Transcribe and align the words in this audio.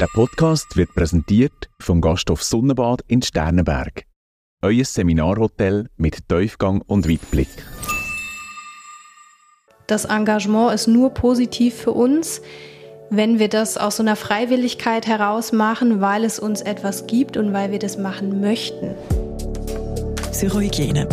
Der 0.00 0.06
Podcast 0.06 0.78
wird 0.78 0.94
präsentiert 0.94 1.68
vom 1.78 2.00
Gasthof 2.00 2.42
Sonnenbad 2.42 3.02
in 3.06 3.20
Sternenberg. 3.20 4.04
Euer 4.62 4.86
Seminarhotel 4.86 5.90
mit 5.98 6.26
Tiefgang 6.26 6.80
und 6.86 7.06
Weitblick. 7.06 7.50
Das 9.86 10.06
Engagement 10.06 10.72
ist 10.72 10.86
nur 10.86 11.10
positiv 11.10 11.74
für 11.74 11.90
uns, 11.90 12.40
wenn 13.10 13.38
wir 13.38 13.50
das 13.50 13.76
aus 13.76 13.96
so 13.96 14.02
einer 14.02 14.16
Freiwilligkeit 14.16 15.06
heraus 15.06 15.52
machen, 15.52 16.00
weil 16.00 16.24
es 16.24 16.38
uns 16.38 16.62
etwas 16.62 17.06
gibt 17.06 17.36
und 17.36 17.52
weil 17.52 17.70
wir 17.70 17.78
das 17.78 17.98
machen 17.98 18.40
möchten. 18.40 18.94
Psychohygiene. 20.32 21.10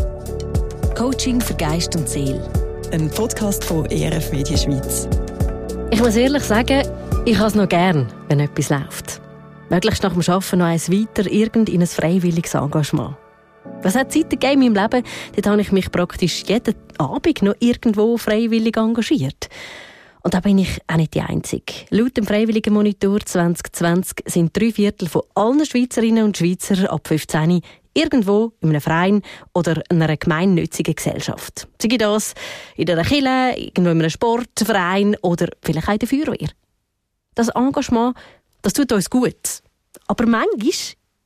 Coaching 0.96 1.42
für 1.42 1.56
Geist 1.56 1.94
und 1.98 2.08
Seele. 2.08 2.42
Ein 2.94 3.10
Podcast 3.10 3.66
von 3.66 3.86
ERF 3.88 4.32
Media 4.32 4.56
Schweiz. 4.56 5.10
Ich 5.92 6.00
muss 6.00 6.16
ehrlich 6.16 6.44
sagen, 6.44 6.84
ich 7.28 7.40
habe 7.40 7.58
noch 7.58 7.68
gern, 7.68 8.08
wenn 8.30 8.40
etwas 8.40 8.70
läuft. 8.70 9.22
Möglichst 9.70 10.02
nach 10.02 10.14
dem 10.14 10.22
Arbeiten 10.22 10.60
noch 10.60 10.66
eins 10.66 10.90
weiter, 10.90 11.30
irgend 11.30 11.68
in 11.68 11.82
ein 11.82 11.88
freiwilliges 11.88 12.54
Engagement. 12.54 13.18
Was 13.82 13.96
hat 13.96 14.14
Zeit 14.14 14.30
gegeben 14.30 14.62
in 14.62 14.72
meinem 14.72 14.90
Leben? 14.90 15.06
Dort 15.36 15.48
habe 15.48 15.60
ich 15.60 15.74
mich 15.74 15.92
praktisch 15.92 16.46
jeden 16.48 16.76
Abend 16.98 17.42
noch 17.42 17.56
irgendwo 17.60 18.18
freiwillig 18.18 18.78
engagiert. 18.78 19.50
Und 20.24 20.36
da 20.36 20.40
bin 20.40 20.58
ich 20.58 20.80
auch 20.88 20.96
nicht 20.96 21.16
die 21.16 21.22
Einzige. 21.22 21.74
Laut 21.90 22.16
dem 22.16 22.26
Freiwilligen 22.26 22.74
Monitor 22.74 23.20
2020 23.20 24.20
sind 24.26 24.56
drei 24.56 24.72
Viertel 24.72 25.10
von 25.10 25.24
allen 25.36 25.66
Schweizerinnen 25.66 26.24
und 26.24 26.38
Schweizer 26.38 26.90
ab 26.90 27.10
15 27.10 27.60
irgendwo 27.94 28.54
in 28.62 28.70
einem 28.70 28.80
Verein 28.80 29.22
oder 29.54 29.82
einer 29.90 30.16
gemeinnützigen 30.16 30.96
Gesellschaft. 30.96 31.68
Sei 31.82 31.90
das 31.98 32.36
in 32.78 32.90
einer 32.90 33.04
Kirche, 33.04 33.54
irgendwo 33.58 33.92
in 33.92 34.00
einem 34.00 34.10
Sportverein 34.10 35.18
oder 35.22 35.50
vielleicht 35.62 35.90
auch 35.90 35.94
in 35.94 36.00
der 36.00 36.08
Feuerwehr. 36.08 36.50
Das 37.38 37.50
Engagement, 37.50 38.18
das 38.64 38.74
tut 38.74 38.92
uns 38.92 39.12
gut. 39.12 39.62
Aber 40.08 40.26
manchmal 40.26 40.60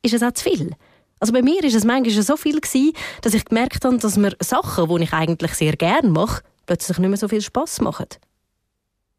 ist 0.02 0.14
es 0.14 0.22
auch 0.22 0.34
zu 0.34 0.44
viel. 0.44 0.76
Also 1.22 1.32
bei 1.32 1.42
mir 1.42 1.64
ist 1.64 1.74
es 1.74 1.86
manchmal 1.86 2.22
so 2.22 2.36
viel 2.36 2.60
gewesen, 2.60 2.92
dass 3.22 3.34
ich 3.34 3.46
gemerkt 3.46 3.86
habe, 3.86 3.98
dass 3.98 4.18
mir 4.18 4.36
Sachen, 4.42 4.90
die 4.90 5.04
ich 5.04 5.14
eigentlich 5.14 5.54
sehr 5.54 5.78
gerne 5.78 6.10
mache, 6.10 6.44
plötzlich 6.66 6.98
nicht 6.98 7.08
mehr 7.08 7.18
so 7.18 7.30
viel 7.30 7.42
Spaß 7.42 7.80
machen. 7.80 8.08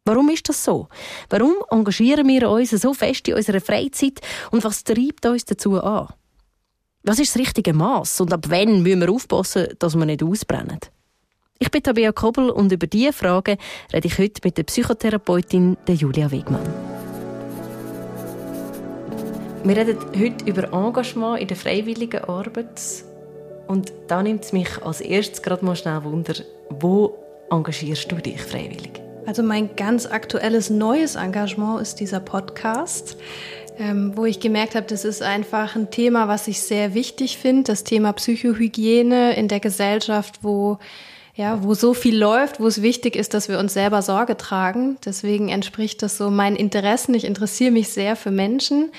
Warum 0.05 0.29
ist 0.29 0.47
das 0.47 0.63
so? 0.63 0.87
Warum 1.31 1.55
engagieren 1.71 2.27
wir 2.27 2.47
uns 2.47 2.69
so 2.69 2.93
fest 2.93 3.27
in 3.27 3.33
unserer 3.33 3.61
Freizeit 3.61 4.21
und 4.51 4.63
was 4.63 4.83
treibt 4.83 5.25
uns 5.25 5.45
dazu 5.45 5.81
an? 5.81 6.09
Was 7.01 7.17
ist 7.17 7.33
das 7.33 7.41
richtige 7.41 7.73
Maß 7.73 8.21
und 8.21 8.33
ab 8.33 8.45
wann 8.49 8.83
müssen 8.83 9.01
wir 9.01 9.09
aufpassen, 9.09 9.69
dass 9.79 9.95
wir 9.95 10.05
nicht 10.05 10.21
ausbrennen? 10.21 10.79
Ich 11.63 11.71
bin 11.71 11.81
Tabea 11.81 12.11
Kobel 12.11 12.49
und 12.49 12.73
über 12.73 12.87
diese 12.87 13.13
Fragen 13.13 13.57
rede 13.93 14.05
ich 14.05 14.19
heute 14.19 14.41
mit 14.43 14.57
der 14.57 14.63
Psychotherapeutin 14.63 15.77
Julia 15.87 16.29
Wegmann. 16.29 16.59
Wir 19.63 19.77
reden 19.77 19.97
heute 20.19 20.43
über 20.43 20.73
Engagement 20.73 21.39
in 21.39 21.47
der 21.47 21.55
freiwilligen 21.55 22.25
Arbeit. 22.25 22.81
Und 23.69 23.93
da 24.09 24.21
nimmt 24.21 24.43
es 24.43 24.51
mich 24.51 24.67
als 24.83 24.99
erstes 24.99 25.41
gerade 25.41 25.63
mal 25.63 25.77
schnell 25.77 26.03
Wunder, 26.03 26.33
wo 26.69 27.15
engagierst 27.49 28.11
du 28.11 28.17
dich 28.17 28.41
freiwillig? 28.41 29.01
Also 29.25 29.41
mein 29.41 29.73
ganz 29.77 30.05
aktuelles 30.05 30.69
neues 30.69 31.15
Engagement 31.15 31.81
ist 31.81 32.01
dieser 32.01 32.19
Podcast, 32.19 33.15
ähm, 33.79 34.11
wo 34.17 34.25
ich 34.25 34.41
gemerkt 34.41 34.75
habe, 34.75 34.87
das 34.87 35.05
ist 35.05 35.21
einfach 35.21 35.77
ein 35.77 35.89
Thema, 35.91 36.27
was 36.27 36.49
ich 36.49 36.59
sehr 36.59 36.93
wichtig 36.93 37.37
finde, 37.37 37.71
das 37.71 37.85
Thema 37.85 38.11
Psychohygiene 38.11 39.37
in 39.37 39.47
der 39.47 39.61
Gesellschaft, 39.61 40.39
wo 40.41 40.77
ja, 41.35 41.63
wo 41.63 41.73
so 41.73 41.93
viel 41.93 42.17
läuft, 42.17 42.59
wo 42.59 42.67
es 42.67 42.81
wichtig 42.81 43.15
ist, 43.15 43.33
dass 43.33 43.49
wir 43.49 43.57
uns 43.57 43.73
selber 43.73 44.01
Sorge 44.01 44.37
tragen. 44.37 44.97
Deswegen 45.03 45.49
entspricht 45.49 46.03
das 46.03 46.17
so 46.17 46.29
meinen 46.29 46.55
Interessen. 46.55 47.15
Ich 47.15 47.25
interessiere 47.25 47.71
mich 47.71 47.89
sehr 47.89 48.15
für 48.15 48.31
Menschen 48.31 48.91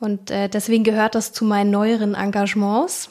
und 0.00 0.30
äh, 0.30 0.48
deswegen 0.48 0.84
gehört 0.84 1.14
das 1.14 1.32
zu 1.32 1.44
meinen 1.44 1.70
neueren 1.70 2.14
Engagements. 2.14 3.10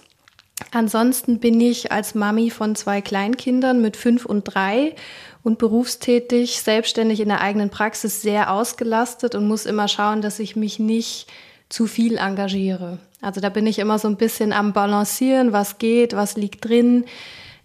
Ansonsten 0.71 1.39
bin 1.39 1.59
ich 1.59 1.91
als 1.91 2.15
Mami 2.15 2.49
von 2.49 2.75
zwei 2.75 3.01
Kleinkindern 3.01 3.81
mit 3.81 3.97
fünf 3.97 4.25
und 4.25 4.43
drei 4.43 4.95
und 5.43 5.59
berufstätig, 5.59 6.61
selbstständig 6.61 7.19
in 7.19 7.27
der 7.27 7.41
eigenen 7.41 7.69
Praxis 7.69 8.21
sehr 8.21 8.51
ausgelastet 8.51 9.35
und 9.35 9.47
muss 9.47 9.65
immer 9.65 9.87
schauen, 9.87 10.21
dass 10.21 10.39
ich 10.39 10.55
mich 10.55 10.79
nicht 10.79 11.27
zu 11.69 11.87
viel 11.87 12.17
engagiere. 12.17 12.99
Also 13.21 13.41
da 13.41 13.49
bin 13.49 13.67
ich 13.67 13.79
immer 13.79 13.99
so 13.99 14.07
ein 14.07 14.17
bisschen 14.17 14.53
am 14.53 14.73
Balancieren, 14.73 15.51
was 15.51 15.77
geht, 15.77 16.15
was 16.15 16.37
liegt 16.37 16.65
drin. 16.65 17.05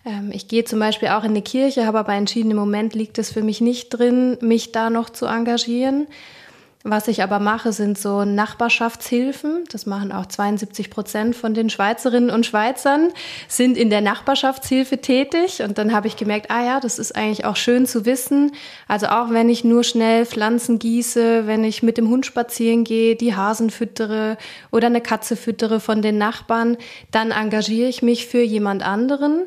Ähm, 0.05 0.31
ich 0.33 0.49
gehe 0.49 0.65
zum 0.65 0.79
Beispiel 0.79 1.09
auch 1.09 1.25
in 1.25 1.35
die 1.35 1.43
Kirche, 1.43 1.87
habe 1.87 1.99
aber 1.99 2.15
entschieden, 2.15 2.51
im 2.51 2.57
Moment 2.57 2.95
liegt 2.95 3.19
es 3.19 3.31
für 3.31 3.43
mich 3.43 3.61
nicht 3.61 3.91
drin, 3.91 4.39
mich 4.41 4.73
da 4.73 4.91
noch 4.91 5.11
zu 5.11 5.27
engagieren. 5.27 6.07
Was 6.83 7.09
ich 7.09 7.23
aber 7.23 7.41
mache, 7.41 7.75
sind 7.75 7.99
so 7.99 8.25
Nachbarschaftshilfen. 8.25 9.65
Das 9.71 9.85
machen 9.85 10.13
auch 10.13 10.25
72 10.25 10.89
Prozent 10.89 11.37
von 11.37 11.53
den 11.53 11.69
Schweizerinnen 11.69 12.31
und 12.31 12.47
Schweizern, 12.47 13.11
sind 13.49 13.77
in 13.77 13.91
der 13.91 14.01
Nachbarschaftshilfe 14.01 14.97
tätig. 14.97 15.61
Und 15.61 15.77
dann 15.77 15.93
habe 15.93 16.07
ich 16.07 16.17
gemerkt, 16.17 16.51
ah 16.51 16.65
ja, 16.65 16.81
das 16.81 16.99
ist 16.99 17.15
eigentlich 17.15 17.45
auch 17.45 17.57
schön 17.57 17.85
zu 17.85 18.07
wissen. 18.07 18.53
Also 18.89 19.09
auch 19.09 19.29
wenn 19.29 19.51
ich 19.51 19.63
nur 19.63 19.85
schnell 19.85 20.25
Pflanzen 20.25 20.79
gieße, 20.79 21.47
wenn 21.47 21.65
ich 21.65 21.83
mit 21.83 21.99
dem 21.99 22.09
Hund 22.09 22.25
spazieren 22.25 22.85
gehe, 22.85 23.15
die 23.15 23.37
Hasen 23.37 23.69
füttere 23.69 24.39
oder 24.71 24.87
eine 24.87 25.03
Katze 25.03 25.37
füttere 25.37 25.81
von 25.81 26.01
den 26.01 26.17
Nachbarn, 26.17 26.79
dann 27.11 27.31
engagiere 27.31 27.91
ich 27.91 28.01
mich 28.01 28.25
für 28.25 28.41
jemand 28.41 28.83
anderen 28.83 29.43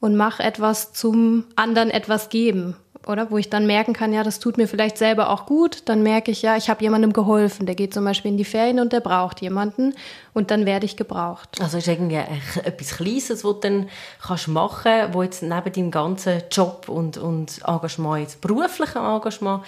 und 0.00 0.16
mache 0.16 0.42
etwas 0.42 0.92
zum 0.92 1.44
anderen 1.56 1.90
etwas 1.90 2.28
geben 2.28 2.76
oder? 3.06 3.30
Wo 3.30 3.38
ich 3.38 3.50
dann 3.50 3.66
merken 3.66 3.92
kann, 3.92 4.12
ja, 4.12 4.22
das 4.22 4.38
tut 4.38 4.56
mir 4.56 4.68
vielleicht 4.68 4.98
selber 4.98 5.30
auch 5.30 5.46
gut. 5.46 5.82
Dann 5.86 6.02
merke 6.02 6.30
ich, 6.30 6.42
ja, 6.42 6.56
ich 6.56 6.68
habe 6.68 6.82
jemandem 6.82 7.12
geholfen. 7.12 7.66
Der 7.66 7.74
geht 7.74 7.94
zum 7.94 8.04
Beispiel 8.04 8.30
in 8.30 8.36
die 8.36 8.44
Ferien 8.44 8.80
und 8.80 8.92
der 8.92 9.00
braucht 9.00 9.40
jemanden 9.40 9.94
und 10.32 10.50
dann 10.50 10.66
werde 10.66 10.86
ich 10.86 10.96
gebraucht. 10.96 11.60
Also 11.60 11.78
ist 11.78 11.88
irgendwie 11.88 12.20
etwas 12.64 12.96
Kleines, 12.96 13.30
was 13.30 13.42
du 13.42 13.52
dann 13.54 13.88
kannst 14.22 14.48
machen 14.48 14.82
kannst, 14.84 15.14
wo 15.14 15.22
jetzt 15.22 15.42
neben 15.42 15.72
deinem 15.72 15.90
ganzen 15.90 16.42
Job 16.50 16.88
und, 16.88 17.16
und 17.18 17.60
Engagement, 17.66 18.20
jetzt 18.20 18.40
beruflichen 18.40 18.98
Engagement, 18.98 19.64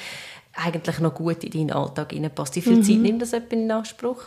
eigentlich 0.54 0.99
noch 0.99 1.14
gut 1.14 1.44
in 1.44 1.50
deinen 1.50 1.72
Alltag 1.72 2.12
reinpasst. 2.12 2.56
Wie 2.56 2.60
viel 2.60 2.76
mhm. 2.76 2.82
Zeit 2.82 2.99
nimmt 2.99 3.22
das 3.22 3.32
in 3.32 3.70
Anspruch? 3.70 4.22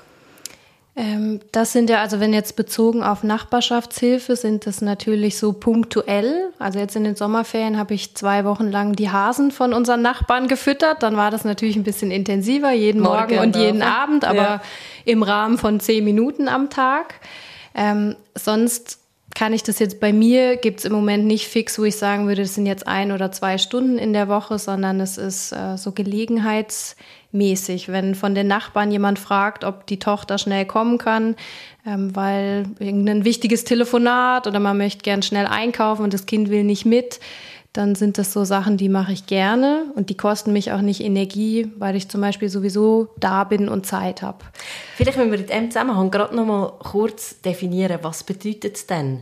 Ähm, 0.97 1.41
das 1.51 1.73
sind 1.73 1.89
ja, 1.89 2.00
also 2.00 2.22
wenn 2.22 2.33
jetzt 2.33 2.56
bezogen 2.56 3.03
auf 3.03 3.23
Nachbarschaftshilfe, 3.23 4.38
sind 4.38 4.66
das 4.66 4.81
natürlich 4.81 5.38
so 5.38 5.51
punktuell. 5.51 6.53
Also 6.57 6.79
jetzt 6.79 6.95
in 6.95 7.03
den 7.03 7.16
Sommerferien 7.16 7.78
habe 7.78 7.94
ich 7.94 8.16
zwei 8.16 8.45
Wochen 8.45 8.72
lang 8.72 8.94
die 8.95 9.09
Hasen 9.09 9.51
von 9.51 9.73
unseren 9.73 10.01
Nachbarn 10.01 10.47
gefüttert. 10.47 11.03
Dann 11.03 11.17
war 11.17 11.31
das 11.31 11.44
natürlich 11.44 11.75
ein 11.75 11.84
bisschen 11.84 12.11
intensiver, 12.11 12.72
jeden 12.72 13.01
Morgen, 13.01 13.35
Morgen 13.35 13.39
und 13.39 13.55
jeden 13.57 13.84
auch. 13.84 13.88
Abend, 13.88 14.23
aber 14.23 14.38
ja. 14.38 14.61
im 15.03 15.22
Rahmen 15.22 15.57
von 15.57 15.81
zehn 15.81 16.05
Minuten 16.05 16.47
am 16.47 16.69
Tag. 16.69 17.16
Ähm, 17.75 18.16
sonst 18.34 19.00
kann 19.35 19.53
ich 19.53 19.63
das 19.63 19.79
jetzt 19.79 20.00
bei 20.00 20.13
mir, 20.13 20.56
gibt 20.56 20.79
es 20.79 20.85
im 20.85 20.94
Moment 20.94 21.25
nicht 21.25 21.47
fix, 21.47 21.78
wo 21.78 21.84
ich 21.84 21.97
sagen 21.97 22.25
würde, 22.28 22.44
das 22.44 22.56
sind 22.56 22.66
jetzt 22.66 22.88
ein 22.88 23.12
oder 23.12 23.34
zwei 23.34 23.57
Stunden 23.57 23.97
in 23.97 24.13
der 24.13 24.29
Woche, 24.29 24.57
sondern 24.57 25.01
es 25.01 25.18
ist 25.18 25.51
äh, 25.51 25.78
so 25.78 25.91
gelegenheitsmäßig. 25.91 27.90
Wenn 27.90 28.16
von 28.16 28.34
den 28.34 28.47
Nachbarn 28.47 28.91
jemand 28.91 29.19
fragt, 29.19 29.66
ob 29.66 29.85
die 29.88 30.00
Tochter 30.00 30.38
schnell 30.38 30.66
kommen 30.66 30.97
kann, 30.97 31.35
ähm, 31.85 32.16
weil 32.16 32.66
irgendein 32.79 33.25
wichtiges 33.25 33.66
Telefonat 33.66 34.47
oder 34.47 34.62
man 34.62 34.78
möchte 34.78 35.03
gern 35.03 35.22
schnell 35.22 35.47
einkaufen 35.47 36.03
und 36.03 36.13
das 36.13 36.25
Kind 36.25 36.50
will 36.50 36.63
nicht 36.63 36.85
mit, 36.85 37.19
dann 37.78 37.96
sind 37.96 38.18
das 38.18 38.31
so 38.31 38.46
Sachen, 38.46 38.78
die 38.78 38.90
mache 38.90 39.12
ich 39.12 39.25
gerne 39.25 39.86
und 39.96 40.09
die 40.09 40.18
kosten 40.18 40.53
mich 40.53 40.72
auch 40.72 40.81
nicht 40.81 41.02
Energie, 41.02 41.72
weil 41.78 41.96
ich 41.96 42.09
zum 42.09 42.22
Beispiel 42.22 42.50
sowieso 42.50 43.09
da 43.18 43.44
bin 43.44 43.68
und 43.68 43.86
Zeit 43.86 44.22
habe. 44.22 44.40
Vielleicht 44.96 45.18
müssen 45.18 45.31
wir 45.31 45.40
in 45.40 45.46
diesem 45.46 45.72
Zusammenhang 45.72 46.09
gerade 46.09 46.35
noch 46.35 46.46
mal 46.46 46.74
kurz 46.80 47.41
definieren, 47.41 48.00
was 48.02 48.24
bedeutet 48.24 48.78
es 48.78 48.88
denn 48.88 49.22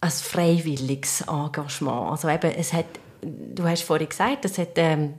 als 0.00 0.22
freiwilliges 0.22 1.22
Engagement? 1.22 2.10
Also 2.10 2.28
eben, 2.28 2.52
es 2.56 2.72
hat, 2.72 2.86
du 3.20 3.64
hast 3.64 3.82
vorhin 3.82 4.08
gesagt, 4.08 4.44
es 4.44 4.58
hat 4.58 4.76
ähm, 4.76 5.14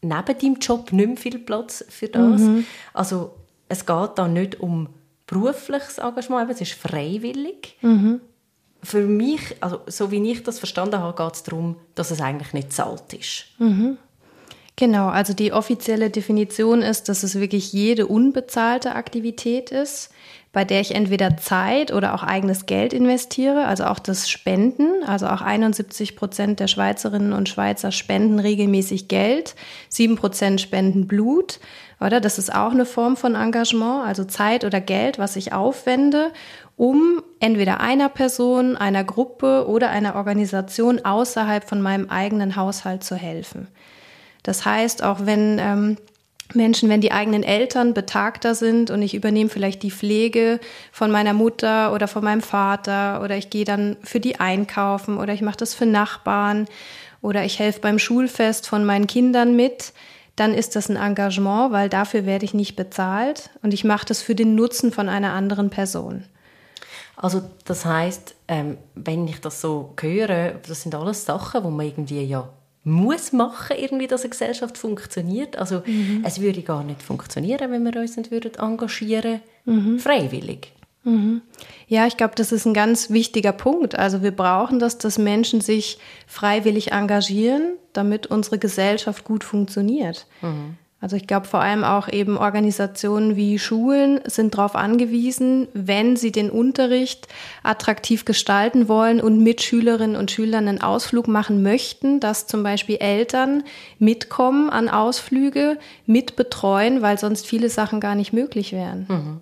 neben 0.00 0.38
deinem 0.38 0.54
Job 0.60 0.92
nicht 0.92 1.06
mehr 1.06 1.16
viel 1.16 1.38
Platz 1.38 1.84
für 1.88 2.08
das. 2.08 2.40
Mhm. 2.40 2.64
Also 2.94 3.34
es 3.68 3.84
geht 3.84 4.10
da 4.16 4.26
nicht 4.26 4.60
um 4.60 4.88
berufliches 5.26 5.98
Engagement, 5.98 6.50
es 6.50 6.60
ist 6.60 6.72
freiwillig. 6.72 7.76
Mhm 7.82 8.20
für 8.86 9.02
mich, 9.02 9.56
also 9.60 9.80
so 9.86 10.10
wie 10.12 10.30
ich 10.30 10.44
das 10.44 10.58
verstanden 10.58 11.00
habe, 11.00 11.20
geht 11.20 11.34
es 11.34 11.42
darum, 11.42 11.76
dass 11.96 12.12
es 12.12 12.20
eigentlich 12.20 12.52
nicht 12.52 12.72
zahlt 12.72 13.12
ist. 13.12 13.46
Mhm. 13.58 13.98
Genau, 14.76 15.08
also 15.08 15.32
die 15.32 15.52
offizielle 15.52 16.10
Definition 16.10 16.82
ist, 16.82 17.08
dass 17.08 17.22
es 17.22 17.40
wirklich 17.40 17.72
jede 17.72 18.06
unbezahlte 18.06 18.94
Aktivität 18.94 19.70
ist, 19.70 20.10
bei 20.52 20.64
der 20.64 20.80
ich 20.80 20.94
entweder 20.94 21.36
Zeit 21.36 21.92
oder 21.92 22.14
auch 22.14 22.22
eigenes 22.22 22.66
Geld 22.66 22.92
investiere, 22.92 23.66
also 23.66 23.84
auch 23.84 23.98
das 23.98 24.30
Spenden. 24.30 25.02
Also 25.06 25.26
auch 25.26 25.40
71 25.40 26.14
Prozent 26.14 26.60
der 26.60 26.68
Schweizerinnen 26.68 27.32
und 27.32 27.48
Schweizer 27.48 27.90
spenden 27.90 28.38
regelmäßig 28.38 29.08
Geld, 29.08 29.54
sieben 29.88 30.16
Prozent 30.16 30.60
spenden 30.60 31.06
Blut. 31.08 31.58
Oder 31.98 32.20
das 32.20 32.38
ist 32.38 32.54
auch 32.54 32.72
eine 32.72 32.86
Form 32.86 33.16
von 33.16 33.34
Engagement, 33.34 34.06
also 34.06 34.24
Zeit 34.24 34.64
oder 34.64 34.80
Geld, 34.80 35.18
was 35.18 35.36
ich 35.36 35.52
aufwende, 35.54 36.30
um 36.76 37.22
entweder 37.40 37.80
einer 37.80 38.08
Person, 38.08 38.76
einer 38.76 39.02
Gruppe 39.02 39.66
oder 39.66 39.90
einer 39.90 40.14
Organisation 40.14 41.04
außerhalb 41.04 41.68
von 41.68 41.80
meinem 41.80 42.10
eigenen 42.10 42.56
Haushalt 42.56 43.02
zu 43.02 43.16
helfen. 43.16 43.68
Das 44.42 44.64
heißt, 44.64 45.02
auch 45.02 45.20
wenn 45.24 45.58
ähm, 45.58 45.96
Menschen, 46.54 46.88
wenn 46.88 47.00
die 47.00 47.12
eigenen 47.12 47.42
Eltern 47.42 47.94
betagter 47.94 48.54
sind 48.54 48.90
und 48.90 49.02
ich 49.02 49.14
übernehme 49.14 49.50
vielleicht 49.50 49.82
die 49.82 49.90
Pflege 49.90 50.60
von 50.92 51.10
meiner 51.10 51.32
Mutter 51.32 51.92
oder 51.92 52.06
von 52.06 52.22
meinem 52.22 52.42
Vater 52.42 53.20
oder 53.22 53.36
ich 53.36 53.50
gehe 53.50 53.64
dann 53.64 53.96
für 54.02 54.20
die 54.20 54.38
einkaufen 54.38 55.18
oder 55.18 55.32
ich 55.32 55.42
mache 55.42 55.56
das 55.56 55.74
für 55.74 55.86
Nachbarn 55.86 56.66
oder 57.20 57.44
ich 57.44 57.58
helfe 57.58 57.80
beim 57.80 57.98
Schulfest 57.98 58.68
von 58.68 58.84
meinen 58.84 59.06
Kindern 59.06 59.56
mit, 59.56 59.92
dann 60.36 60.54
ist 60.54 60.76
das 60.76 60.88
ein 60.88 60.96
Engagement, 60.96 61.72
weil 61.72 61.88
dafür 61.88 62.26
werde 62.26 62.44
ich 62.44 62.54
nicht 62.54 62.76
bezahlt 62.76 63.50
und 63.62 63.74
ich 63.74 63.82
mache 63.82 64.06
das 64.06 64.22
für 64.22 64.34
den 64.34 64.54
Nutzen 64.54 64.92
von 64.92 65.08
einer 65.08 65.32
anderen 65.32 65.70
Person. 65.70 66.24
Also 67.16 67.42
das 67.64 67.84
heißt, 67.84 68.34
ähm, 68.48 68.76
wenn 68.94 69.26
ich 69.26 69.40
das 69.40 69.60
so 69.60 69.94
höre, 69.98 70.52
das 70.68 70.82
sind 70.82 70.94
alles 70.94 71.24
Sachen, 71.24 71.64
wo 71.64 71.70
man 71.70 71.86
irgendwie 71.86 72.22
ja 72.22 72.48
muss 72.84 73.32
machen, 73.32 73.76
irgendwie, 73.76 74.06
dass 74.06 74.20
eine 74.20 74.30
Gesellschaft 74.30 74.78
funktioniert. 74.78 75.58
Also 75.58 75.82
mhm. 75.84 76.22
es 76.24 76.40
würde 76.40 76.62
gar 76.62 76.84
nicht 76.84 77.02
funktionieren, 77.02 77.72
wenn 77.72 77.82
wir 77.82 78.00
uns 78.00 78.16
nicht 78.16 78.30
würden 78.30 78.54
engagieren 78.54 79.40
mhm. 79.64 79.98
freiwillig. 79.98 80.72
Mhm. 81.02 81.42
Ja, 81.88 82.06
ich 82.06 82.16
glaube, 82.16 82.34
das 82.36 82.52
ist 82.52 82.64
ein 82.64 82.74
ganz 82.74 83.10
wichtiger 83.10 83.52
Punkt. 83.52 83.98
Also 83.98 84.22
wir 84.22 84.30
brauchen 84.30 84.78
das, 84.78 84.98
dass 84.98 85.18
Menschen 85.18 85.60
sich 85.60 85.98
freiwillig 86.28 86.92
engagieren, 86.92 87.74
damit 87.92 88.28
unsere 88.28 88.58
Gesellschaft 88.58 89.24
gut 89.24 89.42
funktioniert. 89.42 90.26
Mhm. 90.42 90.76
Also 91.06 91.14
ich 91.14 91.28
glaube 91.28 91.46
vor 91.46 91.60
allem 91.60 91.84
auch 91.84 92.08
eben 92.08 92.36
Organisationen 92.36 93.36
wie 93.36 93.60
Schulen 93.60 94.18
sind 94.24 94.58
darauf 94.58 94.74
angewiesen, 94.74 95.68
wenn 95.72 96.16
sie 96.16 96.32
den 96.32 96.50
Unterricht 96.50 97.28
attraktiv 97.62 98.24
gestalten 98.24 98.88
wollen 98.88 99.20
und 99.20 99.40
mit 99.40 99.62
Schülerinnen 99.62 100.16
und 100.16 100.32
Schülern 100.32 100.66
einen 100.66 100.80
Ausflug 100.80 101.28
machen 101.28 101.62
möchten, 101.62 102.18
dass 102.18 102.48
zum 102.48 102.64
Beispiel 102.64 102.96
Eltern 102.96 103.62
mitkommen 104.00 104.68
an 104.68 104.88
Ausflüge, 104.88 105.78
mitbetreuen, 106.06 107.02
weil 107.02 107.20
sonst 107.20 107.46
viele 107.46 107.70
Sachen 107.70 108.00
gar 108.00 108.16
nicht 108.16 108.32
möglich 108.32 108.72
wären. 108.72 109.06
Mhm. 109.08 109.40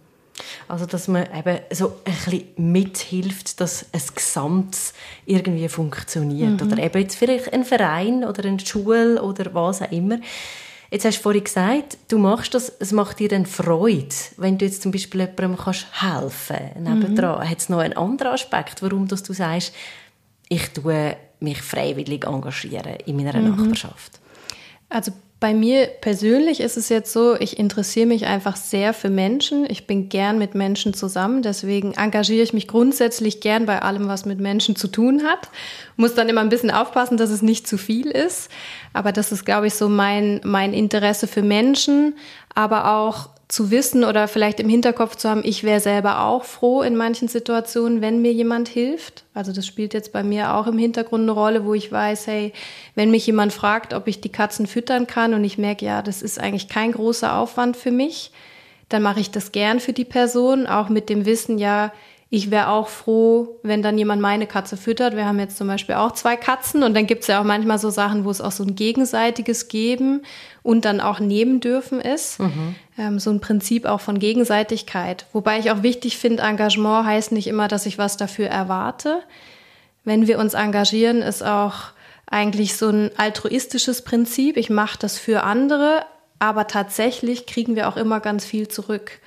Also, 0.69 0.85
dass 0.85 1.09
man 1.09 1.25
eben 1.35 1.61
so 1.71 1.95
ein 2.05 2.13
bisschen 2.13 2.45
mithilft, 2.59 3.59
dass 3.63 3.87
ein 3.91 4.03
Gesamtes 4.15 4.93
irgendwie 5.25 5.71
funktioniert. 5.71 6.61
Mhm. 6.61 6.67
Oder 6.73 6.83
eben 6.83 7.01
jetzt 7.01 7.17
vielleicht 7.17 7.55
ein 7.55 7.65
Verein 7.65 8.23
oder 8.23 8.45
eine 8.45 8.61
Schule 8.61 9.23
oder 9.23 9.55
was 9.55 9.81
auch 9.81 9.91
immer. 9.91 10.19
Jetzt 10.95 11.07
hast 11.07 11.19
du 11.19 11.23
vorhin 11.23 11.43
gesagt, 11.43 11.99
du 12.07 12.19
machst 12.19 12.55
das, 12.55 12.73
es 12.79 12.93
macht 12.93 13.19
dir 13.19 13.29
dann 13.29 13.47
Freude, 13.47 14.15
wenn 14.37 14.59
du 14.59 14.65
jetzt 14.65 14.81
zum 14.81 14.93
Beispiel 14.93 15.23
jemandem 15.23 15.57
kannst 15.57 15.87
helfen 16.01 16.57
kannst. 16.85 17.19
Mhm. 17.19 17.21
Hat 17.21 17.59
es 17.59 17.69
noch 17.69 17.81
einen 17.81 17.97
anderen 17.97 18.35
Aspekt, 18.35 18.81
warum 18.81 19.09
du 19.09 19.17
sagst, 19.17 19.75
ich 20.49 20.69
tue 20.69 21.17
mich 21.41 21.61
freiwillig 21.61 22.25
engagieren 22.25 22.95
in 23.07 23.17
meiner 23.17 23.37
mhm. 23.37 23.57
Nachbarschaft? 23.57 24.21
Also 24.89 25.11
bei 25.45 25.53
mir 25.53 25.89
persönlich 26.01 26.61
ist 26.61 26.79
es 26.79 26.89
jetzt 26.89 27.13
so, 27.13 27.37
ich 27.39 27.59
interessiere 27.59 28.07
mich 28.07 28.25
einfach 28.25 28.57
sehr 28.57 28.95
für 28.95 29.11
Menschen. 29.11 29.67
Ich 29.69 29.87
bin 29.87 30.09
gern 30.09 30.39
mit 30.39 30.55
Menschen 30.55 30.95
zusammen. 30.95 31.43
Deswegen 31.43 31.93
engagiere 31.93 32.43
ich 32.43 32.55
mich 32.55 32.67
grundsätzlich 32.67 33.43
gern 33.43 33.67
bei 33.67 33.83
allem, 33.83 34.09
was 34.09 34.25
mit 34.25 34.41
Menschen 34.41 34.75
zu 34.75 34.89
tun 34.89 35.23
hat. 35.23 35.51
Muss 35.97 36.15
dann 36.15 36.31
immer 36.31 36.41
ein 36.41 36.49
bisschen 36.49 36.71
aufpassen, 36.71 37.19
dass 37.19 37.29
es 37.29 37.43
nicht 37.43 37.67
zu 37.67 37.77
viel 37.77 38.07
ist. 38.07 38.51
Aber 38.95 39.13
das 39.13 39.33
ist, 39.33 39.45
glaube 39.45 39.67
ich, 39.67 39.75
so 39.75 39.91
mein, 39.91 40.41
mein 40.45 40.73
Interesse 40.73 41.27
für 41.27 41.43
Menschen, 41.43 42.15
aber 42.55 42.97
auch 42.97 43.29
zu 43.49 43.71
wissen 43.71 44.05
oder 44.05 44.27
vielleicht 44.27 44.59
im 44.59 44.69
Hinterkopf 44.69 45.17
zu 45.17 45.29
haben, 45.29 45.43
ich 45.45 45.65
wäre 45.65 45.81
selber 45.81 46.25
auch 46.25 46.45
froh 46.45 46.83
in 46.83 46.97
manchen 46.97 47.29
Situationen, 47.29 48.01
wenn 48.01 48.23
mir 48.23 48.33
jemand 48.33 48.69
hilft. 48.69 49.25
Also 49.35 49.53
das 49.53 49.67
spielt 49.67 49.93
jetzt 49.93 50.13
bei 50.13 50.23
mir 50.23 50.55
auch 50.55 50.67
im 50.67 50.79
Hintergrund 50.79 51.23
eine 51.23 51.33
Rolle, 51.33 51.65
wo 51.65 51.75
ich 51.75 51.93
weiß, 51.93 52.27
hey, 52.27 52.53
wenn 52.95 53.11
mich 53.11 53.27
jemand 53.27 53.53
fragt, 53.53 53.93
ob 53.93 54.09
ich 54.09 54.21
die 54.21 54.33
Katzen 54.33 54.67
füttern 54.67 55.07
kann 55.07 55.35
und 55.35 55.45
ich 55.45 55.59
merke, 55.59 55.85
ja, 55.85 56.01
das 56.01 56.23
ist 56.23 56.41
eigentlich 56.41 56.69
kein 56.69 56.93
großer 56.93 57.37
Aufwand 57.37 57.77
für 57.77 57.91
mich, 57.91 58.33
dann 58.89 59.03
mache 59.03 59.21
ich 59.21 59.31
das 59.31 59.53
gern 59.53 59.81
für 59.81 59.93
die 59.93 60.05
Person, 60.05 60.67
auch 60.67 60.89
mit 60.89 61.09
dem 61.09 61.27
Wissen, 61.27 61.59
ja, 61.59 61.93
ich 62.35 62.51
wäre 62.51 62.67
auch 62.71 62.89
froh, 62.89 63.61
wenn 63.63 63.81
dann 63.81 63.97
jemand 63.97 64.21
meine 64.21 64.49
Katze 64.49 64.77
füttert. 64.77 65.15
Wir 65.15 65.25
haben 65.25 65.39
jetzt 65.39 65.57
zum 65.57 65.69
Beispiel 65.69 65.95
auch 65.95 66.11
zwei 66.11 66.35
Katzen 66.35 66.83
und 66.83 66.93
dann 66.93 67.07
gibt 67.07 67.21
es 67.21 67.29
ja 67.29 67.41
auch 67.41 67.45
manchmal 67.45 67.79
so 67.79 67.91
Sachen, 67.91 68.25
wo 68.25 68.31
es 68.31 68.41
auch 68.41 68.51
so 68.51 68.65
ein 68.65 68.75
gegenseitiges 68.75 69.69
Geben 69.69 70.23
und 70.65 70.85
dann 70.85 71.01
auch 71.01 71.21
nehmen 71.21 71.61
dürfen 71.61 72.01
ist. 72.01 72.41
Mhm. 72.41 72.75
Ähm, 72.99 73.19
so 73.21 73.31
ein 73.31 73.39
Prinzip 73.41 73.87
auch 73.87 74.01
von 74.01 74.19
Gegenseitigkeit. 74.19 75.27
Wobei 75.33 75.61
ich 75.61 75.71
auch 75.71 75.85
wichtig 75.85 76.19
finde, 76.19 76.43
Engagement 76.43 77.07
heißt 77.07 77.31
nicht 77.31 77.47
immer, 77.47 77.69
dass 77.69 77.87
ich 77.87 77.99
was 77.99 78.17
dafür 78.17 78.49
erwarte. 78.49 79.23
Wenn 80.03 80.27
wir 80.27 80.41
uns 80.41 80.55
engagieren, 80.55 81.23
ist 81.23 81.45
auch 81.45 81.93
eigentlich 82.27 82.77
so 82.77 82.89
ein 82.89 83.13
altruistisches 83.17 84.03
Prinzip. 84.03 84.57
Ich 84.57 84.71
mache 84.71 84.99
das 84.99 85.21
für 85.21 85.45
andere, 85.45 86.05
aber 86.41 86.67
tatsächlich 86.67 87.47
kriegen 87.47 87.77
wir 87.77 87.87
auch 87.87 87.97
immer 87.97 88.19
ganz 88.19 88.45
viel 88.45 88.67
zurück. 88.67 89.21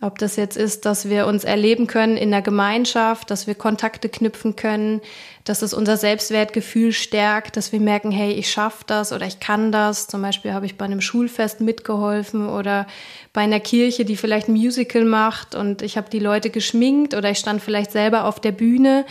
Ob 0.00 0.18
das 0.18 0.34
jetzt 0.34 0.56
ist, 0.56 0.86
dass 0.86 1.08
wir 1.08 1.26
uns 1.26 1.44
erleben 1.44 1.86
können 1.86 2.16
in 2.16 2.32
der 2.32 2.42
Gemeinschaft, 2.42 3.30
dass 3.30 3.46
wir 3.46 3.54
Kontakte 3.54 4.08
knüpfen 4.08 4.56
können, 4.56 5.00
dass 5.44 5.62
es 5.62 5.72
unser 5.72 5.96
Selbstwertgefühl 5.96 6.92
stärkt, 6.92 7.56
dass 7.56 7.70
wir 7.70 7.78
merken, 7.78 8.10
hey, 8.10 8.32
ich 8.32 8.50
schaffe 8.50 8.84
das 8.86 9.12
oder 9.12 9.24
ich 9.24 9.38
kann 9.38 9.70
das. 9.70 10.08
Zum 10.08 10.20
Beispiel 10.20 10.52
habe 10.52 10.66
ich 10.66 10.76
bei 10.76 10.84
einem 10.84 11.00
Schulfest 11.00 11.60
mitgeholfen 11.60 12.48
oder 12.48 12.88
bei 13.32 13.42
einer 13.42 13.60
Kirche, 13.60 14.04
die 14.04 14.16
vielleicht 14.16 14.48
ein 14.48 14.54
Musical 14.54 15.04
macht 15.04 15.54
und 15.54 15.80
ich 15.80 15.96
habe 15.96 16.10
die 16.10 16.18
Leute 16.18 16.50
geschminkt 16.50 17.14
oder 17.14 17.30
ich 17.30 17.38
stand 17.38 17.62
vielleicht 17.62 17.92
selber 17.92 18.24
auf 18.24 18.40
der 18.40 18.52
Bühne 18.52 19.06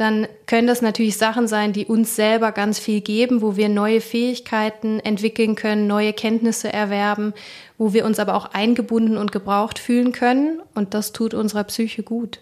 dann 0.00 0.26
können 0.46 0.66
das 0.66 0.80
natürlich 0.80 1.18
Sachen 1.18 1.46
sein, 1.46 1.74
die 1.74 1.84
uns 1.84 2.16
selber 2.16 2.52
ganz 2.52 2.78
viel 2.78 3.02
geben, 3.02 3.42
wo 3.42 3.56
wir 3.56 3.68
neue 3.68 4.00
Fähigkeiten 4.00 4.98
entwickeln 4.98 5.56
können, 5.56 5.86
neue 5.86 6.14
Kenntnisse 6.14 6.72
erwerben, 6.72 7.34
wo 7.76 7.92
wir 7.92 8.06
uns 8.06 8.18
aber 8.18 8.34
auch 8.34 8.46
eingebunden 8.46 9.18
und 9.18 9.30
gebraucht 9.30 9.78
fühlen 9.78 10.12
können. 10.12 10.62
Und 10.74 10.94
das 10.94 11.12
tut 11.12 11.34
unserer 11.34 11.64
Psyche 11.64 12.02
gut. 12.02 12.40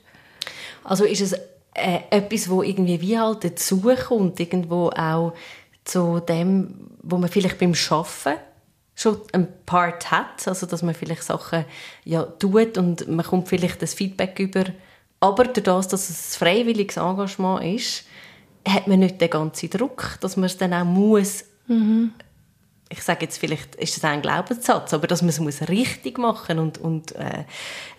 Also 0.85 1.05
ist 1.05 1.21
es 1.21 1.33
äh, 1.75 1.99
etwas, 2.11 2.49
wo 2.49 2.63
irgendwie 2.63 3.01
wie 3.01 3.19
halt 3.19 3.43
dazukommt, 3.43 4.39
irgendwo 4.39 4.91
auch 4.91 5.33
zu 5.83 6.21
dem, 6.21 6.89
wo 7.03 7.17
man 7.19 7.29
vielleicht 7.29 7.59
beim 7.59 7.75
Schaffen 7.75 8.35
schon 8.95 9.17
ein 9.33 9.49
Part 9.67 10.13
hat, 10.13 10.47
also 10.47 10.65
dass 10.65 10.83
man 10.83 10.95
vielleicht 10.95 11.25
Sachen 11.25 11.65
ja 12.05 12.23
tut 12.23 12.79
und 12.79 13.09
man 13.09 13.27
kommt 13.27 13.49
vielleicht 13.49 13.83
das 13.83 13.95
Feedback 13.95 14.39
über 14.39 14.65
aber 15.21 15.45
durch 15.45 15.65
das, 15.65 15.89
dass 15.89 16.11
es 16.11 16.35
ein 16.35 16.39
freiwilliges 16.39 16.97
Engagement 16.97 17.65
ist, 17.65 18.05
hat 18.67 18.87
man 18.87 19.01
nicht 19.01 19.21
den 19.21 19.31
ganzen 19.31 19.71
Druck, 19.71 20.19
dass 20.21 20.37
man 20.37 20.45
es 20.45 20.57
dann 20.57 20.75
auch 20.75 20.85
muss. 20.85 21.45
Mhm. 21.67 22.13
Ich 22.91 23.03
sage 23.03 23.27
jetzt 23.27 23.39
vielleicht, 23.39 23.75
ist 23.75 23.97
das 23.97 24.05
ein 24.05 24.23
Glaubenssatz, 24.23 24.95
aber 24.95 25.07
dass 25.07 25.21
man 25.21 25.29
es 25.29 25.41
muss 25.41 25.69
richtig 25.69 26.19
machen 26.19 26.59
und, 26.59 26.79
und 26.79 27.15
äh, 27.17 27.45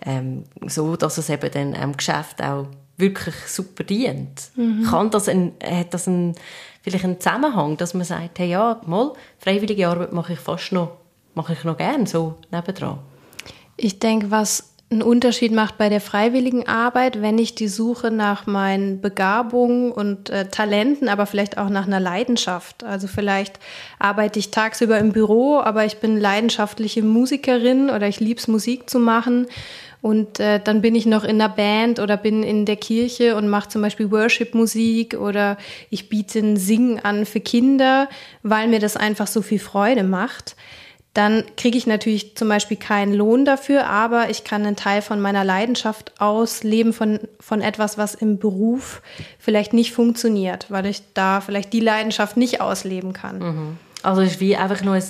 ähm, 0.04 0.44
so, 0.66 0.96
dass 0.96 1.18
es 1.18 1.28
eben 1.28 1.50
dann 1.50 1.74
am 1.74 1.96
Geschäft 1.96 2.42
auch 2.42 2.66
wirklich 2.96 3.34
super 3.46 3.84
dient. 3.84 4.50
Mhm. 4.56 4.84
Kann 4.84 5.10
das 5.10 5.28
ein, 5.28 5.52
hat 5.62 5.94
das 5.94 6.06
ein, 6.06 6.34
vielleicht 6.82 7.04
einen 7.04 7.20
Zusammenhang, 7.20 7.76
dass 7.76 7.94
man 7.94 8.04
sagt, 8.04 8.38
hey, 8.38 8.50
ja, 8.50 8.80
mal, 8.84 9.12
freiwillige 9.38 9.88
Arbeit 9.88 10.12
mache 10.12 10.32
ich 10.32 10.40
fast 10.40 10.72
noch, 10.72 10.96
mache 11.34 11.52
ich 11.52 11.64
noch 11.64 11.76
gern, 11.76 12.06
so 12.06 12.36
nebendran? 12.50 12.98
Ich 13.76 13.98
denke, 13.98 14.30
was 14.30 14.69
einen 14.90 15.02
Unterschied 15.02 15.52
macht 15.52 15.78
bei 15.78 15.88
der 15.88 16.00
freiwilligen 16.00 16.66
Arbeit, 16.66 17.22
wenn 17.22 17.38
ich 17.38 17.54
die 17.54 17.68
Suche 17.68 18.10
nach 18.10 18.46
meinen 18.46 19.00
Begabungen 19.00 19.92
und 19.92 20.30
äh, 20.30 20.48
Talenten, 20.48 21.08
aber 21.08 21.26
vielleicht 21.26 21.58
auch 21.58 21.68
nach 21.68 21.86
einer 21.86 22.00
Leidenschaft. 22.00 22.82
Also 22.82 23.06
vielleicht 23.06 23.60
arbeite 24.00 24.40
ich 24.40 24.50
tagsüber 24.50 24.98
im 24.98 25.12
Büro, 25.12 25.60
aber 25.60 25.84
ich 25.84 25.98
bin 25.98 26.18
leidenschaftliche 26.18 27.02
Musikerin 27.04 27.88
oder 27.88 28.08
ich 28.08 28.18
lieb's 28.18 28.48
Musik 28.48 28.90
zu 28.90 28.98
machen. 28.98 29.46
Und 30.02 30.40
äh, 30.40 30.58
dann 30.58 30.80
bin 30.80 30.96
ich 30.96 31.06
noch 31.06 31.22
in 31.22 31.40
einer 31.40 31.50
Band 31.50 32.00
oder 32.00 32.16
bin 32.16 32.42
in 32.42 32.64
der 32.64 32.76
Kirche 32.76 33.36
und 33.36 33.48
mache 33.48 33.68
zum 33.68 33.82
Beispiel 33.82 34.10
Worship-Musik 34.10 35.14
oder 35.14 35.56
ich 35.90 36.08
biete 36.08 36.40
ein 36.40 36.56
Singen 36.56 36.98
an 36.98 37.26
für 37.26 37.40
Kinder, 37.40 38.08
weil 38.42 38.66
mir 38.66 38.80
das 38.80 38.96
einfach 38.96 39.28
so 39.28 39.40
viel 39.40 39.60
Freude 39.60 40.02
macht 40.02 40.56
dann 41.12 41.42
kriege 41.56 41.76
ich 41.76 41.88
natürlich 41.88 42.36
zum 42.36 42.48
Beispiel 42.48 42.76
keinen 42.76 43.12
Lohn 43.12 43.44
dafür, 43.44 43.86
aber 43.86 44.30
ich 44.30 44.44
kann 44.44 44.64
einen 44.64 44.76
Teil 44.76 45.02
von 45.02 45.20
meiner 45.20 45.44
Leidenschaft 45.44 46.12
ausleben 46.20 46.92
von, 46.92 47.18
von 47.40 47.62
etwas, 47.62 47.98
was 47.98 48.14
im 48.14 48.38
Beruf 48.38 49.02
vielleicht 49.38 49.72
nicht 49.72 49.92
funktioniert, 49.92 50.66
weil 50.68 50.86
ich 50.86 51.02
da 51.14 51.40
vielleicht 51.40 51.72
die 51.72 51.80
Leidenschaft 51.80 52.36
nicht 52.36 52.60
ausleben 52.60 53.12
kann. 53.12 53.38
Mhm. 53.38 53.76
Also 54.02 54.22
es 54.22 54.32
ist 54.32 54.40
wie 54.40 54.56
einfach 54.56 54.82
nur 54.82 54.94
ein, 54.94 55.04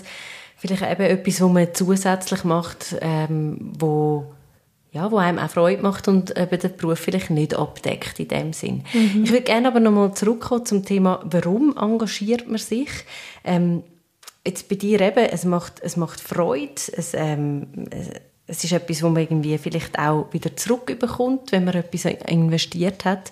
vielleicht 0.57 0.83
eben 0.83 1.03
etwas, 1.03 1.41
was 1.43 1.51
man 1.51 1.69
zusätzlich 1.75 2.45
macht, 2.45 2.97
ähm, 3.03 3.73
wo 3.79 4.33
ja, 4.93 5.11
wo 5.13 5.19
einem 5.19 5.39
auch 5.39 5.51
Freude 5.51 5.83
macht 5.83 6.09
und 6.09 6.37
eben 6.37 6.59
den 6.59 6.77
Beruf 6.77 6.99
vielleicht 6.99 7.31
nicht 7.31 7.55
abdeckt 7.55 8.19
in 8.19 8.27
dem 8.27 8.53
Sinn. 8.53 8.83
Mhm. 8.93 9.23
Ich 9.23 9.31
würde 9.31 9.45
gerne 9.45 9.69
aber 9.69 9.79
nochmal 9.79 10.15
zurückkommen 10.15 10.67
zum 10.67 10.85
Thema, 10.85 11.21
warum 11.25 11.77
engagiert 11.77 12.49
man 12.49 12.59
sich? 12.59 12.89
Ähm, 13.45 13.85
jetzt 14.47 14.69
bei 14.69 14.77
dir 14.77 15.01
eben, 15.01 15.25
es 15.27 15.45
macht, 15.45 15.81
es 15.81 15.97
macht 15.97 16.21
Freude, 16.21 16.81
es, 16.93 17.15
ähm, 17.15 17.67
es 18.47 18.65
ist 18.65 18.73
etwas, 18.73 19.03
wo 19.03 19.09
man 19.09 19.23
irgendwie 19.23 19.57
vielleicht 19.59 19.99
auch 19.99 20.27
wieder 20.33 20.57
zurückbekommt, 20.57 21.53
wenn 21.53 21.65
man 21.65 21.75
etwas 21.75 22.05
investiert 22.05 23.05
hat. 23.05 23.31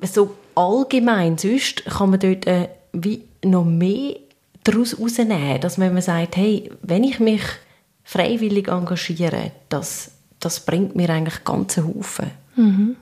So 0.00 0.34
allgemein 0.54 1.38
sonst 1.38 1.84
kann 1.84 2.10
man 2.10 2.20
dort 2.20 2.46
äh, 2.46 2.68
wie 2.92 3.24
noch 3.44 3.64
mehr 3.64 4.16
daraus 4.64 4.92
herausnehmen, 4.92 5.60
dass 5.60 5.78
man 5.78 6.00
sagt, 6.00 6.36
hey, 6.36 6.70
wenn 6.82 7.04
ich 7.04 7.20
mich 7.20 7.42
freiwillig 8.04 8.68
engagieren, 8.68 9.50
das, 9.68 10.12
das 10.40 10.60
bringt 10.60 10.96
mir 10.96 11.10
eigentlich 11.10 11.44
ganze 11.44 11.86
Haufen. 11.86 12.30
Mhm. 12.56 12.96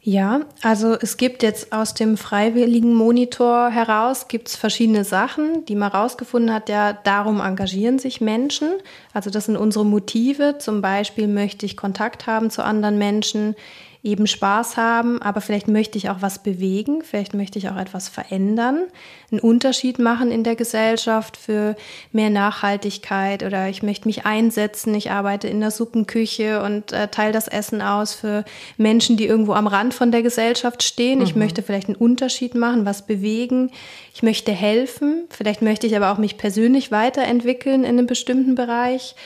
Ja, 0.00 0.42
also 0.62 0.94
es 0.94 1.16
gibt 1.16 1.42
jetzt 1.42 1.72
aus 1.72 1.92
dem 1.92 2.16
freiwilligen 2.16 2.94
Monitor 2.94 3.68
heraus 3.68 4.28
gibt's 4.28 4.54
verschiedene 4.54 5.04
Sachen, 5.04 5.64
die 5.64 5.74
man 5.74 5.90
herausgefunden 5.90 6.54
hat. 6.54 6.68
Ja, 6.68 6.92
darum 6.92 7.40
engagieren 7.40 7.98
sich 7.98 8.20
Menschen. 8.20 8.74
Also 9.12 9.28
das 9.30 9.46
sind 9.46 9.56
unsere 9.56 9.84
Motive. 9.84 10.56
Zum 10.58 10.82
Beispiel 10.82 11.26
möchte 11.26 11.66
ich 11.66 11.76
Kontakt 11.76 12.26
haben 12.28 12.50
zu 12.50 12.64
anderen 12.64 12.96
Menschen 12.96 13.56
eben 14.04 14.28
Spaß 14.28 14.76
haben, 14.76 15.20
aber 15.20 15.40
vielleicht 15.40 15.66
möchte 15.66 15.98
ich 15.98 16.08
auch 16.08 16.20
was 16.22 16.42
bewegen, 16.42 17.02
vielleicht 17.02 17.34
möchte 17.34 17.58
ich 17.58 17.68
auch 17.68 17.76
etwas 17.76 18.08
verändern, 18.08 18.84
einen 19.32 19.40
Unterschied 19.40 19.98
machen 19.98 20.30
in 20.30 20.44
der 20.44 20.54
Gesellschaft 20.54 21.36
für 21.36 21.74
mehr 22.12 22.30
Nachhaltigkeit 22.30 23.42
oder 23.42 23.68
ich 23.68 23.82
möchte 23.82 24.06
mich 24.06 24.24
einsetzen, 24.24 24.94
ich 24.94 25.10
arbeite 25.10 25.48
in 25.48 25.58
der 25.58 25.72
Suppenküche 25.72 26.62
und 26.62 26.92
äh, 26.92 27.08
teile 27.08 27.32
das 27.32 27.48
Essen 27.48 27.82
aus 27.82 28.14
für 28.14 28.44
Menschen, 28.76 29.16
die 29.16 29.26
irgendwo 29.26 29.54
am 29.54 29.66
Rand 29.66 29.94
von 29.94 30.12
der 30.12 30.22
Gesellschaft 30.22 30.84
stehen. 30.84 31.18
Mhm. 31.18 31.24
Ich 31.24 31.34
möchte 31.34 31.62
vielleicht 31.62 31.88
einen 31.88 31.96
Unterschied 31.96 32.54
machen, 32.54 32.86
was 32.86 33.04
bewegen, 33.04 33.72
ich 34.14 34.22
möchte 34.22 34.52
helfen, 34.52 35.24
vielleicht 35.30 35.60
möchte 35.60 35.88
ich 35.88 35.96
aber 35.96 36.12
auch 36.12 36.18
mich 36.18 36.38
persönlich 36.38 36.92
weiterentwickeln 36.92 37.82
in 37.82 37.98
einem 37.98 38.06
bestimmten 38.06 38.54
Bereich, 38.54 39.16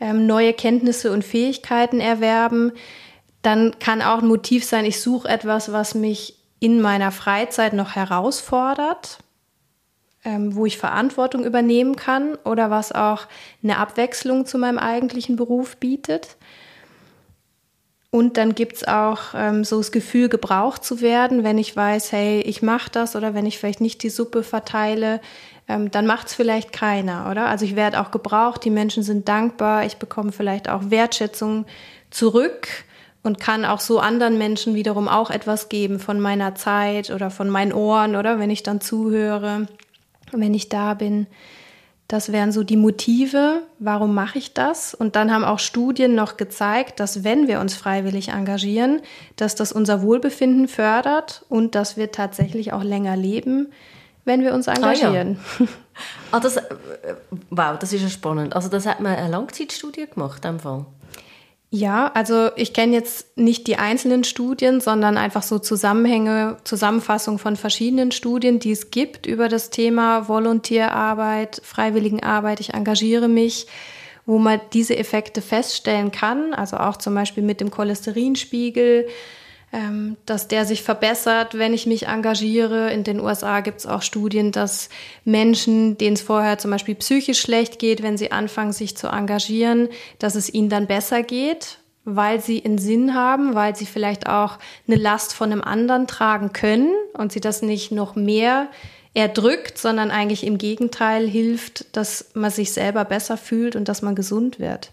ähm, 0.00 0.26
neue 0.26 0.54
Kenntnisse 0.54 1.12
und 1.12 1.24
Fähigkeiten 1.24 2.00
erwerben. 2.00 2.72
Dann 3.44 3.78
kann 3.78 4.00
auch 4.00 4.22
ein 4.22 4.26
Motiv 4.26 4.64
sein, 4.64 4.86
ich 4.86 5.02
suche 5.02 5.28
etwas, 5.28 5.70
was 5.70 5.94
mich 5.94 6.38
in 6.60 6.80
meiner 6.80 7.12
Freizeit 7.12 7.74
noch 7.74 7.94
herausfordert, 7.94 9.18
ähm, 10.24 10.56
wo 10.56 10.64
ich 10.64 10.78
Verantwortung 10.78 11.44
übernehmen 11.44 11.94
kann 11.94 12.36
oder 12.44 12.70
was 12.70 12.92
auch 12.92 13.26
eine 13.62 13.76
Abwechslung 13.76 14.46
zu 14.46 14.56
meinem 14.56 14.78
eigentlichen 14.78 15.36
Beruf 15.36 15.76
bietet. 15.76 16.38
Und 18.10 18.38
dann 18.38 18.54
gibt 18.54 18.76
es 18.76 18.88
auch 18.88 19.34
ähm, 19.34 19.62
so 19.62 19.76
das 19.76 19.92
Gefühl, 19.92 20.30
gebraucht 20.30 20.82
zu 20.82 21.02
werden, 21.02 21.44
wenn 21.44 21.58
ich 21.58 21.76
weiß, 21.76 22.12
hey, 22.12 22.40
ich 22.40 22.62
mache 22.62 22.90
das 22.90 23.14
oder 23.14 23.34
wenn 23.34 23.44
ich 23.44 23.58
vielleicht 23.58 23.82
nicht 23.82 24.02
die 24.02 24.08
Suppe 24.08 24.42
verteile, 24.42 25.20
ähm, 25.68 25.90
dann 25.90 26.06
macht 26.06 26.28
es 26.28 26.34
vielleicht 26.34 26.72
keiner, 26.72 27.30
oder? 27.30 27.48
Also 27.48 27.66
ich 27.66 27.76
werde 27.76 28.00
auch 28.00 28.10
gebraucht, 28.10 28.64
die 28.64 28.70
Menschen 28.70 29.02
sind 29.02 29.28
dankbar, 29.28 29.84
ich 29.84 29.98
bekomme 29.98 30.32
vielleicht 30.32 30.70
auch 30.70 30.88
Wertschätzung 30.88 31.66
zurück 32.08 32.68
und 33.24 33.40
kann 33.40 33.64
auch 33.64 33.80
so 33.80 33.98
anderen 33.98 34.38
Menschen 34.38 34.74
wiederum 34.74 35.08
auch 35.08 35.30
etwas 35.30 35.68
geben 35.68 35.98
von 35.98 36.20
meiner 36.20 36.54
Zeit 36.54 37.10
oder 37.10 37.30
von 37.30 37.48
meinen 37.48 37.72
Ohren 37.72 38.14
oder 38.14 38.38
wenn 38.38 38.50
ich 38.50 38.62
dann 38.62 38.80
zuhöre, 38.80 39.66
wenn 40.30 40.54
ich 40.54 40.68
da 40.68 40.94
bin. 40.94 41.26
Das 42.06 42.32
wären 42.32 42.52
so 42.52 42.62
die 42.62 42.76
Motive, 42.76 43.62
warum 43.78 44.14
mache 44.14 44.38
ich 44.38 44.52
das? 44.52 44.92
Und 44.92 45.16
dann 45.16 45.32
haben 45.32 45.42
auch 45.42 45.58
Studien 45.58 46.14
noch 46.14 46.36
gezeigt, 46.36 47.00
dass 47.00 47.24
wenn 47.24 47.48
wir 47.48 47.60
uns 47.60 47.74
freiwillig 47.74 48.28
engagieren, 48.28 49.00
dass 49.36 49.54
das 49.54 49.72
unser 49.72 50.02
Wohlbefinden 50.02 50.68
fördert 50.68 51.46
und 51.48 51.74
dass 51.74 51.96
wir 51.96 52.12
tatsächlich 52.12 52.74
auch 52.74 52.84
länger 52.84 53.16
leben, 53.16 53.72
wenn 54.26 54.42
wir 54.42 54.52
uns 54.52 54.66
engagieren. 54.66 55.38
Ah, 55.58 55.62
ja. 55.62 55.66
ah, 56.32 56.40
das, 56.40 56.58
äh, 56.58 56.62
wow, 57.48 57.78
das 57.78 57.94
ist 57.94 58.02
ja 58.02 58.10
spannend. 58.10 58.54
Also 58.54 58.68
das 58.68 58.84
hat 58.84 59.00
man 59.00 59.16
eine 59.16 59.30
Langzeitstudie 59.30 60.06
gemacht, 60.06 60.44
in 60.44 60.52
dem 60.52 60.60
Fall. 60.60 60.84
Ja, 61.76 62.12
also 62.14 62.50
ich 62.54 62.72
kenne 62.72 62.92
jetzt 62.92 63.36
nicht 63.36 63.66
die 63.66 63.78
einzelnen 63.78 64.22
Studien, 64.22 64.80
sondern 64.80 65.16
einfach 65.16 65.42
so 65.42 65.58
Zusammenhänge, 65.58 66.56
Zusammenfassung 66.62 67.40
von 67.40 67.56
verschiedenen 67.56 68.12
Studien, 68.12 68.60
die 68.60 68.70
es 68.70 68.92
gibt 68.92 69.26
über 69.26 69.48
das 69.48 69.70
Thema 69.70 70.28
Volontierarbeit, 70.28 71.60
Freiwilligenarbeit. 71.64 72.60
Ich 72.60 72.74
engagiere 72.74 73.26
mich, 73.26 73.66
wo 74.24 74.38
man 74.38 74.60
diese 74.72 74.96
Effekte 74.96 75.42
feststellen 75.42 76.12
kann, 76.12 76.54
also 76.54 76.76
auch 76.76 76.96
zum 76.96 77.16
Beispiel 77.16 77.42
mit 77.42 77.60
dem 77.60 77.72
Cholesterinspiegel, 77.72 79.08
dass 80.26 80.48
der 80.48 80.66
sich 80.66 80.82
verbessert, 80.82 81.58
wenn 81.58 81.74
ich 81.74 81.86
mich 81.86 82.06
engagiere. 82.06 82.92
In 82.92 83.04
den 83.04 83.20
USA 83.20 83.60
gibt 83.60 83.80
es 83.80 83.86
auch 83.86 84.02
Studien, 84.02 84.52
dass 84.52 84.88
Menschen, 85.24 85.98
denen 85.98 86.14
es 86.14 86.22
vorher 86.22 86.58
zum 86.58 86.70
Beispiel 86.70 86.94
psychisch 86.94 87.40
schlecht 87.40 87.78
geht, 87.78 88.02
wenn 88.02 88.16
sie 88.16 88.32
anfangen, 88.32 88.72
sich 88.72 88.96
zu 88.96 89.08
engagieren, 89.08 89.88
dass 90.18 90.34
es 90.34 90.52
ihnen 90.52 90.68
dann 90.68 90.86
besser 90.86 91.22
geht, 91.22 91.78
weil 92.04 92.40
sie 92.40 92.64
einen 92.64 92.78
Sinn 92.78 93.14
haben, 93.14 93.54
weil 93.54 93.74
sie 93.74 93.86
vielleicht 93.86 94.28
auch 94.28 94.58
eine 94.86 94.96
Last 94.96 95.32
von 95.32 95.50
einem 95.50 95.62
anderen 95.62 96.06
tragen 96.06 96.52
können 96.52 96.92
und 97.14 97.32
sie 97.32 97.40
das 97.40 97.62
nicht 97.62 97.90
noch 97.90 98.14
mehr 98.14 98.68
erdrückt, 99.14 99.78
sondern 99.78 100.10
eigentlich 100.10 100.44
im 100.44 100.58
Gegenteil 100.58 101.26
hilft, 101.28 101.96
dass 101.96 102.30
man 102.34 102.50
sich 102.50 102.72
selber 102.72 103.04
besser 103.04 103.36
fühlt 103.36 103.76
und 103.76 103.88
dass 103.88 104.02
man 104.02 104.14
gesund 104.14 104.58
wird. 104.58 104.90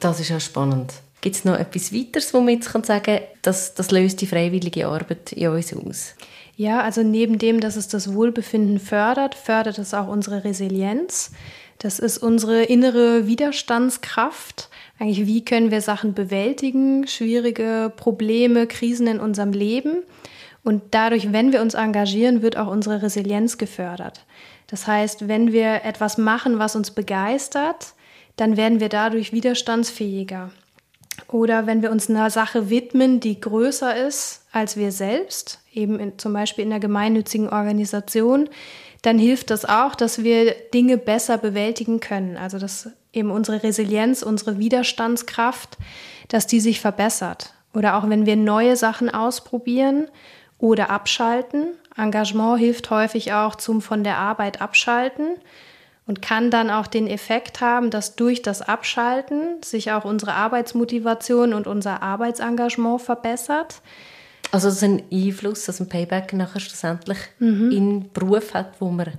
Das 0.00 0.20
ist 0.20 0.28
ja 0.28 0.40
spannend. 0.40 0.92
Gibt 1.20 1.36
es 1.36 1.44
noch 1.44 1.58
etwas 1.58 1.92
weiteres, 1.92 2.32
wo 2.34 2.40
man 2.40 2.54
jetzt 2.54 2.70
sagen 2.70 3.02
kann, 3.02 3.20
dass 3.42 3.74
das 3.74 3.90
löst 3.90 4.20
die 4.20 4.26
freiwillige 4.26 4.86
Arbeit 4.86 5.32
in 5.32 5.48
uns 5.48 5.74
aus? 5.74 6.14
Ja, 6.56 6.80
also 6.80 7.02
neben 7.02 7.38
dem, 7.38 7.60
dass 7.60 7.76
es 7.76 7.88
das 7.88 8.14
Wohlbefinden 8.14 8.78
fördert, 8.78 9.34
fördert 9.34 9.78
es 9.78 9.92
auch 9.92 10.08
unsere 10.08 10.44
Resilienz. 10.44 11.32
Das 11.78 11.98
ist 11.98 12.18
unsere 12.18 12.62
innere 12.62 13.26
Widerstandskraft. 13.26 14.70
Eigentlich, 14.98 15.26
wie 15.26 15.44
können 15.44 15.70
wir 15.70 15.82
Sachen 15.82 16.14
bewältigen, 16.14 17.06
schwierige 17.06 17.92
Probleme, 17.94 18.66
Krisen 18.66 19.06
in 19.06 19.20
unserem 19.20 19.52
Leben. 19.52 20.02
Und 20.64 20.82
dadurch, 20.92 21.32
wenn 21.32 21.52
wir 21.52 21.60
uns 21.60 21.74
engagieren, 21.74 22.40
wird 22.40 22.56
auch 22.56 22.68
unsere 22.68 23.02
Resilienz 23.02 23.58
gefördert. 23.58 24.24
Das 24.66 24.86
heißt, 24.86 25.28
wenn 25.28 25.52
wir 25.52 25.84
etwas 25.84 26.18
machen, 26.18 26.58
was 26.58 26.74
uns 26.74 26.90
begeistert, 26.90 27.94
dann 28.36 28.56
werden 28.56 28.80
wir 28.80 28.88
dadurch 28.88 29.32
widerstandsfähiger. 29.32 30.50
Oder 31.28 31.66
wenn 31.66 31.82
wir 31.82 31.90
uns 31.90 32.08
einer 32.08 32.30
Sache 32.30 32.70
widmen, 32.70 33.20
die 33.20 33.40
größer 33.40 33.96
ist 34.06 34.42
als 34.52 34.76
wir 34.76 34.92
selbst, 34.92 35.60
eben 35.72 35.98
in, 35.98 36.18
zum 36.18 36.32
Beispiel 36.32 36.64
in 36.64 36.70
der 36.70 36.80
gemeinnützigen 36.80 37.48
Organisation, 37.48 38.48
dann 39.02 39.18
hilft 39.18 39.50
das 39.50 39.64
auch, 39.64 39.94
dass 39.94 40.24
wir 40.24 40.52
Dinge 40.72 40.96
besser 40.98 41.38
bewältigen 41.38 42.00
können. 42.00 42.36
Also 42.36 42.58
dass 42.58 42.90
eben 43.12 43.30
unsere 43.30 43.62
Resilienz, 43.62 44.22
unsere 44.22 44.58
Widerstandskraft, 44.58 45.76
dass 46.28 46.46
die 46.46 46.60
sich 46.60 46.80
verbessert. 46.80 47.54
Oder 47.74 47.96
auch 47.96 48.08
wenn 48.08 48.26
wir 48.26 48.36
neue 48.36 48.76
Sachen 48.76 49.10
ausprobieren 49.10 50.08
oder 50.58 50.90
abschalten. 50.90 51.74
Engagement 51.96 52.58
hilft 52.58 52.90
häufig 52.90 53.32
auch 53.32 53.54
zum 53.56 53.80
von 53.80 54.04
der 54.04 54.18
Arbeit 54.18 54.60
abschalten 54.60 55.36
und 56.06 56.22
kann 56.22 56.50
dann 56.50 56.70
auch 56.70 56.86
den 56.86 57.06
Effekt 57.06 57.60
haben, 57.60 57.90
dass 57.90 58.16
durch 58.16 58.42
das 58.42 58.62
Abschalten 58.62 59.62
sich 59.64 59.90
auch 59.92 60.04
unsere 60.04 60.34
Arbeitsmotivation 60.34 61.52
und 61.52 61.66
unser 61.66 62.02
Arbeitsengagement 62.02 63.02
verbessert. 63.02 63.82
Also 64.52 64.68
das 64.68 64.76
ist 64.76 64.84
ein 64.84 65.02
Einfluss, 65.12 65.64
dass 65.64 65.80
ein 65.80 65.88
Payback 65.88 66.32
nachher 66.32 66.60
schlussendlich 66.60 67.18
mhm. 67.40 67.70
in 67.72 68.12
Beruf 68.12 68.54
hat, 68.54 68.80
wo 68.80 68.88
man 68.90 69.12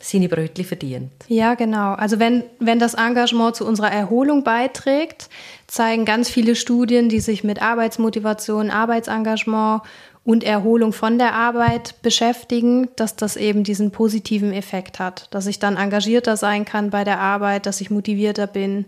seine 0.00 0.28
Brötchen 0.28 0.64
verdient. 0.64 1.12
Ja, 1.28 1.54
genau. 1.54 1.94
Also 1.94 2.18
wenn, 2.18 2.44
wenn 2.60 2.78
das 2.78 2.94
Engagement 2.94 3.56
zu 3.56 3.66
unserer 3.66 3.90
Erholung 3.90 4.44
beiträgt, 4.44 5.28
zeigen 5.66 6.04
ganz 6.04 6.28
viele 6.28 6.56
Studien, 6.56 7.08
die 7.08 7.20
sich 7.20 7.42
mit 7.44 7.62
Arbeitsmotivation, 7.62 8.70
Arbeitsengagement 8.70 9.82
und 10.24 10.42
Erholung 10.42 10.92
von 10.92 11.18
der 11.18 11.34
Arbeit 11.34 12.00
beschäftigen, 12.02 12.88
dass 12.96 13.14
das 13.14 13.36
eben 13.36 13.62
diesen 13.62 13.90
positiven 13.90 14.52
Effekt 14.52 14.98
hat, 14.98 15.28
dass 15.30 15.46
ich 15.46 15.58
dann 15.58 15.76
engagierter 15.76 16.36
sein 16.36 16.64
kann 16.64 16.90
bei 16.90 17.04
der 17.04 17.20
Arbeit, 17.20 17.66
dass 17.66 17.80
ich 17.80 17.90
motivierter 17.90 18.46
bin, 18.46 18.86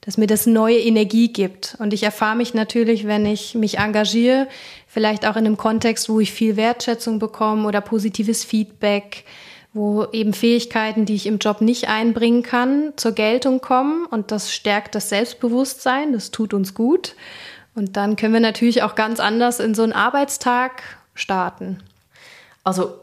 dass 0.00 0.16
mir 0.16 0.26
das 0.26 0.46
neue 0.46 0.78
Energie 0.78 1.30
gibt. 1.32 1.76
Und 1.78 1.92
ich 1.92 2.02
erfahre 2.02 2.36
mich 2.36 2.54
natürlich, 2.54 3.06
wenn 3.06 3.26
ich 3.26 3.54
mich 3.54 3.78
engagiere, 3.78 4.48
vielleicht 4.86 5.26
auch 5.26 5.36
in 5.36 5.46
einem 5.46 5.58
Kontext, 5.58 6.08
wo 6.08 6.20
ich 6.20 6.32
viel 6.32 6.56
Wertschätzung 6.56 7.18
bekomme 7.18 7.68
oder 7.68 7.82
positives 7.82 8.44
Feedback, 8.44 9.24
wo 9.74 10.06
eben 10.12 10.32
Fähigkeiten, 10.32 11.04
die 11.04 11.14
ich 11.14 11.26
im 11.26 11.38
Job 11.38 11.60
nicht 11.60 11.88
einbringen 11.88 12.42
kann, 12.42 12.94
zur 12.96 13.12
Geltung 13.12 13.60
kommen. 13.60 14.06
Und 14.06 14.30
das 14.30 14.52
stärkt 14.52 14.94
das 14.94 15.10
Selbstbewusstsein, 15.10 16.14
das 16.14 16.30
tut 16.30 16.54
uns 16.54 16.74
gut. 16.74 17.14
Und 17.74 17.96
dann 17.96 18.16
können 18.16 18.34
wir 18.34 18.40
natürlich 18.40 18.82
auch 18.82 18.94
ganz 18.94 19.20
anders 19.20 19.60
in 19.60 19.74
so 19.74 19.82
einen 19.82 19.92
Arbeitstag 19.92 20.82
starten. 21.14 21.82
Also, 22.64 22.94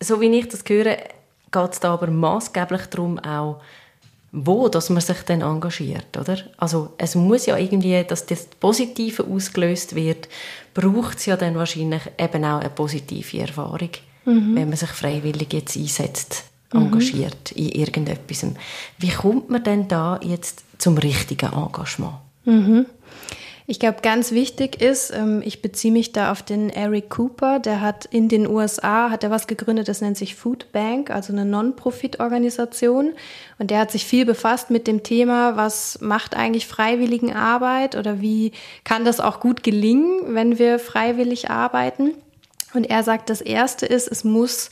so 0.00 0.20
wie 0.20 0.26
ich 0.38 0.48
das 0.48 0.64
höre, 0.66 0.96
geht 1.50 1.72
es 1.72 1.80
da 1.80 1.94
aber 1.94 2.08
maßgeblich 2.08 2.86
darum, 2.86 3.18
auch 3.18 3.60
wo 4.32 4.68
dass 4.68 4.88
man 4.88 5.02
sich 5.02 5.22
dann 5.22 5.42
engagiert, 5.42 6.16
oder? 6.18 6.38
Also 6.56 6.94
es 6.96 7.14
muss 7.14 7.44
ja 7.46 7.58
irgendwie, 7.58 8.02
dass 8.02 8.24
das 8.24 8.46
Positive 8.46 9.24
ausgelöst 9.24 9.94
wird, 9.94 10.28
braucht 10.72 11.18
es 11.18 11.26
ja 11.26 11.36
dann 11.36 11.54
wahrscheinlich 11.54 12.02
eben 12.18 12.44
auch 12.44 12.60
eine 12.60 12.70
positive 12.70 13.40
Erfahrung, 13.40 13.90
mhm. 14.24 14.56
wenn 14.56 14.70
man 14.70 14.78
sich 14.78 14.88
freiwillig 14.88 15.52
jetzt 15.52 15.76
einsetzt, 15.76 16.44
mhm. 16.72 16.80
engagiert 16.80 17.52
mhm. 17.54 17.62
in 17.62 17.68
irgendetwas. 17.72 18.46
Wie 18.96 19.10
kommt 19.10 19.50
man 19.50 19.62
denn 19.62 19.86
da 19.86 20.18
jetzt 20.22 20.64
zum 20.78 20.96
richtigen 20.96 21.52
Engagement? 21.52 22.14
Mhm. 22.46 22.86
Ich 23.72 23.78
glaube, 23.78 24.02
ganz 24.02 24.32
wichtig 24.32 24.82
ist, 24.82 25.12
ähm, 25.12 25.40
ich 25.42 25.62
beziehe 25.62 25.94
mich 25.94 26.12
da 26.12 26.30
auf 26.30 26.42
den 26.42 26.68
Eric 26.68 27.08
Cooper, 27.08 27.58
der 27.58 27.80
hat 27.80 28.04
in 28.04 28.28
den 28.28 28.46
USA, 28.46 29.08
hat 29.08 29.24
er 29.24 29.30
was 29.30 29.46
gegründet, 29.46 29.88
das 29.88 30.02
nennt 30.02 30.18
sich 30.18 30.34
Food 30.34 30.70
Bank, 30.72 31.08
also 31.08 31.32
eine 31.32 31.46
Non-Profit-Organisation. 31.46 33.14
Und 33.58 33.70
der 33.70 33.78
hat 33.78 33.90
sich 33.90 34.04
viel 34.04 34.26
befasst 34.26 34.68
mit 34.68 34.86
dem 34.86 35.02
Thema, 35.02 35.56
was 35.56 35.98
macht 36.02 36.36
eigentlich 36.36 36.66
Freiwilligenarbeit 36.66 37.96
oder 37.96 38.20
wie 38.20 38.52
kann 38.84 39.06
das 39.06 39.20
auch 39.20 39.40
gut 39.40 39.62
gelingen, 39.62 40.34
wenn 40.34 40.58
wir 40.58 40.78
freiwillig 40.78 41.48
arbeiten. 41.48 42.10
Und 42.74 42.90
er 42.90 43.02
sagt, 43.02 43.30
das 43.30 43.40
Erste 43.40 43.86
ist, 43.86 44.06
es 44.06 44.22
muss 44.22 44.68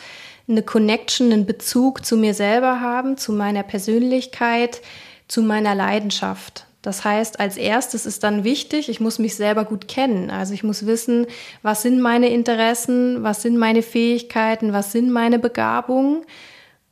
eine 0.46 0.62
Connection, 0.62 1.32
einen 1.32 1.46
Bezug 1.46 2.04
zu 2.04 2.18
mir 2.18 2.34
selber 2.34 2.82
haben, 2.82 3.16
zu 3.16 3.32
meiner 3.32 3.62
Persönlichkeit, 3.62 4.82
zu 5.26 5.40
meiner 5.40 5.74
Leidenschaft. 5.74 6.66
Das 6.82 7.04
heißt, 7.04 7.40
als 7.40 7.56
erstes 7.58 8.06
ist 8.06 8.22
dann 8.22 8.42
wichtig, 8.42 8.88
ich 8.88 9.00
muss 9.00 9.18
mich 9.18 9.36
selber 9.36 9.64
gut 9.64 9.86
kennen. 9.86 10.30
Also 10.30 10.54
ich 10.54 10.62
muss 10.62 10.86
wissen, 10.86 11.26
was 11.62 11.82
sind 11.82 12.00
meine 12.00 12.30
Interessen, 12.30 13.22
was 13.22 13.42
sind 13.42 13.58
meine 13.58 13.82
Fähigkeiten, 13.82 14.72
was 14.72 14.92
sind 14.92 15.10
meine 15.10 15.38
Begabungen 15.38 16.22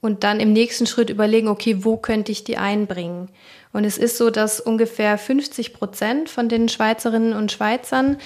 und 0.00 0.24
dann 0.24 0.40
im 0.40 0.52
nächsten 0.52 0.86
Schritt 0.86 1.10
überlegen, 1.10 1.48
okay, 1.48 1.84
wo 1.84 1.96
könnte 1.96 2.32
ich 2.32 2.44
die 2.44 2.58
einbringen? 2.58 3.28
Und 3.72 3.84
es 3.84 3.98
ist 3.98 4.16
so, 4.16 4.30
dass 4.30 4.60
ungefähr 4.60 5.18
50 5.18 5.74
Prozent 5.74 6.28
von 6.30 6.48
den 6.48 6.68
Schweizerinnen 6.68 7.32
und 7.32 7.52
Schweizern 7.52 8.18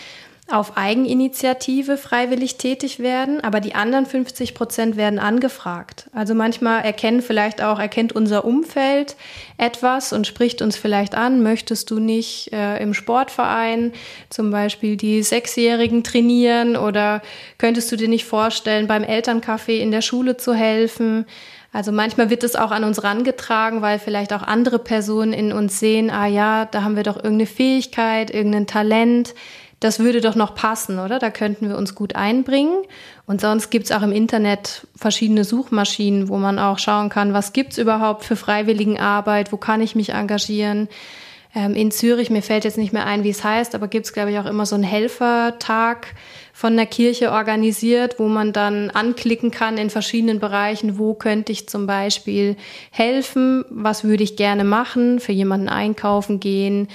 auf 0.53 0.77
Eigeninitiative 0.77 1.97
freiwillig 1.97 2.59
tätig 2.59 2.99
werden, 2.99 3.41
aber 3.41 3.61
die 3.61 3.75
anderen 3.75 4.05
50 4.05 4.55
Prozent 4.55 4.97
werden 4.97 5.19
angefragt. 5.19 6.11
Also 6.13 6.35
manchmal 6.35 6.85
erkennen 6.85 7.23
vielleicht 7.23 7.63
auch, 7.63 7.79
erkennt 7.79 8.13
unser 8.13 8.45
Umfeld 8.45 9.17
etwas 9.57 10.13
und 10.13 10.27
spricht 10.27 10.61
uns 10.61 10.77
vielleicht 10.77 11.15
an, 11.15 11.43
möchtest 11.43 11.91
du 11.91 11.99
nicht 11.99 12.53
äh, 12.53 12.83
im 12.83 12.93
Sportverein 12.93 13.93
zum 14.29 14.51
Beispiel 14.51 14.97
die 14.97 15.23
Sechsjährigen 15.23 16.05
trainieren 16.05 16.77
oder 16.77 17.23
könntest 17.57 17.91
du 17.91 17.97
dir 17.97 18.09
nicht 18.09 18.27
vorstellen, 18.27 18.87
beim 18.87 19.05
Elterncafé 19.05 19.79
in 19.79 19.91
der 19.91 20.03
Schule 20.03 20.37
zu 20.37 20.53
helfen? 20.53 21.25
Also 21.73 21.91
manchmal 21.91 22.29
wird 22.29 22.45
es 22.45 22.55
auch 22.55 22.71
an 22.71 22.85
uns 22.85 23.03
rangetragen, 23.03 23.81
weil 23.81 23.99
vielleicht 23.99 24.35
auch 24.35 24.43
andere 24.43 24.79
Personen 24.79 25.33
in 25.33 25.53
uns 25.53 25.81
sehen, 25.81 26.11
ah 26.11 26.27
ja, 26.27 26.67
da 26.67 26.83
haben 26.83 26.97
wir 26.97 27.03
doch 27.03 27.17
irgendeine 27.17 27.47
Fähigkeit, 27.47 28.31
irgendein 28.31 28.67
Talent, 28.67 29.35
das 29.83 29.99
würde 29.99 30.21
doch 30.21 30.37
noch 30.37 30.55
passen, 30.55 31.01
oder? 31.01 31.19
Da 31.19 31.31
könnten 31.31 31.69
wir 31.69 31.77
uns 31.77 31.97
gut 31.97 32.15
einbringen. 32.15 32.85
Und 33.27 33.41
sonst 33.41 33.71
gibt 33.71 33.87
es 33.87 33.93
auch 33.93 34.03
im 34.03 34.13
Internet 34.13 34.87
verschiedene 34.97 35.43
Suchmaschinen, 35.43 36.29
wo 36.29 36.37
man 36.37 36.59
auch 36.61 36.79
schauen 36.79 37.09
kann, 37.09 37.33
was 37.33 37.53
gibt 37.53 37.73
es 37.73 37.79
überhaupt 37.79 38.25
für 38.25 38.37
Freiwilligenarbeit, 38.37 39.53
wo 39.53 39.57
kann 39.57 39.81
ich 39.81 39.97
mich 39.97 40.11
engagieren. 40.11 40.89
Ähm, 41.55 41.75
in 41.75 41.91
Zürich, 41.91 42.31
mir 42.31 42.43
fällt 42.43 42.65
jetzt 42.65 42.79
nicht 42.79 42.93
mehr 42.93 43.07
ein, 43.07 43.25
wie 43.25 43.31
es 43.31 43.45
heißt, 43.45 43.75
aber 43.75 43.89
gibt 43.89 44.07
es, 44.07 44.13
glaube 44.13 44.31
ich, 44.31 44.39
auch 44.39 44.47
immer 44.47 44.67
so 44.67 44.75
einen 44.75 44.85
Helfertag 44.85 46.15
von 46.53 46.77
der 46.77 46.87
Kirche 46.87 47.33
organisiert, 47.33 48.19
wo 48.19 48.29
man 48.29 48.53
dann 48.53 48.91
anklicken 48.91 49.51
kann 49.51 49.79
in 49.79 49.91
verschiedenen 49.91 50.39
Bereichen, 50.39 50.99
wo 50.99 51.15
könnte 51.15 51.53
ich 51.53 51.69
zum 51.69 51.87
Beispiel 51.87 52.57
helfen, 52.91 53.65
was 53.69 54.05
würde 54.05 54.23
ich 54.23 54.37
gerne 54.37 54.65
machen, 54.65 55.19
für 55.19 55.33
jemanden 55.33 55.69
einkaufen 55.69 56.41
gehen, 56.41 56.89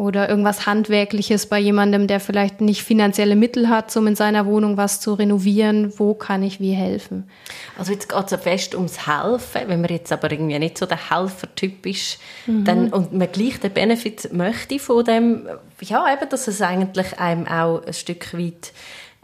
oder 0.00 0.30
irgendwas 0.30 0.64
Handwerkliches 0.64 1.44
bei 1.44 1.58
jemandem, 1.58 2.06
der 2.06 2.20
vielleicht 2.20 2.62
nicht 2.62 2.82
finanzielle 2.82 3.36
Mittel 3.36 3.68
hat, 3.68 3.94
um 3.98 4.06
in 4.06 4.16
seiner 4.16 4.46
Wohnung 4.46 4.78
was 4.78 4.98
zu 4.98 5.12
renovieren. 5.12 5.92
Wo 5.98 6.14
kann 6.14 6.42
ich 6.42 6.58
wie 6.58 6.72
helfen? 6.72 7.28
Also 7.76 7.92
jetzt 7.92 8.08
geht 8.08 8.24
es 8.24 8.30
ja 8.30 8.38
fest 8.38 8.74
ums 8.74 9.06
Helfen. 9.06 9.60
Wenn 9.66 9.82
man 9.82 9.90
jetzt 9.90 10.10
aber 10.10 10.32
irgendwie 10.32 10.58
nicht 10.58 10.78
so 10.78 10.86
der 10.86 11.10
Helfertyp 11.10 11.84
ist 11.84 12.18
mhm. 12.46 12.64
dann, 12.64 12.88
und 12.94 13.12
man 13.12 13.30
gleich 13.30 13.60
den 13.60 13.72
Benefit 13.72 14.32
möchte 14.32 14.78
von 14.78 15.04
dem, 15.04 15.46
ja 15.82 16.10
eben, 16.10 16.30
dass 16.30 16.48
es 16.48 16.62
eigentlich 16.62 17.20
einem 17.20 17.46
auch 17.46 17.84
ein 17.84 17.92
Stück 17.92 18.32
weit 18.32 18.72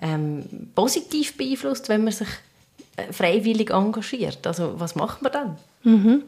ähm, 0.03 0.45
positiv 0.75 1.39
beeinflusst, 1.39 1.89
wenn 1.89 2.05
man 2.05 2.13
sich 2.13 2.29
äh, 2.97 3.11
freiwillig 3.15 3.71
engagiert. 3.71 4.47
Also 4.47 4.75
was 4.79 4.95
macht 4.95 5.23
man 5.23 5.33
dann? 5.33 5.57
Mhm. 5.87 6.25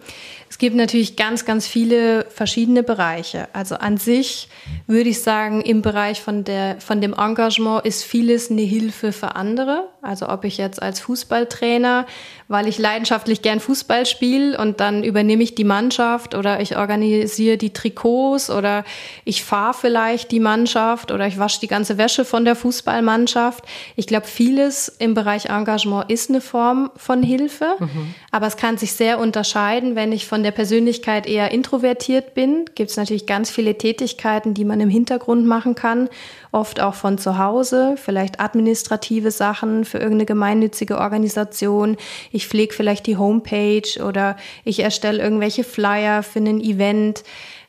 Es 0.50 0.57
gibt 0.57 0.77
natürlich 0.77 1.17
ganz, 1.17 1.45
ganz 1.45 1.67
viele 1.67 2.25
verschiedene 2.31 2.83
Bereiche. 2.83 3.49
Also 3.53 3.75
an 3.75 3.99
sich 3.99 4.49
würde 4.87 5.11
ich 5.11 5.21
sagen, 5.21 5.61
im 5.61 5.83
Bereich 5.83 6.23
von, 6.23 6.44
der, 6.44 6.81
von 6.81 7.01
dem 7.01 7.12
Engagement 7.12 7.85
ist 7.85 8.03
vieles 8.05 8.51
eine 8.51 8.62
Hilfe 8.62 9.12
für 9.12 9.37
andere. 9.37 9.88
Also 10.01 10.29
ob 10.29 10.44
ich 10.44 10.57
jetzt 10.57 10.81
als 10.81 11.01
Fußballtrainer, 11.01 12.07
weil 12.49 12.66
ich 12.66 12.79
leidenschaftlich 12.79 13.42
gern 13.42 13.61
Fußball 13.61 14.07
spiele 14.07 14.57
und 14.59 14.81
dann 14.81 15.05
übernehme 15.05 15.42
ich 15.42 15.55
die 15.55 15.64
Mannschaft 15.64 16.35
oder 16.35 16.61
ich 16.61 16.79
organisiere 16.79 17.59
die 17.59 17.75
Trikots 17.75 18.49
oder 18.49 18.85
ich 19.25 19.44
fahre 19.44 19.75
vielleicht 19.75 20.31
die 20.31 20.40
Mannschaft 20.40 21.12
oder 21.12 21.27
ich 21.27 21.38
wasche 21.38 21.61
die 21.61 21.68
ganze 21.68 21.99
Wäsche 21.99 22.25
von 22.25 22.47
der 22.47 22.57
Fußballmannschaft. 22.57 23.64
Ich 23.97 24.07
glaube, 24.07 24.27
vieles 24.27 24.88
im 24.88 25.12
Bereich 25.12 25.47
Engagement 25.47 26.11
ist 26.11 26.31
eine 26.31 26.40
Form 26.40 26.90
von 26.97 27.23
Hilfe, 27.23 27.75
mhm. 27.79 28.14
aber 28.31 28.47
es 28.47 28.57
kann 28.57 28.79
sich 28.79 28.92
sehr 28.92 29.18
unterscheiden, 29.18 29.47
wenn 29.54 30.12
ich 30.12 30.26
von 30.26 30.38
von 30.38 30.44
der 30.44 30.52
Persönlichkeit 30.52 31.26
eher 31.26 31.50
introvertiert 31.50 32.32
bin, 32.32 32.66
gibt 32.76 32.90
es 32.90 32.96
natürlich 32.96 33.26
ganz 33.26 33.50
viele 33.50 33.76
Tätigkeiten, 33.76 34.54
die 34.54 34.64
man 34.64 34.80
im 34.80 34.88
Hintergrund 34.88 35.46
machen 35.46 35.74
kann, 35.74 36.08
oft 36.52 36.78
auch 36.78 36.94
von 36.94 37.18
zu 37.18 37.38
Hause, 37.38 37.96
vielleicht 37.96 38.38
administrative 38.38 39.32
Sachen 39.32 39.84
für 39.84 39.98
irgendeine 39.98 40.26
gemeinnützige 40.26 40.98
Organisation. 40.98 41.96
Ich 42.30 42.46
pflege 42.46 42.72
vielleicht 42.72 43.08
die 43.08 43.16
Homepage 43.16 44.00
oder 44.00 44.37
ich 44.62 44.78
erstelle 44.78 45.20
irgendwelche 45.20 45.64
Flyer 45.64 46.22
für 46.22 46.38
ein 46.38 46.61
Event. 46.61 47.24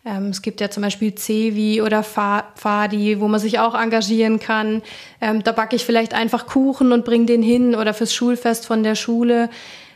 Ähm, 0.05 0.27
es 0.27 0.43
gibt 0.43 0.61
ja 0.61 0.69
zum 0.69 0.83
Beispiel 0.83 1.15
Cevi 1.15 1.81
oder 1.81 2.03
Fadi, 2.03 3.19
wo 3.19 3.27
man 3.27 3.39
sich 3.39 3.57
auch 3.57 3.73
engagieren 3.73 4.39
kann. 4.39 4.83
Ähm, 5.21 5.43
da 5.43 5.53
backe 5.53 5.75
ich 5.75 5.85
vielleicht 5.85 6.13
einfach 6.13 6.45
Kuchen 6.45 6.91
und 6.91 7.03
bringe 7.03 7.25
den 7.25 7.41
hin 7.41 7.73
oder 7.73 7.95
fürs 7.95 8.13
Schulfest 8.13 8.67
von 8.67 8.83
der 8.83 8.93
Schule. 8.93 9.49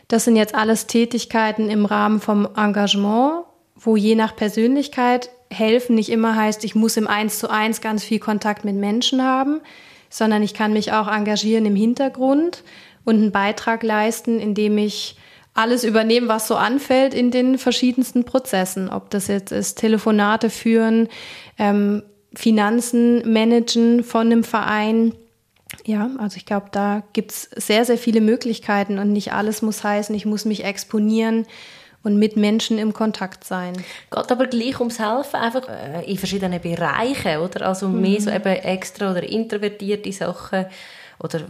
Das 0.08 0.24
sind 0.24 0.36
jetzt 0.36 0.54
alles 0.54 0.86
Tätigkeiten 0.86 1.70
im 1.70 1.86
Rahmen 1.86 2.20
vom 2.20 2.48
Engagement, 2.56 3.44
wo 3.74 3.96
je 3.96 4.14
nach 4.14 4.36
Persönlichkeit 4.36 5.30
helfen 5.50 5.94
nicht 5.94 6.10
immer 6.10 6.36
heißt, 6.36 6.64
ich 6.64 6.74
muss 6.74 6.96
im 6.96 7.06
Eins 7.06 7.38
zu 7.38 7.48
eins 7.48 7.80
ganz 7.80 8.04
viel 8.04 8.18
Kontakt 8.18 8.64
mit 8.64 8.74
Menschen 8.74 9.22
haben, 9.22 9.60
sondern 10.10 10.42
ich 10.42 10.54
kann 10.54 10.72
mich 10.72 10.92
auch 10.92 11.08
engagieren 11.08 11.66
im 11.66 11.76
Hintergrund 11.76 12.62
und 13.04 13.16
einen 13.16 13.32
Beitrag 13.32 13.82
leisten, 13.82 14.40
indem 14.40 14.78
ich 14.78 15.16
alles 15.54 15.84
übernehme, 15.84 16.28
was 16.28 16.48
so 16.48 16.56
anfällt 16.56 17.14
in 17.14 17.30
den 17.30 17.58
verschiedensten 17.58 18.24
Prozessen. 18.24 18.90
Ob 18.90 19.10
das 19.10 19.28
jetzt 19.28 19.52
ist, 19.52 19.76
Telefonate 19.76 20.50
führen, 20.50 21.08
ähm, 21.58 22.02
Finanzen 22.34 23.32
managen 23.32 24.02
von 24.02 24.26
einem 24.26 24.42
Verein, 24.42 25.14
ja, 25.84 26.10
also 26.18 26.36
ich 26.36 26.46
glaube, 26.46 26.68
da 26.72 27.02
gibt 27.12 27.30
es 27.32 27.42
sehr, 27.56 27.84
sehr 27.84 27.98
viele 27.98 28.20
Möglichkeiten 28.20 28.98
und 28.98 29.12
nicht 29.12 29.32
alles 29.32 29.62
muss 29.62 29.84
heißen, 29.84 30.14
ich 30.14 30.24
muss 30.24 30.44
mich 30.44 30.64
exponieren 30.64 31.46
und 32.02 32.18
mit 32.18 32.36
Menschen 32.36 32.78
im 32.78 32.92
Kontakt 32.92 33.44
sein. 33.44 33.74
Geht 34.10 34.30
aber 34.30 34.46
gleich 34.46 34.78
ums 34.78 34.98
Helfen, 34.98 35.36
einfach 35.36 35.68
äh, 35.68 36.10
in 36.10 36.18
verschiedenen 36.18 36.60
Bereichen, 36.60 37.38
oder? 37.38 37.66
Also 37.66 37.88
mhm. 37.88 38.00
mehr 38.00 38.20
so 38.20 38.30
eben 38.30 38.44
extra 38.44 39.10
oder 39.10 39.22
introvertierte 39.22 40.12
Sachen 40.12 40.66
oder 41.18 41.42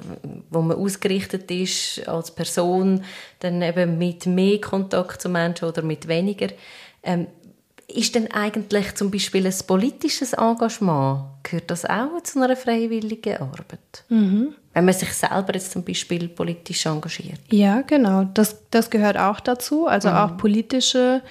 wo 0.51 0.61
man 0.63 0.77
ausgerichtet 0.77 1.51
ist 1.51 2.07
als 2.07 2.31
Person, 2.31 3.05
dann 3.41 3.63
eben 3.63 3.99
mit 3.99 4.27
mehr 4.27 4.61
Kontakt 4.61 5.23
zu 5.23 5.29
Menschen 5.29 5.69
oder 5.69 5.83
mit 5.83 6.07
weniger. 6.07 6.49
Ähm, 7.03 7.27
ist 7.95 8.15
denn 8.15 8.31
eigentlich 8.33 8.95
zum 8.95 9.11
Beispiel 9.11 9.47
ein 9.47 9.55
politisches 9.67 10.33
Engagement, 10.33 11.25
gehört 11.43 11.71
das 11.71 11.85
auch 11.85 12.21
zu 12.23 12.43
einer 12.43 12.57
freiwilligen 12.57 13.37
Arbeit? 13.37 14.05
Mhm. 14.09 14.55
Wenn 14.73 14.85
man 14.85 14.95
sich 14.95 15.13
selber 15.13 15.55
jetzt 15.55 15.71
zum 15.71 15.85
Beispiel 15.85 16.29
politisch 16.29 16.87
engagiert? 16.87 17.41
Ja, 17.51 17.83
genau. 17.83 18.25
Das, 18.35 18.57
das 18.71 18.91
gehört 18.91 19.17
auch 19.17 19.39
dazu. 19.39 19.87
Also 19.87 20.11
mhm. 20.11 20.17
auch 20.17 20.37
politische 20.37 21.23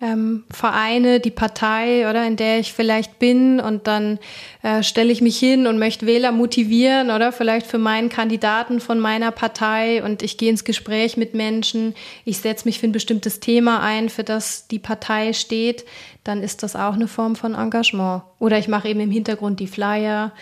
ähm, 0.00 0.44
Vereine, 0.50 1.20
die 1.20 1.30
Partei 1.30 2.08
oder 2.08 2.26
in 2.26 2.36
der 2.36 2.58
ich 2.58 2.72
vielleicht 2.72 3.18
bin 3.18 3.60
und 3.60 3.86
dann 3.86 4.18
äh, 4.62 4.82
stelle 4.82 5.10
ich 5.10 5.22
mich 5.22 5.38
hin 5.38 5.66
und 5.66 5.78
möchte 5.78 6.06
Wähler 6.06 6.32
motivieren 6.32 7.10
oder 7.10 7.32
vielleicht 7.32 7.66
für 7.66 7.78
meinen 7.78 8.08
Kandidaten 8.08 8.80
von 8.80 9.00
meiner 9.00 9.30
Partei 9.30 10.04
und 10.04 10.22
ich 10.22 10.36
gehe 10.36 10.50
ins 10.50 10.64
Gespräch 10.64 11.16
mit 11.16 11.34
Menschen, 11.34 11.94
ich 12.24 12.38
setze 12.38 12.66
mich 12.68 12.78
für 12.78 12.86
ein 12.86 12.92
bestimmtes 12.92 13.40
Thema 13.40 13.80
ein, 13.80 14.10
für 14.10 14.24
das 14.24 14.68
die 14.68 14.78
Partei 14.78 15.32
steht, 15.32 15.86
dann 16.24 16.42
ist 16.42 16.62
das 16.62 16.76
auch 16.76 16.94
eine 16.94 17.08
Form 17.08 17.36
von 17.36 17.54
Engagement. 17.54 18.22
Oder 18.38 18.58
ich 18.58 18.68
mache 18.68 18.88
eben 18.88 19.00
im 19.00 19.10
Hintergrund 19.10 19.60
die 19.60 19.66
Flyer 19.66 20.32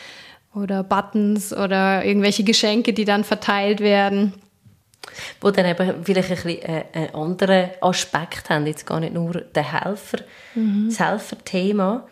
oder 0.55 0.83
Buttons 0.83 1.53
oder 1.53 2.05
irgendwelche 2.05 2.43
Geschenke, 2.43 2.93
die 2.93 3.05
dann 3.05 3.23
verteilt 3.23 3.81
werden 3.81 4.33
wo 5.41 5.51
dann 5.51 5.67
eben 5.67 6.05
vielleicht 6.05 6.31
ein 6.31 6.37
bisschen 6.37 6.63
äh, 6.63 6.85
einen 6.93 7.15
anderen 7.15 7.71
Aspekt 7.81 8.51
haben, 8.51 8.67
jetzt 8.67 8.87
gar 8.87 9.01
nicht 9.01 9.15
nur 9.15 9.33
der 9.33 9.85
Helfer, 9.85 10.19
mhm. 10.55 10.89
das 10.89 11.01
Helferthema. 11.01 12.07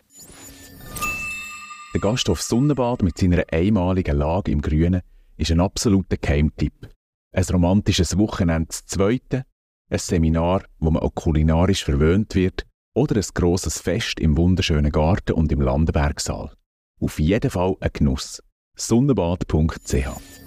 Der 1.94 2.00
Gasthof 2.00 2.40
Sonnenbad 2.40 3.02
mit 3.02 3.18
seiner 3.18 3.44
einmaligen 3.50 4.16
Lage 4.16 4.50
im 4.50 4.62
Grünen 4.62 5.02
ist 5.36 5.50
ein 5.50 5.60
absoluter 5.60 6.16
Keimtipp. 6.16 6.88
Ein 7.34 7.44
romantisches 7.44 8.16
Wochenende 8.18 8.68
zu 8.68 8.86
zweite, 8.86 9.44
ein 9.90 9.98
Seminar, 9.98 10.62
wo 10.78 10.90
man 10.90 11.02
auch 11.02 11.14
kulinarisch 11.14 11.84
verwöhnt 11.84 12.34
wird, 12.34 12.66
oder 12.94 13.16
ein 13.16 13.26
grosses 13.34 13.80
Fest 13.80 14.20
im 14.20 14.36
wunderschönen 14.36 14.92
Garten 14.92 15.32
und 15.32 15.50
im 15.50 15.60
Landenbergsaal. 15.60 16.52
Auf 17.00 17.18
jeden 17.18 17.50
Fall 17.50 17.76
ein 17.80 17.90
Genuss. 17.92 18.42
Sonnenbad.ch 18.76 20.41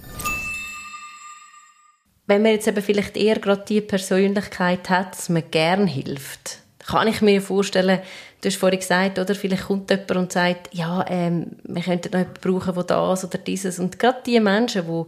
Wenn 2.26 2.42
man 2.42 2.52
jetzt 2.52 2.66
eben 2.66 2.82
vielleicht 2.82 3.16
eher 3.16 3.38
gerade 3.38 3.64
die 3.68 3.80
Persönlichkeit 3.80 4.90
hat, 4.90 5.12
dass 5.12 5.28
man 5.28 5.44
gern 5.50 5.86
hilft, 5.86 6.58
kann 6.86 7.08
ich 7.08 7.20
mir 7.20 7.40
vorstellen, 7.42 8.00
du 8.40 8.48
hast 8.48 8.56
vorhin 8.56 8.78
gesagt, 8.78 9.18
oder 9.18 9.34
vielleicht 9.34 9.64
kommt 9.64 9.90
jemand 9.90 10.10
und 10.12 10.32
sagt, 10.32 10.72
ja, 10.72 11.04
ähm, 11.08 11.52
wir 11.64 11.82
könnten 11.82 12.12
noch 12.12 12.20
jemanden 12.20 12.40
brauchen, 12.40 12.74
der 12.74 12.84
das 12.84 13.24
oder 13.24 13.38
dieses. 13.38 13.78
Und 13.78 13.98
gerade 13.98 14.20
die 14.24 14.38
Menschen, 14.40 14.84
die 14.86 15.04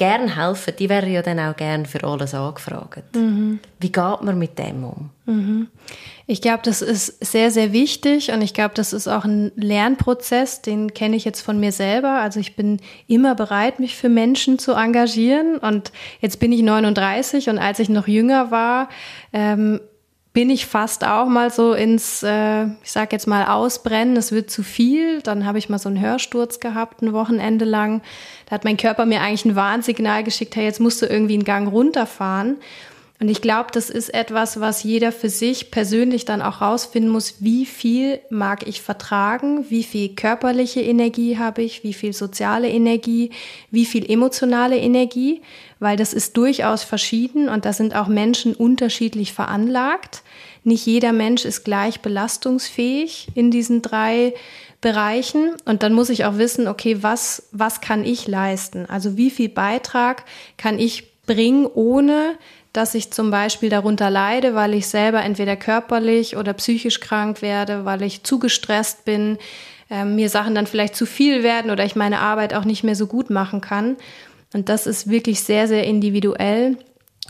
gern 0.00 0.34
helfen, 0.34 0.72
die 0.78 0.88
werden 0.88 1.12
ja 1.12 1.20
dann 1.20 1.38
auch 1.38 1.54
gern 1.54 1.84
für 1.84 2.02
alles 2.04 2.32
angefragt. 2.32 3.14
Mhm. 3.14 3.60
Wie 3.80 3.92
geht 3.92 4.22
man 4.22 4.38
mit 4.38 4.58
dem 4.58 4.82
um? 4.82 5.10
Mhm. 5.26 5.68
Ich 6.26 6.40
glaube, 6.40 6.60
das 6.62 6.80
ist 6.80 7.22
sehr, 7.22 7.50
sehr 7.50 7.74
wichtig 7.74 8.32
und 8.32 8.40
ich 8.40 8.54
glaube, 8.54 8.72
das 8.74 8.94
ist 8.94 9.08
auch 9.08 9.26
ein 9.26 9.52
Lernprozess, 9.56 10.62
den 10.62 10.94
kenne 10.94 11.16
ich 11.16 11.26
jetzt 11.26 11.42
von 11.42 11.60
mir 11.60 11.70
selber. 11.70 12.12
Also 12.12 12.40
ich 12.40 12.56
bin 12.56 12.80
immer 13.08 13.34
bereit, 13.34 13.78
mich 13.78 13.94
für 13.94 14.08
Menschen 14.08 14.58
zu 14.58 14.72
engagieren 14.72 15.58
und 15.58 15.92
jetzt 16.22 16.40
bin 16.40 16.50
ich 16.50 16.62
39 16.62 17.50
und 17.50 17.58
als 17.58 17.78
ich 17.78 17.90
noch 17.90 18.08
jünger 18.08 18.50
war, 18.50 18.88
ähm, 19.34 19.80
bin 20.32 20.48
ich 20.48 20.66
fast 20.66 21.04
auch 21.04 21.26
mal 21.26 21.50
so 21.50 21.72
ins, 21.72 22.22
äh, 22.22 22.66
ich 22.84 22.92
sag 22.92 23.12
jetzt 23.12 23.26
mal, 23.26 23.46
ausbrennen, 23.46 24.16
es 24.16 24.30
wird 24.30 24.50
zu 24.50 24.62
viel. 24.62 25.22
Dann 25.22 25.44
habe 25.44 25.58
ich 25.58 25.68
mal 25.68 25.78
so 25.78 25.88
einen 25.88 26.00
Hörsturz 26.00 26.60
gehabt, 26.60 27.02
ein 27.02 27.12
Wochenende 27.12 27.64
lang. 27.64 28.00
Da 28.46 28.52
hat 28.52 28.64
mein 28.64 28.76
Körper 28.76 29.06
mir 29.06 29.22
eigentlich 29.22 29.44
ein 29.44 29.56
Warnsignal 29.56 30.22
geschickt, 30.22 30.54
hey, 30.54 30.64
jetzt 30.64 30.80
musst 30.80 31.02
du 31.02 31.06
irgendwie 31.06 31.34
einen 31.34 31.44
Gang 31.44 31.70
runterfahren. 31.70 32.58
Und 33.20 33.28
ich 33.28 33.42
glaube, 33.42 33.68
das 33.70 33.90
ist 33.90 34.14
etwas, 34.14 34.60
was 34.60 34.82
jeder 34.82 35.12
für 35.12 35.28
sich 35.28 35.70
persönlich 35.70 36.24
dann 36.24 36.40
auch 36.40 36.62
rausfinden 36.62 37.12
muss, 37.12 37.42
wie 37.42 37.66
viel 37.66 38.20
mag 38.30 38.66
ich 38.66 38.80
vertragen, 38.80 39.66
wie 39.68 39.82
viel 39.82 40.14
körperliche 40.14 40.80
Energie 40.80 41.36
habe 41.36 41.60
ich, 41.60 41.84
wie 41.84 41.92
viel 41.92 42.14
soziale 42.14 42.70
Energie, 42.70 43.30
wie 43.70 43.84
viel 43.84 44.10
emotionale 44.10 44.78
Energie, 44.78 45.42
weil 45.80 45.96
das 45.96 46.12
ist 46.12 46.36
durchaus 46.36 46.84
verschieden 46.84 47.48
und 47.48 47.64
da 47.64 47.72
sind 47.72 47.96
auch 47.96 48.06
Menschen 48.06 48.54
unterschiedlich 48.54 49.32
veranlagt. 49.32 50.22
Nicht 50.62 50.86
jeder 50.86 51.12
Mensch 51.12 51.44
ist 51.44 51.64
gleich 51.64 52.00
belastungsfähig 52.00 53.28
in 53.34 53.50
diesen 53.50 53.82
drei 53.82 54.34
Bereichen. 54.80 55.56
Und 55.64 55.82
dann 55.82 55.92
muss 55.92 56.10
ich 56.10 56.24
auch 56.24 56.38
wissen, 56.38 56.68
okay, 56.68 57.02
was, 57.02 57.48
was 57.52 57.80
kann 57.80 58.04
ich 58.04 58.28
leisten? 58.28 58.86
Also 58.86 59.16
wie 59.16 59.30
viel 59.30 59.48
Beitrag 59.48 60.24
kann 60.56 60.78
ich 60.78 61.10
bringen, 61.26 61.66
ohne 61.66 62.36
dass 62.72 62.94
ich 62.94 63.10
zum 63.10 63.30
Beispiel 63.30 63.68
darunter 63.68 64.10
leide, 64.10 64.54
weil 64.54 64.74
ich 64.74 64.86
selber 64.86 65.22
entweder 65.22 65.56
körperlich 65.56 66.36
oder 66.36 66.52
psychisch 66.52 67.00
krank 67.00 67.42
werde, 67.42 67.84
weil 67.84 68.02
ich 68.02 68.22
zu 68.22 68.38
gestresst 68.38 69.04
bin, 69.04 69.38
äh, 69.90 70.04
mir 70.04 70.30
Sachen 70.30 70.54
dann 70.54 70.66
vielleicht 70.66 70.94
zu 70.94 71.04
viel 71.04 71.42
werden 71.42 71.70
oder 71.70 71.84
ich 71.84 71.96
meine 71.96 72.20
Arbeit 72.20 72.54
auch 72.54 72.64
nicht 72.64 72.84
mehr 72.84 72.94
so 72.94 73.06
gut 73.06 73.28
machen 73.28 73.60
kann. 73.60 73.96
Und 74.52 74.68
das 74.68 74.86
ist 74.86 75.08
wirklich 75.08 75.42
sehr, 75.42 75.68
sehr 75.68 75.84
individuell, 75.84 76.76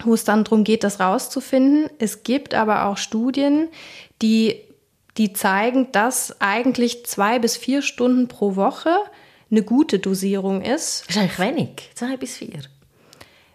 wo 0.04 0.14
es 0.14 0.24
dann 0.24 0.44
darum 0.44 0.64
geht, 0.64 0.85
das 0.85 1.00
rauszufinden. 1.00 1.90
Es 1.98 2.22
gibt 2.22 2.54
aber 2.54 2.87
auch 2.87 2.96
Studien, 2.96 3.68
die, 4.22 4.61
die 5.16 5.33
zeigen, 5.33 5.92
dass 5.92 6.40
eigentlich 6.40 7.04
zwei 7.04 7.38
bis 7.38 7.56
vier 7.56 7.83
Stunden 7.83 8.28
pro 8.28 8.56
Woche 8.56 8.94
eine 9.50 9.62
gute 9.62 9.98
Dosierung 9.98 10.62
ist. 10.62 11.04
Wahrscheinlich 11.09 11.38
wenig, 11.38 11.90
zwei 11.94 12.16
bis 12.16 12.37
vier. 12.37 12.61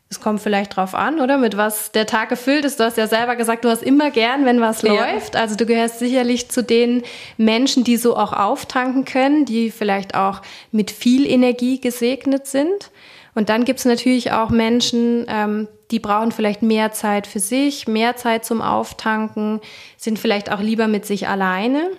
Es 0.08 0.22
kommt 0.22 0.40
vielleicht 0.40 0.76
drauf 0.76 0.94
an, 0.94 1.20
oder? 1.20 1.38
Mit 1.38 1.58
was 1.58 1.92
der 1.92 2.06
Tag 2.06 2.30
gefüllt 2.30 2.64
ist. 2.64 2.80
Du 2.80 2.84
hast 2.84 2.96
ja 2.96 3.08
selber 3.08 3.36
gesagt, 3.36 3.66
du 3.66 3.70
hast 3.70 3.82
immer 3.82 4.12
gern, 4.12 4.46
wenn 4.46 4.62
was 4.62 4.84
ja. 4.84 4.94
läuft. 4.94 5.36
Also 5.36 5.56
du 5.56 5.66
gehörst 5.66 5.98
sicherlich 5.98 6.50
zu 6.50 6.64
den 6.64 7.02
Menschen, 7.38 7.84
die 7.84 7.98
so 7.98 8.16
auch 8.16 8.32
auftanken 8.32 9.04
können, 9.04 9.46
die 9.46 9.72
vielleicht 9.72 10.14
auch 10.14 10.42
mit 10.72 10.92
viel 10.92 11.26
Energie 11.26 11.82
gesegnet 11.82 12.46
sind. 12.46 12.92
Und 13.36 13.50
dann 13.50 13.66
gibt 13.66 13.80
es 13.80 13.86
natürlich 13.86 14.32
auch 14.32 14.50
Menschen, 14.50 15.26
ähm, 15.28 15.68
die 15.92 16.00
brauchen 16.00 16.32
vielleicht 16.32 16.64
mehr 16.64 16.92
Zeit 16.94 17.28
für 17.28 17.40
sich, 17.40 17.88
mehr 17.88 18.16
Zeit 18.16 18.46
zum 18.46 18.62
Auftanken, 18.62 19.62
sind 19.98 20.18
vielleicht 20.18 20.52
auch 20.52 20.62
lieber 20.62 20.88
mit 20.88 21.06
sich 21.06 21.28
alleine. 21.28 21.92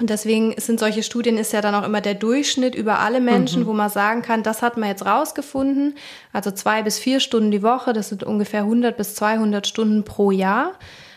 Und 0.00 0.08
deswegen 0.08 0.54
sind 0.56 0.80
solche 0.80 1.02
Studien 1.02 1.36
ist 1.36 1.52
ja 1.52 1.60
dann 1.60 1.74
auch 1.74 1.84
immer 1.84 2.00
der 2.00 2.14
Durchschnitt 2.14 2.74
über 2.74 3.00
alle 3.00 3.20
Menschen, 3.20 3.62
mhm. 3.62 3.66
wo 3.66 3.72
man 3.74 3.90
sagen 3.90 4.22
kann, 4.22 4.42
das 4.42 4.62
hat 4.62 4.78
man 4.78 4.88
jetzt 4.88 5.04
rausgefunden. 5.04 5.94
Also 6.32 6.50
zwei 6.50 6.82
bis 6.82 6.98
vier 6.98 7.20
Stunden 7.20 7.50
die 7.50 7.62
Woche, 7.62 7.92
das 7.92 8.08
sind 8.08 8.24
ungefähr 8.24 8.60
100 8.60 8.96
bis 8.96 9.14
200 9.14 9.66
Stunden 9.66 10.04
pro 10.04 10.30
Jahr. 10.30 10.72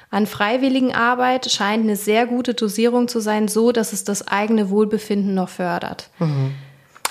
An 0.10 0.28
freiwilligen 0.28 0.94
Arbeit 0.94 1.50
scheint 1.50 1.84
eine 1.84 1.96
sehr 1.96 2.28
gute 2.28 2.54
Dosierung 2.54 3.08
zu 3.08 3.22
sein, 3.22 3.48
so 3.48 3.72
dass 3.72 3.94
es 3.94 4.04
das 4.04 4.28
eigene 4.28 4.70
Wohlbefinden 4.70 5.34
noch 5.34 5.50
fördert. 5.50 6.10
Mhm. 6.20 6.54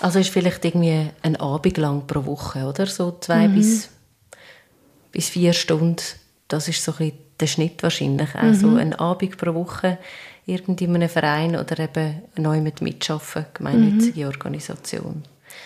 Also 0.03 0.19
ist 0.19 0.31
vielleicht 0.31 0.65
irgendwie 0.65 1.11
ein 1.23 1.37
Abend 1.37 1.77
lang 1.79 2.07
pro 2.07 2.27
Woche, 2.27 2.65
oder? 2.65 2.87
So 2.87 3.17
zwei 3.21 3.47
mhm. 3.47 3.55
bis, 3.55 3.89
bis 5.13 5.29
vier 5.29 5.53
Stunden. 5.53 6.03
Das 6.49 6.67
ist 6.69 6.83
so 6.83 6.93
ein 6.99 7.13
der 7.43 7.47
Schnitt 7.47 7.83
wahrscheinlich. 7.83 8.35
Also 8.35 8.69
mhm. 8.69 8.77
ein 8.79 8.95
Abend 8.95 9.37
pro 9.37 9.55
Woche 9.55 9.99
in 10.47 10.61
einem 10.79 11.09
Verein 11.09 11.57
oder 11.57 11.79
eben 11.79 12.23
neu 12.37 12.61
mit 12.61 12.81
mitschaffen, 12.81 13.47
gemeinnützige 13.55 14.23
mhm. 14.23 14.27
Organisation. 14.29 15.23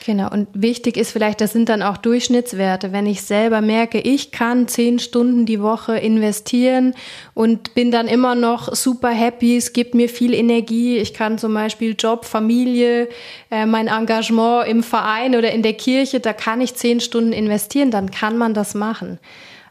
Genau, 0.06 0.30
und 0.30 0.46
wichtig 0.52 0.96
ist 0.96 1.10
vielleicht, 1.10 1.40
das 1.40 1.52
sind 1.52 1.68
dann 1.68 1.82
auch 1.82 1.96
Durchschnittswerte. 1.96 2.92
Wenn 2.92 3.06
ich 3.06 3.22
selber 3.22 3.60
merke, 3.60 3.98
ich 3.98 4.30
kann 4.30 4.68
zehn 4.68 5.00
Stunden 5.00 5.46
die 5.46 5.60
Woche 5.60 5.96
investieren 5.96 6.94
und 7.34 7.74
bin 7.74 7.90
dann 7.90 8.06
immer 8.06 8.36
noch 8.36 8.72
super 8.72 9.10
happy, 9.10 9.56
es 9.56 9.72
gibt 9.72 9.96
mir 9.96 10.08
viel 10.08 10.32
Energie, 10.32 10.98
ich 10.98 11.12
kann 11.12 11.38
zum 11.38 11.54
Beispiel 11.54 11.96
Job, 11.98 12.24
Familie, 12.24 13.08
äh, 13.50 13.66
mein 13.66 13.88
Engagement 13.88 14.68
im 14.68 14.84
Verein 14.84 15.34
oder 15.34 15.50
in 15.50 15.64
der 15.64 15.74
Kirche, 15.74 16.20
da 16.20 16.32
kann 16.32 16.60
ich 16.60 16.74
zehn 16.76 17.00
Stunden 17.00 17.32
investieren, 17.32 17.90
dann 17.90 18.12
kann 18.12 18.38
man 18.38 18.54
das 18.54 18.74
machen. 18.74 19.18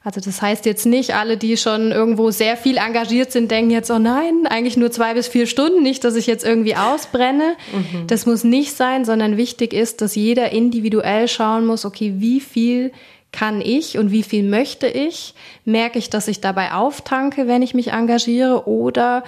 Also 0.06 0.22
das 0.22 0.39
heißt 0.39 0.68
jetzt 0.68 0.86
nicht, 0.86 1.15
alle, 1.15 1.36
die 1.36 1.58
schon 1.58 1.91
irgendwo 1.91 2.30
sehr 2.30 2.58
viel 2.58 2.78
engagiert 2.78 3.32
sind, 3.32 3.50
denken 3.50 3.72
jetzt, 3.72 3.89
oh 3.89 3.98
nein, 3.98 4.46
eigentlich 4.48 4.78
nur 4.78 4.91
zwei 4.91 5.15
bis 5.15 5.28
vier 5.28 5.48
Stunden, 5.48 5.82
nicht, 5.82 6.04
dass 6.04 6.15
ich 6.15 6.28
jetzt 6.28 6.46
irgendwie 6.46 6.76
ausbrenne. 6.76 7.56
Mhm. 7.74 8.06
Das 8.06 8.28
muss 8.28 8.44
nicht 8.44 8.78
sein, 8.78 9.04
sondern 9.04 9.36
wichtig 9.36 9.74
ist, 9.74 10.02
dass 10.02 10.13
jeder 10.13 10.52
individuell 10.52 11.28
schauen 11.28 11.65
muss, 11.65 11.86
okay, 11.86 12.13
wie 12.18 12.39
viel 12.39 12.91
kann 13.32 13.62
ich 13.62 13.98
und 13.98 14.12
wie 14.12 14.22
viel 14.22 14.44
möchte 14.44 14.86
ich? 14.86 15.34
Merke 15.65 15.98
ich, 15.98 16.12
dass 16.12 16.28
ich 16.28 16.39
dabei 16.39 16.74
auftanke, 16.74 17.48
wenn 17.48 17.63
ich 17.63 17.74
mich 17.74 17.91
engagiere? 17.91 18.68
Oder 18.68 19.24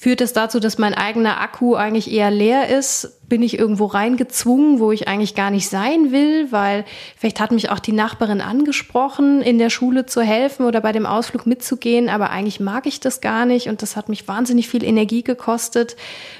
Führt 0.00 0.20
es 0.20 0.32
dazu, 0.32 0.60
dass 0.60 0.78
mein 0.78 0.94
eigener 0.94 1.40
Akku 1.40 1.74
eigentlich 1.74 2.12
eher 2.12 2.30
leer 2.30 2.68
ist? 2.68 3.18
Bin 3.28 3.42
ich 3.42 3.58
irgendwo 3.58 3.86
reingezwungen, 3.86 4.78
wo 4.78 4.92
ich 4.92 5.08
eigentlich 5.08 5.34
gar 5.34 5.50
nicht 5.50 5.68
sein 5.68 6.12
will? 6.12 6.52
Weil 6.52 6.84
vielleicht 7.16 7.40
hat 7.40 7.50
mich 7.50 7.70
auch 7.70 7.80
die 7.80 7.90
Nachbarin 7.90 8.40
angesprochen, 8.40 9.42
in 9.42 9.58
der 9.58 9.70
Schule 9.70 10.06
zu 10.06 10.22
helfen 10.22 10.66
oder 10.66 10.80
bei 10.80 10.92
dem 10.92 11.04
Ausflug 11.04 11.46
mitzugehen, 11.46 12.08
aber 12.08 12.30
eigentlich 12.30 12.60
mag 12.60 12.86
ich 12.86 13.00
das 13.00 13.20
gar 13.20 13.44
nicht 13.44 13.68
und 13.68 13.82
das 13.82 13.96
hat 13.96 14.08
mich 14.08 14.28
wahnsinnig 14.28 14.68
viel 14.68 14.84
Energie 14.84 15.24
gekostet, 15.24 15.96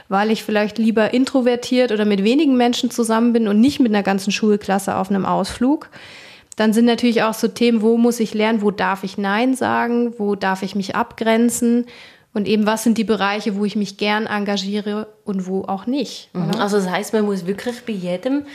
weil 0.09 0.31
ich 0.31 0.44
vielleicht 0.44 0.79
lieber 0.79 1.12
introvertiert 1.12 1.90
oder 1.90 2.05
mit 2.05 2.23
wenigen 2.23 2.57
Menschen 2.57 2.92
zusammen 2.92 3.33
bin 3.33 3.49
und 3.49 3.61
nicht 3.61 3.81
mit 3.81 3.92
einer 3.92 4.05
ganzen 4.05 4.31
Schulklasse 4.31 4.94
auf 4.94 5.11
einem 5.11 5.27
Ausflug. 5.27 5.90
Dann 6.55 6.73
sind 6.73 6.85
natürlich 6.85 7.25
auch 7.25 7.35
so 7.35 7.49
Themen, 7.49 7.83
wo 7.83 7.97
muss 7.97 8.21
ich 8.21 8.35
lernen, 8.35 8.62
wo 8.62 8.71
darf 8.71 9.03
ich 9.03 9.18
Nein 9.18 9.55
sagen, 9.55 10.14
wo 10.16 10.37
darf 10.37 10.62
ich 10.62 10.77
mich 10.77 10.94
abgrenzen 10.94 11.87
und 12.38 12.46
eben, 12.46 12.66
was 12.66 12.85
sind 12.85 12.96
die 12.96 13.05
Bereiche, 13.05 13.57
wo 13.57 13.64
ich 13.64 13.74
mich 13.74 13.96
gern 13.96 14.27
engagiere 14.27 15.09
und 15.24 15.48
wo 15.48 15.64
auch 15.64 15.87
nicht. 15.87 16.31
Mhm. 16.35 16.53
Also 16.61 16.77
das 16.77 16.88
heißt, 16.88 17.12
man 17.12 17.24
muss 17.24 17.46
wirklich 17.46 17.83
bei 17.85 17.92
jedem 17.92 18.46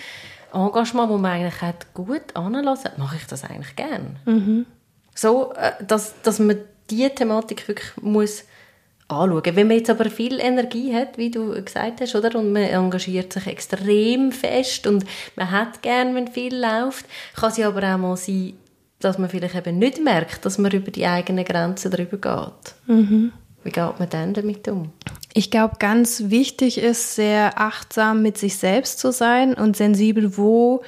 Engagement, 0.53 1.09
wo 1.09 1.17
man 1.17 1.33
eigentlich 1.33 1.61
hat, 1.61 1.93
gut 1.93 2.33
anlassen, 2.33 2.91
mache 2.95 3.17
ich 3.17 3.27
das 3.27 3.43
eigentlich 3.43 3.75
gern. 3.75 4.15
Mhm. 4.25 4.65
So, 5.13 5.51
äh, 5.51 5.71
dass, 5.85 6.15
dass 6.21 6.39
man 6.39 6.59
diese 6.89 7.09
Thematik 7.09 7.67
wirklich 7.67 7.89
muss 8.01 8.45
anschauen. 9.09 9.53
Wenn 9.53 9.67
man 9.67 9.75
jetzt 9.75 9.89
aber 9.89 10.09
viel 10.09 10.39
Energie 10.39 10.95
hat, 10.95 11.17
wie 11.17 11.29
du 11.29 11.61
gesagt 11.61 11.99
hast, 11.99 12.15
oder? 12.15 12.39
Und 12.39 12.53
man 12.53 12.63
engagiert 12.63 13.33
sich 13.33 13.47
extrem 13.47 14.31
fest 14.31 14.87
und 14.87 15.03
man 15.35 15.51
hat 15.51 15.81
gern, 15.81 16.15
wenn 16.15 16.29
viel 16.29 16.55
läuft, 16.55 17.05
kann 17.35 17.49
es 17.49 17.57
ja 17.57 17.67
aber 17.67 17.83
auch 17.93 17.97
mal 17.97 18.15
sein, 18.15 18.53
dass 19.01 19.17
man 19.17 19.29
vielleicht 19.29 19.55
eben 19.55 19.77
nicht 19.77 20.01
merkt, 20.01 20.45
dass 20.45 20.57
man 20.57 20.71
über 20.71 20.89
die 20.89 21.05
eigenen 21.05 21.43
Grenzen 21.43 21.91
drüber 21.91 22.15
geht. 22.15 22.75
Mhm. 22.87 23.33
Wie 23.63 23.71
geht 23.71 23.99
man 23.99 24.09
dann 24.09 24.33
damit 24.33 24.67
um? 24.67 24.91
Ich 25.33 25.49
glaube, 25.49 25.75
ganz 25.79 26.25
wichtig 26.27 26.77
ist, 26.77 27.15
sehr 27.15 27.59
achtsam 27.59 28.21
mit 28.21 28.37
sich 28.37 28.57
selbst 28.57 28.99
zu 28.99 29.11
sein 29.11 29.53
und 29.53 29.75
sensibel, 29.75 30.37
wo 30.37 30.83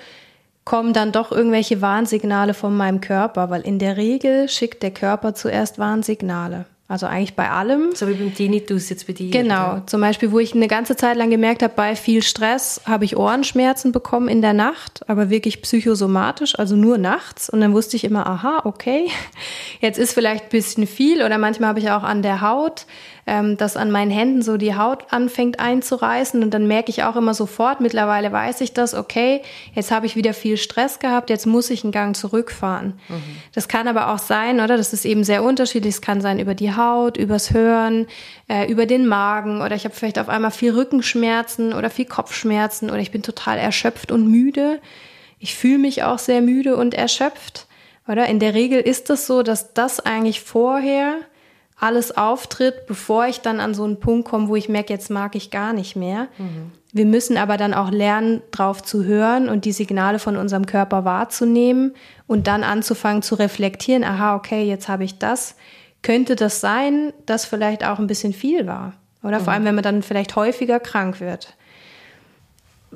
kommen 0.65 0.93
dann 0.93 1.11
doch 1.11 1.31
irgendwelche 1.31 1.81
Warnsignale 1.81 2.53
von 2.53 2.75
meinem 2.75 2.99
Körper, 2.99 3.49
weil 3.49 3.61
in 3.61 3.79
der 3.79 3.97
Regel 3.97 4.49
schickt 4.49 4.83
der 4.83 4.91
Körper 4.91 5.35
zuerst 5.35 5.79
Warnsignale. 5.79 6.65
Also 6.87 7.07
eigentlich 7.07 7.35
bei 7.35 7.49
allem. 7.49 7.95
So 7.95 8.07
wie 8.07 8.13
beim 8.13 8.33
Tinnitus 8.35 8.89
jetzt 8.89 9.07
bei 9.07 9.13
dir. 9.13 9.31
Genau. 9.31 9.71
Oder? 9.71 9.87
Zum 9.87 10.01
Beispiel, 10.01 10.31
wo 10.31 10.37
ich 10.37 10.53
eine 10.53 10.67
ganze 10.67 10.95
Zeit 10.95 11.17
lang 11.17 11.31
gemerkt 11.31 11.63
habe, 11.63 11.73
bei 11.75 11.95
viel 11.95 12.21
Stress 12.21 12.81
habe 12.85 13.05
ich 13.05 13.17
Ohrenschmerzen 13.17 13.91
bekommen 13.91 14.27
in 14.27 14.43
der 14.43 14.53
Nacht, 14.53 15.01
aber 15.09 15.31
wirklich 15.31 15.63
psychosomatisch, 15.63 16.59
also 16.59 16.75
nur 16.75 16.99
nachts. 16.99 17.49
Und 17.49 17.61
dann 17.61 17.73
wusste 17.73 17.95
ich 17.95 18.03
immer, 18.03 18.27
aha, 18.27 18.61
okay, 18.65 19.07
jetzt 19.81 19.97
ist 19.97 20.13
vielleicht 20.13 20.43
ein 20.43 20.49
bisschen 20.49 20.85
viel 20.85 21.23
oder 21.23 21.39
manchmal 21.39 21.69
habe 21.69 21.79
ich 21.79 21.89
auch 21.89 22.03
an 22.03 22.21
der 22.21 22.41
Haut 22.41 22.85
ähm, 23.27 23.57
dass 23.57 23.75
an 23.75 23.89
meinen 23.89 24.11
Händen 24.11 24.41
so 24.43 24.57
die 24.57 24.75
Haut 24.75 25.05
anfängt 25.11 25.59
einzureißen 25.59 26.43
und 26.43 26.53
dann 26.53 26.67
merke 26.67 26.91
ich 26.91 27.03
auch 27.03 27.15
immer 27.15 27.33
sofort, 27.33 27.81
mittlerweile 27.81 28.31
weiß 28.31 28.61
ich 28.61 28.73
das, 28.73 28.93
okay, 28.93 29.41
jetzt 29.73 29.91
habe 29.91 30.05
ich 30.05 30.15
wieder 30.15 30.33
viel 30.33 30.57
Stress 30.57 30.99
gehabt, 30.99 31.31
jetzt 31.31 31.47
muss 31.47 31.71
ich 31.71 31.83
einen 31.83 31.91
Gang 31.91 32.15
zurückfahren. 32.15 32.99
Mhm. 33.09 33.23
Das 33.53 33.67
kann 33.67 33.87
aber 33.87 34.13
auch 34.13 34.19
sein, 34.19 34.59
oder? 34.59 34.77
Das 34.77 34.93
ist 34.93 35.05
eben 35.05 35.23
sehr 35.23 35.43
unterschiedlich. 35.43 35.95
Es 35.95 36.01
kann 36.01 36.21
sein 36.21 36.39
über 36.39 36.53
die 36.53 36.75
Haut, 36.75 37.17
übers 37.17 37.51
Hören, 37.51 38.05
äh, 38.47 38.71
über 38.71 38.85
den 38.85 39.07
Magen 39.07 39.61
oder 39.61 39.75
ich 39.75 39.85
habe 39.85 39.95
vielleicht 39.95 40.19
auf 40.19 40.29
einmal 40.29 40.51
viel 40.51 40.73
Rückenschmerzen 40.73 41.73
oder 41.73 41.89
viel 41.89 42.05
Kopfschmerzen 42.05 42.89
oder 42.89 42.99
ich 42.99 43.11
bin 43.11 43.23
total 43.23 43.57
erschöpft 43.57 44.11
und 44.11 44.29
müde. 44.29 44.79
Ich 45.39 45.55
fühle 45.55 45.79
mich 45.79 46.03
auch 46.03 46.19
sehr 46.19 46.41
müde 46.41 46.75
und 46.77 46.93
erschöpft. 46.93 47.67
Oder 48.07 48.27
in 48.27 48.39
der 48.39 48.53
Regel 48.53 48.79
ist 48.79 49.09
es 49.09 49.25
so, 49.25 49.41
dass 49.41 49.73
das 49.73 49.99
eigentlich 49.99 50.41
vorher 50.41 51.17
alles 51.77 52.15
auftritt, 52.15 52.87
bevor 52.87 53.27
ich 53.27 53.41
dann 53.41 53.59
an 53.59 53.73
so 53.73 53.83
einen 53.83 53.99
Punkt 53.99 54.27
komme, 54.27 54.47
wo 54.47 54.55
ich 54.55 54.69
merke, 54.69 54.93
jetzt 54.93 55.09
mag 55.09 55.35
ich 55.35 55.51
gar 55.51 55.73
nicht 55.73 55.95
mehr. 55.95 56.27
Mhm. 56.37 56.71
Wir 56.93 57.05
müssen 57.05 57.35
aber 57.35 57.57
dann 57.57 57.73
auch 57.73 57.91
lernen, 57.91 58.41
drauf 58.51 58.81
zu 58.81 59.03
hören 59.03 59.49
und 59.49 59.65
die 59.65 59.73
Signale 59.73 60.17
von 60.17 60.37
unserem 60.37 60.65
Körper 60.65 61.03
wahrzunehmen 61.03 61.93
und 62.27 62.47
dann 62.47 62.63
anzufangen 62.63 63.21
zu 63.21 63.35
reflektieren, 63.35 64.05
aha, 64.05 64.35
okay, 64.35 64.63
jetzt 64.63 64.87
habe 64.87 65.03
ich 65.03 65.19
das. 65.19 65.55
Könnte 66.01 66.37
das 66.37 66.61
sein, 66.61 67.11
dass 67.25 67.45
vielleicht 67.45 67.85
auch 67.85 67.99
ein 67.99 68.07
bisschen 68.07 68.31
viel 68.31 68.65
war? 68.67 68.93
Oder 69.23 69.39
mhm. 69.39 69.43
vor 69.43 69.53
allem, 69.53 69.65
wenn 69.65 69.75
man 69.75 69.83
dann 69.83 70.03
vielleicht 70.03 70.37
häufiger 70.37 70.79
krank 70.79 71.19
wird 71.19 71.55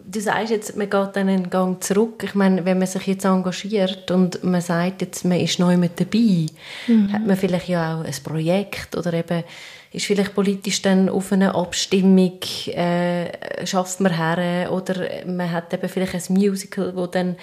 du 0.05 0.21
sagst 0.21 0.51
jetzt, 0.51 0.75
man 0.75 0.89
geht 0.89 1.15
dann 1.15 1.29
einen 1.29 1.49
Gang 1.49 1.83
zurück. 1.83 2.23
Ich 2.23 2.35
meine, 2.35 2.65
wenn 2.65 2.79
man 2.79 2.87
sich 2.87 3.07
jetzt 3.07 3.25
engagiert 3.25 4.11
und 4.11 4.43
man 4.43 4.61
sagt 4.61 5.01
jetzt, 5.01 5.25
man 5.25 5.39
ist 5.39 5.59
neu 5.59 5.77
mit 5.77 5.99
dabei, 5.99 6.47
mhm. 6.87 7.11
hat 7.11 7.25
man 7.25 7.37
vielleicht 7.37 7.67
ja 7.67 7.97
auch 7.97 8.03
ein 8.03 8.15
Projekt 8.23 8.95
oder 8.95 9.13
eben 9.13 9.43
ist 9.91 10.05
vielleicht 10.05 10.35
politisch 10.35 10.81
dann 10.81 11.09
auf 11.09 11.31
eine 11.31 11.55
Abstimmung, 11.55 12.39
äh, 12.67 13.65
schafft 13.65 13.99
man 14.01 14.15
her 14.15 14.71
oder 14.71 15.25
man 15.25 15.51
hat 15.51 15.73
eben 15.73 15.89
vielleicht 15.89 16.13
ein 16.13 16.35
Musical, 16.35 16.95
wo 16.95 17.07
dann 17.07 17.37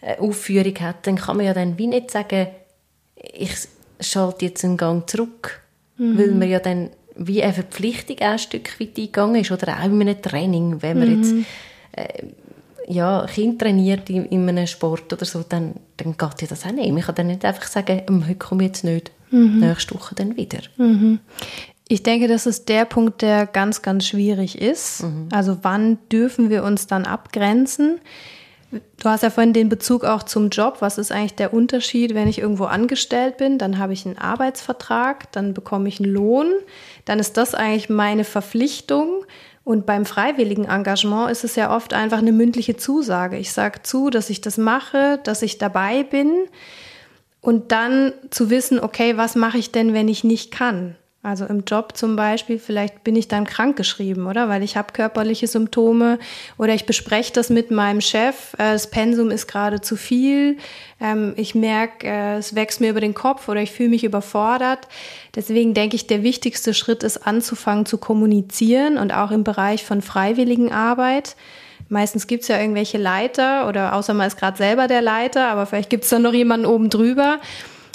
eine 0.00 0.18
Aufführung 0.18 0.74
hat, 0.80 1.06
dann 1.06 1.16
kann 1.16 1.36
man 1.36 1.46
ja 1.46 1.52
dann 1.52 1.76
wie 1.76 1.86
nicht 1.86 2.10
sagen, 2.10 2.48
ich 3.16 3.52
schalte 4.00 4.46
jetzt 4.46 4.64
einen 4.64 4.78
Gang 4.78 5.08
zurück, 5.08 5.60
mhm. 5.98 6.18
weil 6.18 6.30
man 6.32 6.48
ja 6.48 6.58
dann 6.58 6.90
wie 7.16 7.42
eine 7.42 7.52
Verpflichtung 7.52 8.18
ein 8.20 8.38
Stück 8.38 8.80
weit 8.80 8.96
eingegangen 8.96 9.42
ist 9.42 9.50
oder 9.50 9.78
auch 9.78 9.84
in 9.84 10.00
einem 10.00 10.22
Training, 10.22 10.80
wenn 10.80 10.98
man 10.98 11.08
mhm. 11.08 11.22
jetzt 11.22 11.34
äh, 11.92 12.24
ja, 12.86 13.24
Kind 13.26 13.60
trainiert 13.60 14.10
in, 14.10 14.26
in 14.26 14.48
einem 14.48 14.66
Sport 14.66 15.12
oder 15.12 15.24
so, 15.24 15.44
dann, 15.48 15.74
dann 15.96 16.16
geht 16.16 16.42
ja 16.42 16.48
das 16.48 16.66
auch 16.66 16.72
nicht. 16.72 16.88
Ich 16.88 17.04
kann 17.04 17.14
dann 17.14 17.26
nicht 17.28 17.44
einfach 17.44 17.64
sagen, 17.64 18.02
hm, 18.06 18.26
heute 18.26 18.36
komme 18.36 18.64
ich 18.64 18.68
jetzt 18.68 18.84
nicht, 18.84 19.12
mhm. 19.30 19.60
nächste 19.60 19.94
Woche 19.94 20.14
dann 20.14 20.36
wieder. 20.36 20.58
Mhm. 20.76 21.20
Ich 21.88 22.02
denke, 22.02 22.28
das 22.28 22.46
ist 22.46 22.68
der 22.68 22.84
Punkt, 22.84 23.22
der 23.22 23.46
ganz, 23.46 23.82
ganz 23.82 24.06
schwierig 24.06 24.60
ist. 24.60 25.02
Mhm. 25.02 25.28
Also 25.32 25.58
wann 25.62 25.98
dürfen 26.10 26.50
wir 26.50 26.64
uns 26.64 26.86
dann 26.86 27.04
abgrenzen? 27.04 28.00
Du 28.70 29.08
hast 29.08 29.24
ja 29.24 29.30
vorhin 29.30 29.52
den 29.52 29.68
Bezug 29.68 30.04
auch 30.04 30.22
zum 30.22 30.50
Job. 30.50 30.76
Was 30.80 30.98
ist 30.98 31.10
eigentlich 31.10 31.34
der 31.34 31.52
Unterschied, 31.52 32.14
wenn 32.14 32.28
ich 32.28 32.38
irgendwo 32.38 32.64
angestellt 32.64 33.38
bin? 33.38 33.58
Dann 33.58 33.78
habe 33.78 33.92
ich 33.92 34.06
einen 34.06 34.18
Arbeitsvertrag, 34.18 35.32
dann 35.32 35.54
bekomme 35.54 35.88
ich 35.88 36.00
einen 36.00 36.12
Lohn. 36.12 36.46
Dann 37.04 37.18
ist 37.18 37.36
das 37.36 37.54
eigentlich 37.54 37.88
meine 37.88 38.22
Verpflichtung. 38.22 39.24
Und 39.62 39.86
beim 39.86 40.06
freiwilligen 40.06 40.64
Engagement 40.64 41.30
ist 41.30 41.44
es 41.44 41.54
ja 41.54 41.74
oft 41.74 41.94
einfach 41.94 42.18
eine 42.18 42.32
mündliche 42.32 42.76
Zusage. 42.76 43.36
Ich 43.36 43.52
sage 43.52 43.82
zu, 43.82 44.10
dass 44.10 44.30
ich 44.30 44.40
das 44.40 44.56
mache, 44.56 45.20
dass 45.22 45.42
ich 45.42 45.58
dabei 45.58 46.02
bin 46.02 46.32
und 47.40 47.72
dann 47.72 48.12
zu 48.30 48.50
wissen, 48.50 48.80
okay, 48.80 49.16
was 49.16 49.36
mache 49.36 49.58
ich 49.58 49.70
denn, 49.70 49.92
wenn 49.94 50.08
ich 50.08 50.24
nicht 50.24 50.50
kann? 50.50 50.96
Also 51.22 51.44
im 51.44 51.64
Job 51.66 51.98
zum 51.98 52.16
Beispiel, 52.16 52.58
vielleicht 52.58 53.04
bin 53.04 53.14
ich 53.14 53.28
dann 53.28 53.44
krankgeschrieben, 53.44 54.26
oder? 54.26 54.48
Weil 54.48 54.62
ich 54.62 54.78
habe 54.78 54.94
körperliche 54.94 55.46
Symptome 55.46 56.18
oder 56.56 56.72
ich 56.72 56.86
bespreche 56.86 57.30
das 57.34 57.50
mit 57.50 57.70
meinem 57.70 58.00
Chef, 58.00 58.54
äh, 58.54 58.72
das 58.72 58.88
Pensum 58.88 59.30
ist 59.30 59.46
gerade 59.46 59.82
zu 59.82 59.96
viel, 59.96 60.56
ähm, 60.98 61.34
ich 61.36 61.54
merke, 61.54 62.06
äh, 62.06 62.38
es 62.38 62.54
wächst 62.54 62.80
mir 62.80 62.88
über 62.88 63.02
den 63.02 63.12
Kopf 63.12 63.50
oder 63.50 63.60
ich 63.60 63.70
fühle 63.70 63.90
mich 63.90 64.02
überfordert. 64.02 64.88
Deswegen 65.34 65.74
denke 65.74 65.94
ich, 65.94 66.06
der 66.06 66.22
wichtigste 66.22 66.72
Schritt 66.72 67.02
ist 67.02 67.26
anzufangen 67.26 67.84
zu 67.84 67.98
kommunizieren 67.98 68.96
und 68.96 69.12
auch 69.12 69.30
im 69.30 69.44
Bereich 69.44 69.84
von 69.84 70.00
freiwilligen 70.00 70.72
Arbeit. 70.72 71.36
Meistens 71.90 72.28
gibt 72.28 72.42
es 72.42 72.48
ja 72.48 72.58
irgendwelche 72.58 72.98
Leiter 72.98 73.68
oder 73.68 73.94
außer 73.94 74.14
man 74.14 74.28
ist 74.28 74.38
gerade 74.38 74.56
selber 74.56 74.86
der 74.86 75.02
Leiter, 75.02 75.48
aber 75.48 75.66
vielleicht 75.66 75.90
gibt 75.90 76.04
es 76.04 76.10
dann 76.10 76.22
noch 76.22 76.32
jemanden 76.32 76.64
oben 76.64 76.88
drüber 76.88 77.40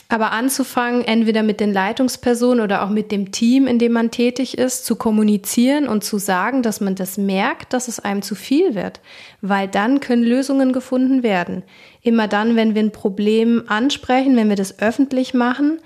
aber 0.07 0.31
anzufangen, 0.31 1.03
entweder 1.03 1.41
mit 1.41 1.59
den 1.59 1.73
Leitungspersonen 1.73 2.63
oder 2.63 2.83
auch 2.83 2.89
mit 2.89 3.11
dem 3.11 3.31
Team, 3.31 3.65
in 3.65 3.79
dem 3.79 3.91
man 3.91 4.11
tätig 4.11 4.57
ist, 4.57 4.85
zu 4.85 4.95
kommunizieren 4.95 5.87
und 5.87 6.03
zu 6.03 6.19
sagen, 6.19 6.61
dass 6.61 6.79
man 6.79 6.93
das 6.93 7.17
merkt, 7.17 7.73
dass 7.73 7.87
es 7.87 7.99
einem 7.99 8.21
zu 8.21 8.35
viel 8.35 8.75
wird. 8.75 9.01
Weil 9.41 9.67
dann 9.67 9.99
können 9.99 10.23
Lösungen 10.23 10.73
gefunden 10.73 11.23
werden. 11.23 11.63
Immer 12.01 12.27
dann, 12.27 12.55
wenn 12.55 12.75
wir 12.75 12.83
ein 12.83 12.91
Problem 12.91 13.63
ansprechen, 13.67 14.35
wenn 14.35 14.49
wir 14.49 14.55
das 14.55 14.79
öffentlich 14.79 15.33
machen, 15.33 15.79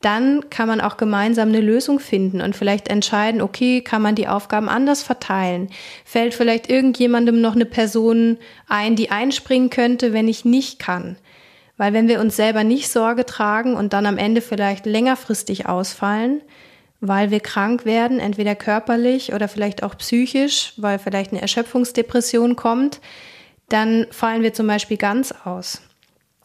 dann 0.00 0.48
kann 0.48 0.66
man 0.66 0.80
auch 0.80 0.96
gemeinsam 0.96 1.50
eine 1.50 1.60
Lösung 1.60 2.00
finden 2.00 2.40
und 2.40 2.56
vielleicht 2.56 2.88
entscheiden, 2.88 3.42
okay, 3.42 3.82
kann 3.82 4.00
man 4.00 4.14
die 4.14 4.28
Aufgaben 4.28 4.68
anders 4.68 5.02
verteilen? 5.02 5.68
Fällt 6.04 6.32
vielleicht 6.32 6.70
irgendjemandem 6.70 7.40
noch 7.40 7.54
eine 7.54 7.66
Person 7.66 8.38
ein, 8.66 8.96
die 8.96 9.10
einspringen 9.10 9.68
könnte, 9.68 10.12
wenn 10.14 10.26
ich 10.26 10.46
nicht 10.46 10.78
kann? 10.78 11.16
Weil 11.80 11.94
wenn 11.94 12.08
wir 12.08 12.20
uns 12.20 12.36
selber 12.36 12.62
nicht 12.62 12.90
Sorge 12.90 13.24
tragen 13.24 13.74
und 13.74 13.94
dann 13.94 14.04
am 14.04 14.18
Ende 14.18 14.42
vielleicht 14.42 14.84
längerfristig 14.84 15.64
ausfallen, 15.64 16.42
weil 17.00 17.30
wir 17.30 17.40
krank 17.40 17.86
werden, 17.86 18.20
entweder 18.20 18.54
körperlich 18.54 19.32
oder 19.32 19.48
vielleicht 19.48 19.82
auch 19.82 19.96
psychisch, 19.96 20.74
weil 20.76 20.98
vielleicht 20.98 21.32
eine 21.32 21.40
Erschöpfungsdepression 21.40 22.54
kommt, 22.54 23.00
dann 23.70 24.06
fallen 24.10 24.42
wir 24.42 24.52
zum 24.52 24.66
Beispiel 24.66 24.98
ganz 24.98 25.32
aus. 25.46 25.80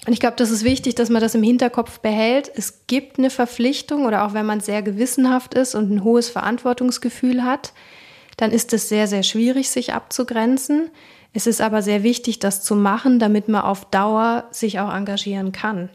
Und 0.08 0.14
ich 0.14 0.22
glaube, 0.22 0.38
das 0.38 0.52
ist 0.52 0.64
wichtig, 0.64 0.96
dass 0.96 1.10
man 1.10 1.22
das 1.22 1.36
im 1.36 1.44
Hinterkopf 1.44 2.00
behält. 2.00 2.50
Es 2.56 2.88
gibt 2.88 3.20
eine 3.20 3.30
Verpflichtung 3.30 4.06
oder 4.06 4.26
auch 4.26 4.34
wenn 4.34 4.46
man 4.46 4.62
sehr 4.62 4.84
gewissenhaft 4.84 5.54
ist 5.54 5.76
und 5.76 5.92
ein 5.92 6.06
hohes 6.06 6.30
Verantwortungsgefühl 6.30 7.44
hat, 7.44 7.74
dann 8.38 8.52
ist 8.52 8.72
es 8.72 8.88
sehr, 8.88 9.08
sehr 9.08 9.24
schwierig, 9.24 9.70
sich 9.70 9.92
abzugrenzen. 9.92 10.92
Es 11.36 11.48
ist 11.48 11.62
aber 11.62 11.82
sehr 11.82 12.02
wichtig, 12.02 12.40
das 12.40 12.64
zu 12.64 12.76
machen, 12.76 13.20
damit 13.20 13.50
man 13.50 13.62
auf 13.62 13.86
Dauer 13.92 14.46
sich 14.52 14.80
auch 14.80 14.92
engagieren 14.92 15.52
kann. 15.52 15.90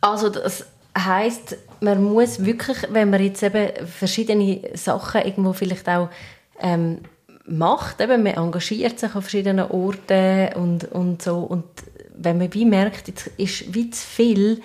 Also 0.00 0.28
das 0.28 0.64
heißt, 0.96 1.56
man 1.80 2.02
muss 2.02 2.44
wirklich, 2.44 2.78
wenn 2.90 3.10
man 3.10 3.22
jetzt 3.22 3.42
eben 3.42 3.68
verschiedene 3.84 4.62
Sachen 4.74 5.22
irgendwo 5.22 5.52
vielleicht 5.52 5.88
auch 5.88 6.08
ähm, 6.60 7.00
macht, 7.46 8.00
eben 8.00 8.22
man 8.22 8.34
engagiert 8.34 9.00
sich 9.00 9.14
an 9.14 9.22
verschiedenen 9.22 9.68
Orten 9.68 10.54
und, 10.54 10.84
und 10.92 11.20
so 11.20 11.38
und 11.38 11.64
wenn 12.16 12.38
man 12.38 12.54
wie 12.54 12.64
merkt, 12.64 13.08
jetzt 13.08 13.26
ist 13.36 13.74
wie 13.74 13.90
zu 13.90 14.06
viel, 14.06 14.62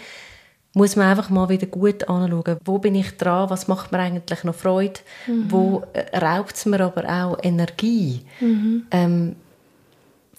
muss 0.73 0.95
man 0.95 1.07
einfach 1.07 1.29
mal 1.29 1.49
wieder 1.49 1.67
gut 1.67 2.07
anschauen, 2.07 2.57
wo 2.63 2.77
bin 2.77 2.95
ich 2.95 3.17
dran, 3.17 3.49
was 3.49 3.67
macht 3.67 3.91
mir 3.91 3.99
eigentlich 3.99 4.43
noch 4.43 4.55
Freude, 4.55 4.99
mhm. 5.27 5.45
wo 5.49 5.83
äh, 5.93 6.17
raubt 6.17 6.55
es 6.55 6.65
mir 6.65 6.79
aber 6.79 7.05
auch 7.09 7.37
Energie. 7.43 8.21
Mhm. 8.39 8.87
Ähm, 8.91 9.35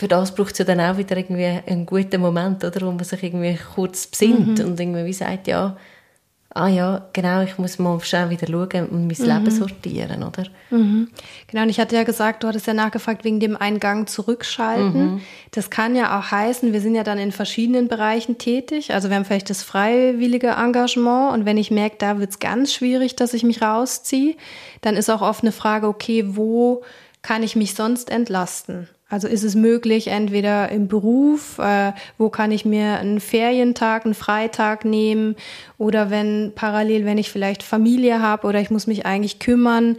für 0.03 0.09
das 0.09 0.35
braucht 0.35 0.51
es 0.51 0.59
ja 0.59 0.65
dann 0.65 0.81
auch 0.81 0.97
wieder 0.97 1.17
irgendwie 1.17 1.45
einen 1.45 1.87
guten 1.87 2.21
Moment, 2.21 2.65
oder, 2.65 2.81
wo 2.81 2.91
man 2.91 3.05
sich 3.05 3.23
irgendwie 3.23 3.57
kurz 3.77 4.09
besinnt 4.09 4.59
mhm. 4.59 4.65
und 4.65 4.81
irgendwie 4.81 5.05
wie 5.05 5.13
sagt, 5.13 5.47
ja, 5.47 5.77
ah 6.53 6.67
ja, 6.67 7.07
genau, 7.13 7.43
ich 7.43 7.57
muss 7.57 7.79
mal 7.79 8.01
schnell 8.01 8.29
wieder 8.29 8.49
schauen 8.49 8.89
und 8.89 9.07
mein 9.07 9.17
mhm. 9.17 9.25
Leben 9.25 9.51
sortieren, 9.53 10.25
oder? 10.25 10.47
Mhm. 10.71 11.09
Genau, 11.47 11.63
und 11.63 11.69
ich 11.69 11.79
hatte 11.79 11.95
ja 11.95 12.03
gesagt, 12.03 12.43
du 12.43 12.49
hattest 12.49 12.67
ja 12.67 12.75
nachgefragt 12.75 13.23
wegen 13.23 13.39
dem 13.39 13.57
Eingang 13.57 14.09
zurückschalten. 14.09 15.13
Mhm. 15.13 15.21
Das 15.53 15.71
kann 15.71 15.95
ja 15.95 16.19
auch 16.19 16.33
heißen, 16.33 16.73
wir 16.73 16.81
sind 16.81 16.97
ja 16.97 17.05
dann 17.05 17.19
in 17.19 17.31
verschiedenen 17.31 17.87
Bereichen 17.87 18.39
tätig. 18.39 18.93
Also 18.93 19.09
wir 19.09 19.15
haben 19.15 19.25
vielleicht 19.25 19.51
das 19.51 19.63
freiwillige 19.63 20.49
Engagement 20.49 21.33
und 21.33 21.45
wenn 21.45 21.59
ich 21.59 21.71
merke, 21.71 21.95
da 22.01 22.19
wird 22.19 22.31
es 22.31 22.41
ganz 22.41 22.75
schwierig, 22.75 23.15
dass 23.15 23.35
ich 23.35 23.45
mich 23.45 23.63
rausziehe, 23.63 24.35
dann 24.81 24.97
ist 24.97 25.11
auch 25.11 25.23
oft 25.23 25.45
eine 25.45 25.53
Frage, 25.53 25.87
okay, 25.87 26.25
wo 26.27 26.83
kann 27.23 27.45
ich 27.45 27.55
mich 27.55 27.77
sonst 27.77 28.11
entlasten? 28.11 28.89
Also 29.13 29.29
ist 29.29 29.45
es 29.45 29.55
möglich, 29.55 30.09
entweder 30.09 30.71
im 30.71 30.89
Beruf, 30.89 31.59
äh, 31.59 31.93
wo 32.17 32.31
kann 32.31 32.51
ich 32.51 32.65
mir 32.65 32.97
einen 32.97 33.21
Ferientag, 33.21 34.07
einen 34.07 34.15
Freitag 34.15 34.87
nehmen 34.87 35.37
oder 35.77 36.09
wenn 36.09 36.53
parallel, 36.55 37.05
wenn 37.05 37.19
ich 37.19 37.31
vielleicht 37.31 37.63
Familie 37.63 38.23
habe 38.23 38.47
oder 38.47 38.59
ich 38.59 38.71
muss 38.71 38.87
mich 38.87 39.05
eigentlich 39.05 39.39
kümmern, 39.39 39.99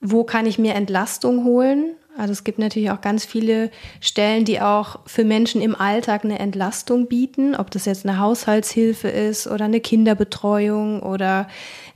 wo 0.00 0.22
kann 0.22 0.46
ich 0.46 0.60
mir 0.60 0.76
Entlastung 0.76 1.42
holen? 1.42 1.96
Also 2.16 2.30
es 2.30 2.44
gibt 2.44 2.60
natürlich 2.60 2.92
auch 2.92 3.00
ganz 3.00 3.24
viele 3.24 3.72
Stellen, 3.98 4.44
die 4.44 4.60
auch 4.60 5.00
für 5.06 5.24
Menschen 5.24 5.60
im 5.60 5.74
Alltag 5.74 6.24
eine 6.24 6.38
Entlastung 6.38 7.08
bieten, 7.08 7.56
ob 7.56 7.72
das 7.72 7.84
jetzt 7.86 8.06
eine 8.06 8.20
Haushaltshilfe 8.20 9.08
ist 9.08 9.48
oder 9.48 9.64
eine 9.64 9.80
Kinderbetreuung 9.80 11.02
oder 11.02 11.48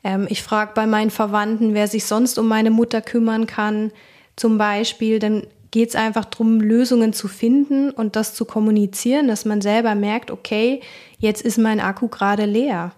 ähm, 0.02 0.26
ich 0.29 0.42
frage 0.42 0.72
bei 0.74 0.88
meinen 0.88 1.11
Verwandten, 1.11 1.74
wer 1.74 1.87
sich 1.87 2.07
sonst 2.07 2.40
um 2.40 2.48
meine 2.48 2.72
Mutter 2.72 3.02
kümmern 3.02 3.46
kann 3.46 3.92
zum 4.35 4.59
Beispiel, 4.59 5.18
dann 5.18 5.46
geht 5.70 5.90
es 5.90 5.96
einfach 5.96 6.24
darum, 6.24 6.61
Lösungen 6.61 7.12
zu 7.12 7.29
finden 7.29 7.90
und 7.90 8.16
das 8.16 8.35
zu 8.35 8.44
kommunizieren, 8.44 9.29
dass 9.29 9.44
man 9.44 9.61
selber 9.61 9.94
merkt, 9.94 10.31
okay, 10.31 10.81
jetzt 11.18 11.42
ist 11.42 11.59
mein 11.59 11.81
Akku 11.81 12.09
gerade 12.09 12.44
leer. 12.44 12.92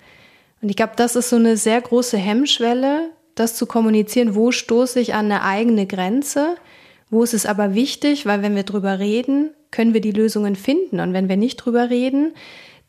Und 0.61 0.69
ich 0.69 0.77
glaube, 0.77 0.95
das 0.97 1.17
ist 1.17 1.31
so 1.31 1.37
eine 1.37 1.57
sehr 1.57 1.81
große 1.81 2.17
Hemmschwelle, 2.17 3.11
das 3.35 3.55
zu 3.55 3.67
kommunizieren, 3.67 4.35
wo 4.35 4.51
stoße 4.51 5.01
ich 5.01 5.15
an 5.15 5.27
eine 5.27 5.43
eigene 5.43 5.87
Grenze, 5.87 6.57
wo 7.11 7.23
ist 7.23 7.35
es 7.35 7.47
aber 7.47 7.75
wichtig, 7.75 8.27
weil 8.27 8.43
wenn 8.43 8.57
wir 8.57 8.65
drüber 8.65 8.99
reden, 8.99 9.51
können 9.71 9.95
wir 9.95 10.01
die 10.01 10.13
Lösungen 10.13 10.57
finden. 10.57 11.01
Und 11.01 11.13
wenn 11.13 11.29
wir 11.29 11.37
nicht 11.37 11.57
drüber 11.57 11.91
reden, 11.91 12.35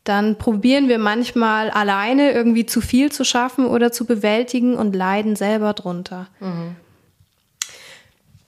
dann 0.04 0.36
probieren 0.36 0.88
wir 0.88 0.98
manchmal 0.98 1.70
alleine 1.70 2.32
irgendwie 2.32 2.66
zu 2.66 2.80
viel 2.80 3.12
zu 3.12 3.24
schaffen 3.24 3.66
oder 3.66 3.92
zu 3.92 4.06
bewältigen 4.06 4.74
und 4.74 4.96
leiden 4.96 5.36
selber 5.36 5.72
drunter. 5.74 6.28
Mhm. 6.40 6.76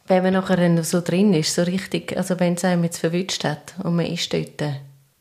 Wenn 0.06 0.22
man 0.22 0.32
nachher 0.34 0.84
so 0.84 1.00
drin 1.00 1.32
ist, 1.32 1.54
so 1.54 1.62
richtig, 1.62 2.16
also 2.16 2.38
wenn 2.40 2.54
es 2.54 2.64
einem 2.64 2.84
jetzt 2.84 2.98
verwünscht 2.98 3.44
hat 3.44 3.74
und 3.82 3.96
man 3.96 4.06
ist 4.06 4.32
dort, 4.32 4.62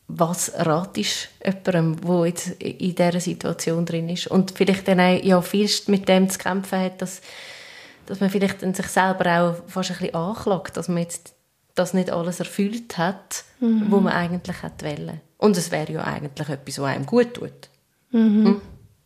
was 0.07 0.51
ratest 0.55 1.29
du 1.39 1.71
jemandem, 1.71 2.01
der 2.01 2.25
jetzt 2.25 2.47
in 2.61 2.95
dieser 2.95 3.19
Situation 3.19 3.85
drin 3.85 4.09
ist 4.09 4.27
und 4.27 4.51
vielleicht 4.51 4.87
dann 4.87 4.99
auch 4.99 5.23
ja, 5.23 5.41
viel 5.41 5.69
mit 5.87 6.07
dem 6.09 6.29
zu 6.29 6.37
kämpfen 6.39 6.79
hat, 6.79 7.01
dass, 7.01 7.21
dass 8.07 8.19
man 8.19 8.29
vielleicht 8.29 8.63
dann 8.63 8.73
sich 8.73 8.87
selber 8.87 9.39
auch 9.39 9.55
fast 9.69 9.91
ein 9.91 9.97
bisschen 9.97 10.15
anklagt, 10.15 10.77
dass 10.77 10.87
man 10.87 11.03
jetzt 11.03 11.33
das 11.75 11.93
nicht 11.93 12.11
alles 12.11 12.39
erfüllt 12.39 12.97
hat, 12.97 13.45
mhm. 13.59 13.85
wo 13.89 13.99
man 13.99 14.13
eigentlich 14.13 14.61
hätte 14.61 14.85
wollen. 14.85 15.21
Und 15.37 15.57
es 15.57 15.71
wäre 15.71 15.91
ja 15.91 16.03
eigentlich 16.03 16.49
etwas, 16.49 16.79
was 16.79 16.85
einem 16.85 17.05
gut 17.05 17.35
tut. 17.35 17.69
Mhm. 18.11 18.45
Hm? 18.45 18.61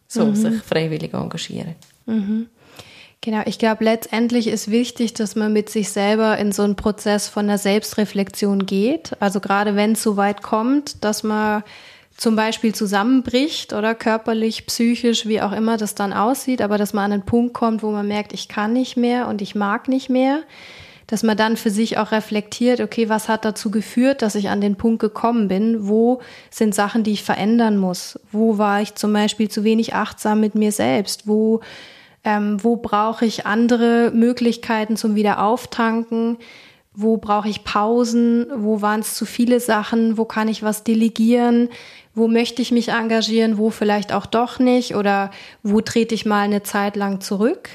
So, 0.07 0.25
mhm. 0.25 0.35
sich 0.35 0.61
freiwillig 0.61 1.13
engagieren. 1.13 1.75
Mhm. 2.05 2.47
Genau, 3.25 3.41
ich 3.47 3.57
glaube, 3.57 3.83
letztendlich 3.83 4.45
ist 4.45 4.69
wichtig, 4.69 5.15
dass 5.15 5.35
man 5.35 5.51
mit 5.51 5.67
sich 5.67 5.89
selber 5.89 6.37
in 6.37 6.51
so 6.51 6.61
einen 6.61 6.75
Prozess 6.75 7.27
von 7.27 7.47
der 7.47 7.57
Selbstreflexion 7.57 8.67
geht. 8.67 9.13
Also 9.19 9.39
gerade 9.39 9.75
wenn 9.75 9.93
es 9.93 10.03
so 10.03 10.15
weit 10.15 10.43
kommt, 10.43 11.03
dass 11.03 11.23
man 11.23 11.63
zum 12.15 12.35
Beispiel 12.35 12.75
zusammenbricht 12.75 13.73
oder 13.73 13.95
körperlich, 13.95 14.67
psychisch, 14.67 15.25
wie 15.25 15.41
auch 15.41 15.53
immer 15.53 15.77
das 15.77 15.95
dann 15.95 16.13
aussieht, 16.13 16.61
aber 16.61 16.77
dass 16.77 16.93
man 16.93 17.05
an 17.05 17.13
einen 17.13 17.25
Punkt 17.25 17.55
kommt, 17.55 17.81
wo 17.81 17.89
man 17.89 18.07
merkt, 18.07 18.31
ich 18.31 18.47
kann 18.47 18.73
nicht 18.73 18.95
mehr 18.95 19.27
und 19.27 19.41
ich 19.41 19.55
mag 19.55 19.87
nicht 19.87 20.07
mehr, 20.07 20.41
dass 21.07 21.23
man 21.23 21.35
dann 21.35 21.57
für 21.57 21.71
sich 21.71 21.97
auch 21.97 22.11
reflektiert, 22.11 22.79
okay, 22.79 23.09
was 23.09 23.27
hat 23.27 23.43
dazu 23.43 23.71
geführt, 23.71 24.21
dass 24.21 24.35
ich 24.35 24.49
an 24.49 24.61
den 24.61 24.75
Punkt 24.75 24.99
gekommen 24.99 25.47
bin? 25.47 25.87
Wo 25.87 26.21
sind 26.51 26.75
Sachen, 26.75 27.03
die 27.03 27.13
ich 27.13 27.23
verändern 27.23 27.77
muss? 27.79 28.19
Wo 28.31 28.59
war 28.59 28.83
ich 28.83 28.93
zum 28.93 29.11
Beispiel 29.13 29.49
zu 29.49 29.63
wenig 29.63 29.95
achtsam 29.95 30.41
mit 30.41 30.53
mir 30.53 30.71
selbst? 30.71 31.27
Wo 31.27 31.61
ähm, 32.25 32.61
wo 32.63 32.75
brauche 32.75 33.25
ich 33.25 33.45
andere 33.45 34.11
Möglichkeiten 34.13 34.97
zum 34.97 35.15
Wiederauftanken? 35.15 36.37
Wo 36.93 37.17
brauche 37.17 37.47
ich 37.47 37.63
Pausen? 37.63 38.47
Wo 38.55 38.81
waren 38.81 39.01
es 39.01 39.13
zu 39.13 39.25
viele 39.25 39.59
Sachen? 39.59 40.17
Wo 40.17 40.25
kann 40.25 40.47
ich 40.47 40.63
was 40.63 40.83
delegieren? 40.83 41.69
Wo 42.15 42.27
möchte 42.27 42.61
ich 42.61 42.71
mich 42.71 42.89
engagieren? 42.89 43.57
Wo 43.57 43.69
vielleicht 43.69 44.11
auch 44.11 44.25
doch 44.25 44.57
nicht? 44.59 44.95
Oder 44.95 45.29
wo 45.61 45.81
trete 45.81 46.15
ich 46.15 46.25
mal 46.25 46.41
eine 46.41 46.63
Zeit 46.63 46.95
lang 46.95 47.21
zurück, 47.21 47.69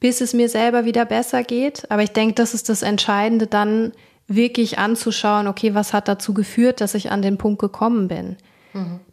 bis 0.00 0.20
es 0.20 0.32
mir 0.32 0.48
selber 0.48 0.86
wieder 0.86 1.04
besser 1.04 1.42
geht? 1.42 1.90
Aber 1.90 2.02
ich 2.02 2.10
denke, 2.10 2.34
das 2.34 2.54
ist 2.54 2.68
das 2.68 2.82
Entscheidende, 2.82 3.46
dann 3.46 3.92
wirklich 4.28 4.78
anzuschauen, 4.78 5.46
okay, 5.46 5.74
was 5.74 5.92
hat 5.92 6.08
dazu 6.08 6.32
geführt, 6.32 6.80
dass 6.80 6.94
ich 6.94 7.10
an 7.10 7.20
den 7.20 7.36
Punkt 7.36 7.60
gekommen 7.60 8.08
bin? 8.08 8.36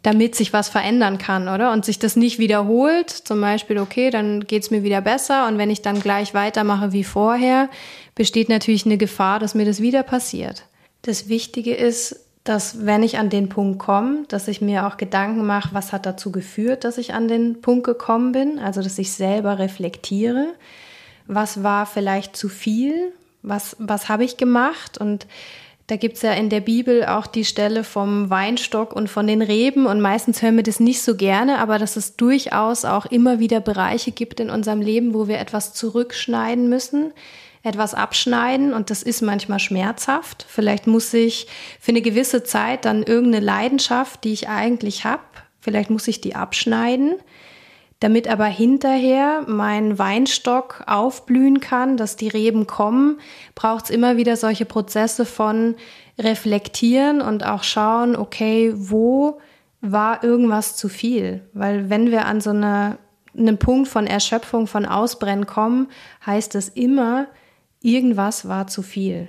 Damit 0.02 0.34
sich 0.34 0.52
was 0.52 0.68
verändern 0.68 1.18
kann, 1.18 1.48
oder? 1.48 1.72
Und 1.72 1.84
sich 1.84 1.98
das 1.98 2.16
nicht 2.16 2.38
wiederholt, 2.38 3.10
zum 3.10 3.40
Beispiel, 3.40 3.78
okay, 3.78 4.10
dann 4.10 4.46
geht's 4.46 4.70
mir 4.70 4.82
wieder 4.82 5.00
besser 5.00 5.46
und 5.46 5.58
wenn 5.58 5.70
ich 5.70 5.82
dann 5.82 6.00
gleich 6.00 6.34
weitermache 6.34 6.92
wie 6.92 7.04
vorher, 7.04 7.68
besteht 8.14 8.48
natürlich 8.48 8.86
eine 8.86 8.98
Gefahr, 8.98 9.38
dass 9.38 9.54
mir 9.54 9.64
das 9.64 9.80
wieder 9.80 10.02
passiert. 10.02 10.64
Das 11.02 11.28
Wichtige 11.28 11.74
ist, 11.74 12.20
dass 12.44 12.84
wenn 12.86 13.04
ich 13.04 13.18
an 13.18 13.30
den 13.30 13.48
Punkt 13.48 13.78
komme, 13.78 14.24
dass 14.28 14.48
ich 14.48 14.60
mir 14.60 14.86
auch 14.86 14.96
Gedanken 14.96 15.46
mache, 15.46 15.74
was 15.74 15.92
hat 15.92 16.06
dazu 16.06 16.32
geführt, 16.32 16.82
dass 16.82 16.98
ich 16.98 17.14
an 17.14 17.28
den 17.28 17.60
Punkt 17.60 17.84
gekommen 17.84 18.32
bin, 18.32 18.58
also 18.58 18.82
dass 18.82 18.98
ich 18.98 19.12
selber 19.12 19.60
reflektiere, 19.60 20.48
was 21.28 21.62
war 21.62 21.86
vielleicht 21.86 22.36
zu 22.36 22.48
viel, 22.48 23.12
was, 23.42 23.76
was 23.78 24.08
habe 24.08 24.24
ich 24.24 24.36
gemacht 24.36 24.98
und 24.98 25.26
da 25.92 25.96
gibt's 25.96 26.22
ja 26.22 26.32
in 26.32 26.48
der 26.48 26.62
Bibel 26.62 27.04
auch 27.04 27.26
die 27.26 27.44
Stelle 27.44 27.84
vom 27.84 28.30
Weinstock 28.30 28.96
und 28.96 29.10
von 29.10 29.26
den 29.26 29.42
Reben. 29.42 29.84
Und 29.84 30.00
meistens 30.00 30.40
hören 30.40 30.56
wir 30.56 30.62
das 30.62 30.80
nicht 30.80 31.02
so 31.02 31.16
gerne, 31.16 31.58
aber 31.58 31.78
dass 31.78 31.96
es 31.96 32.16
durchaus 32.16 32.86
auch 32.86 33.04
immer 33.04 33.40
wieder 33.40 33.60
Bereiche 33.60 34.10
gibt 34.10 34.40
in 34.40 34.48
unserem 34.48 34.80
Leben, 34.80 35.12
wo 35.12 35.28
wir 35.28 35.38
etwas 35.38 35.74
zurückschneiden 35.74 36.70
müssen, 36.70 37.12
etwas 37.62 37.92
abschneiden. 37.92 38.72
Und 38.72 38.88
das 38.88 39.02
ist 39.02 39.20
manchmal 39.20 39.58
schmerzhaft. 39.58 40.46
Vielleicht 40.48 40.86
muss 40.86 41.12
ich 41.12 41.46
für 41.78 41.90
eine 41.90 42.00
gewisse 42.00 42.42
Zeit 42.42 42.86
dann 42.86 43.02
irgendeine 43.02 43.44
Leidenschaft, 43.44 44.24
die 44.24 44.32
ich 44.32 44.48
eigentlich 44.48 45.04
habe, 45.04 45.20
vielleicht 45.60 45.90
muss 45.90 46.08
ich 46.08 46.22
die 46.22 46.34
abschneiden 46.34 47.16
damit 48.02 48.26
aber 48.26 48.46
hinterher 48.46 49.44
mein 49.46 49.98
Weinstock 49.98 50.82
aufblühen 50.86 51.60
kann, 51.60 51.96
dass 51.96 52.16
die 52.16 52.28
Reben 52.28 52.66
kommen, 52.66 53.20
braucht 53.54 53.84
es 53.84 53.90
immer 53.90 54.16
wieder 54.16 54.36
solche 54.36 54.64
Prozesse 54.64 55.24
von 55.24 55.76
reflektieren 56.18 57.20
und 57.20 57.46
auch 57.46 57.62
schauen, 57.62 58.16
okay, 58.16 58.72
wo 58.74 59.40
war 59.80 60.24
irgendwas 60.24 60.76
zu 60.76 60.88
viel? 60.88 61.42
Weil 61.52 61.90
wenn 61.90 62.10
wir 62.10 62.26
an 62.26 62.40
so 62.40 62.50
eine, 62.50 62.98
einen 63.36 63.58
Punkt 63.58 63.88
von 63.88 64.06
Erschöpfung, 64.06 64.66
von 64.66 64.84
Ausbrennen 64.84 65.46
kommen, 65.46 65.88
heißt 66.26 66.54
es 66.54 66.68
immer, 66.68 67.26
irgendwas 67.82 68.48
war 68.48 68.66
zu 68.66 68.82
viel. 68.82 69.28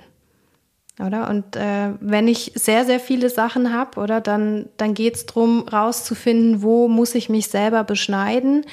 Oder? 1.00 1.28
Und 1.28 1.56
äh, 1.56 1.90
wenn 2.00 2.28
ich 2.28 2.52
sehr, 2.54 2.84
sehr 2.84 3.00
viele 3.00 3.28
Sachen 3.28 3.72
habe, 3.72 3.98
oder 3.98 4.20
dann, 4.20 4.66
dann 4.76 4.94
geht 4.94 5.16
es 5.16 5.26
darum, 5.26 5.66
rauszufinden, 5.66 6.62
wo 6.62 6.86
muss 6.86 7.14
ich 7.16 7.28
mich 7.28 7.48
selber 7.48 7.82
beschneiden, 7.82 8.64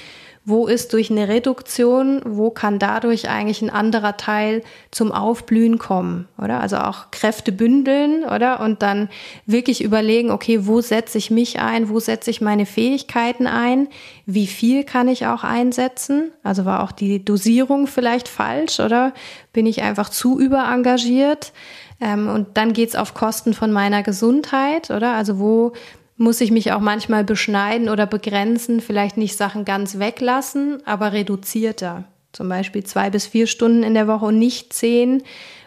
wo 0.43 0.65
ist 0.65 0.93
durch 0.93 1.11
eine 1.11 1.27
Reduktion, 1.27 2.21
wo 2.25 2.49
kann 2.49 2.79
dadurch 2.79 3.29
eigentlich 3.29 3.61
ein 3.61 3.69
anderer 3.69 4.17
Teil 4.17 4.63
zum 4.89 5.11
Aufblühen 5.11 5.77
kommen, 5.77 6.27
oder? 6.39 6.59
Also 6.59 6.77
auch 6.77 7.11
Kräfte 7.11 7.51
bündeln, 7.51 8.23
oder? 8.23 8.59
Und 8.59 8.81
dann 8.81 9.09
wirklich 9.45 9.83
überlegen, 9.83 10.31
okay, 10.31 10.65
wo 10.65 10.81
setze 10.81 11.19
ich 11.19 11.29
mich 11.29 11.59
ein, 11.59 11.89
wo 11.89 11.99
setze 11.99 12.31
ich 12.31 12.41
meine 12.41 12.65
Fähigkeiten 12.65 13.45
ein, 13.45 13.87
wie 14.25 14.47
viel 14.47 14.83
kann 14.83 15.07
ich 15.07 15.27
auch 15.27 15.43
einsetzen? 15.43 16.31
Also 16.41 16.65
war 16.65 16.83
auch 16.83 16.91
die 16.91 17.23
Dosierung 17.23 17.85
vielleicht 17.85 18.27
falsch, 18.27 18.79
oder? 18.79 19.13
Bin 19.53 19.67
ich 19.67 19.83
einfach 19.83 20.09
zu 20.09 20.39
überengagiert? 20.39 21.53
Ähm, 22.01 22.27
und 22.27 22.57
dann 22.57 22.73
geht's 22.73 22.95
auf 22.95 23.13
Kosten 23.13 23.53
von 23.53 23.71
meiner 23.71 24.03
Gesundheit, 24.03 24.89
oder? 24.89 25.13
Also 25.13 25.39
wo 25.39 25.73
muss 26.17 26.41
ich 26.41 26.51
mich 26.51 26.71
auch 26.71 26.79
manchmal 26.79 27.23
beschneiden 27.23 27.89
oder 27.89 28.05
begrenzen, 28.05 28.81
vielleicht 28.81 29.17
nicht 29.17 29.37
Sachen 29.37 29.65
ganz 29.65 29.97
weglassen, 29.97 30.81
aber 30.85 31.13
reduzierter. 31.13 32.03
Zum 32.31 32.49
Beispiel 32.49 32.83
zwei 32.83 33.09
bis 33.09 33.27
vier 33.27 33.47
Stunden 33.47 33.83
in 33.83 33.93
der 33.93 34.07
Woche 34.07 34.25
und 34.25 34.37
nicht 34.37 34.73
zehn, 34.73 35.23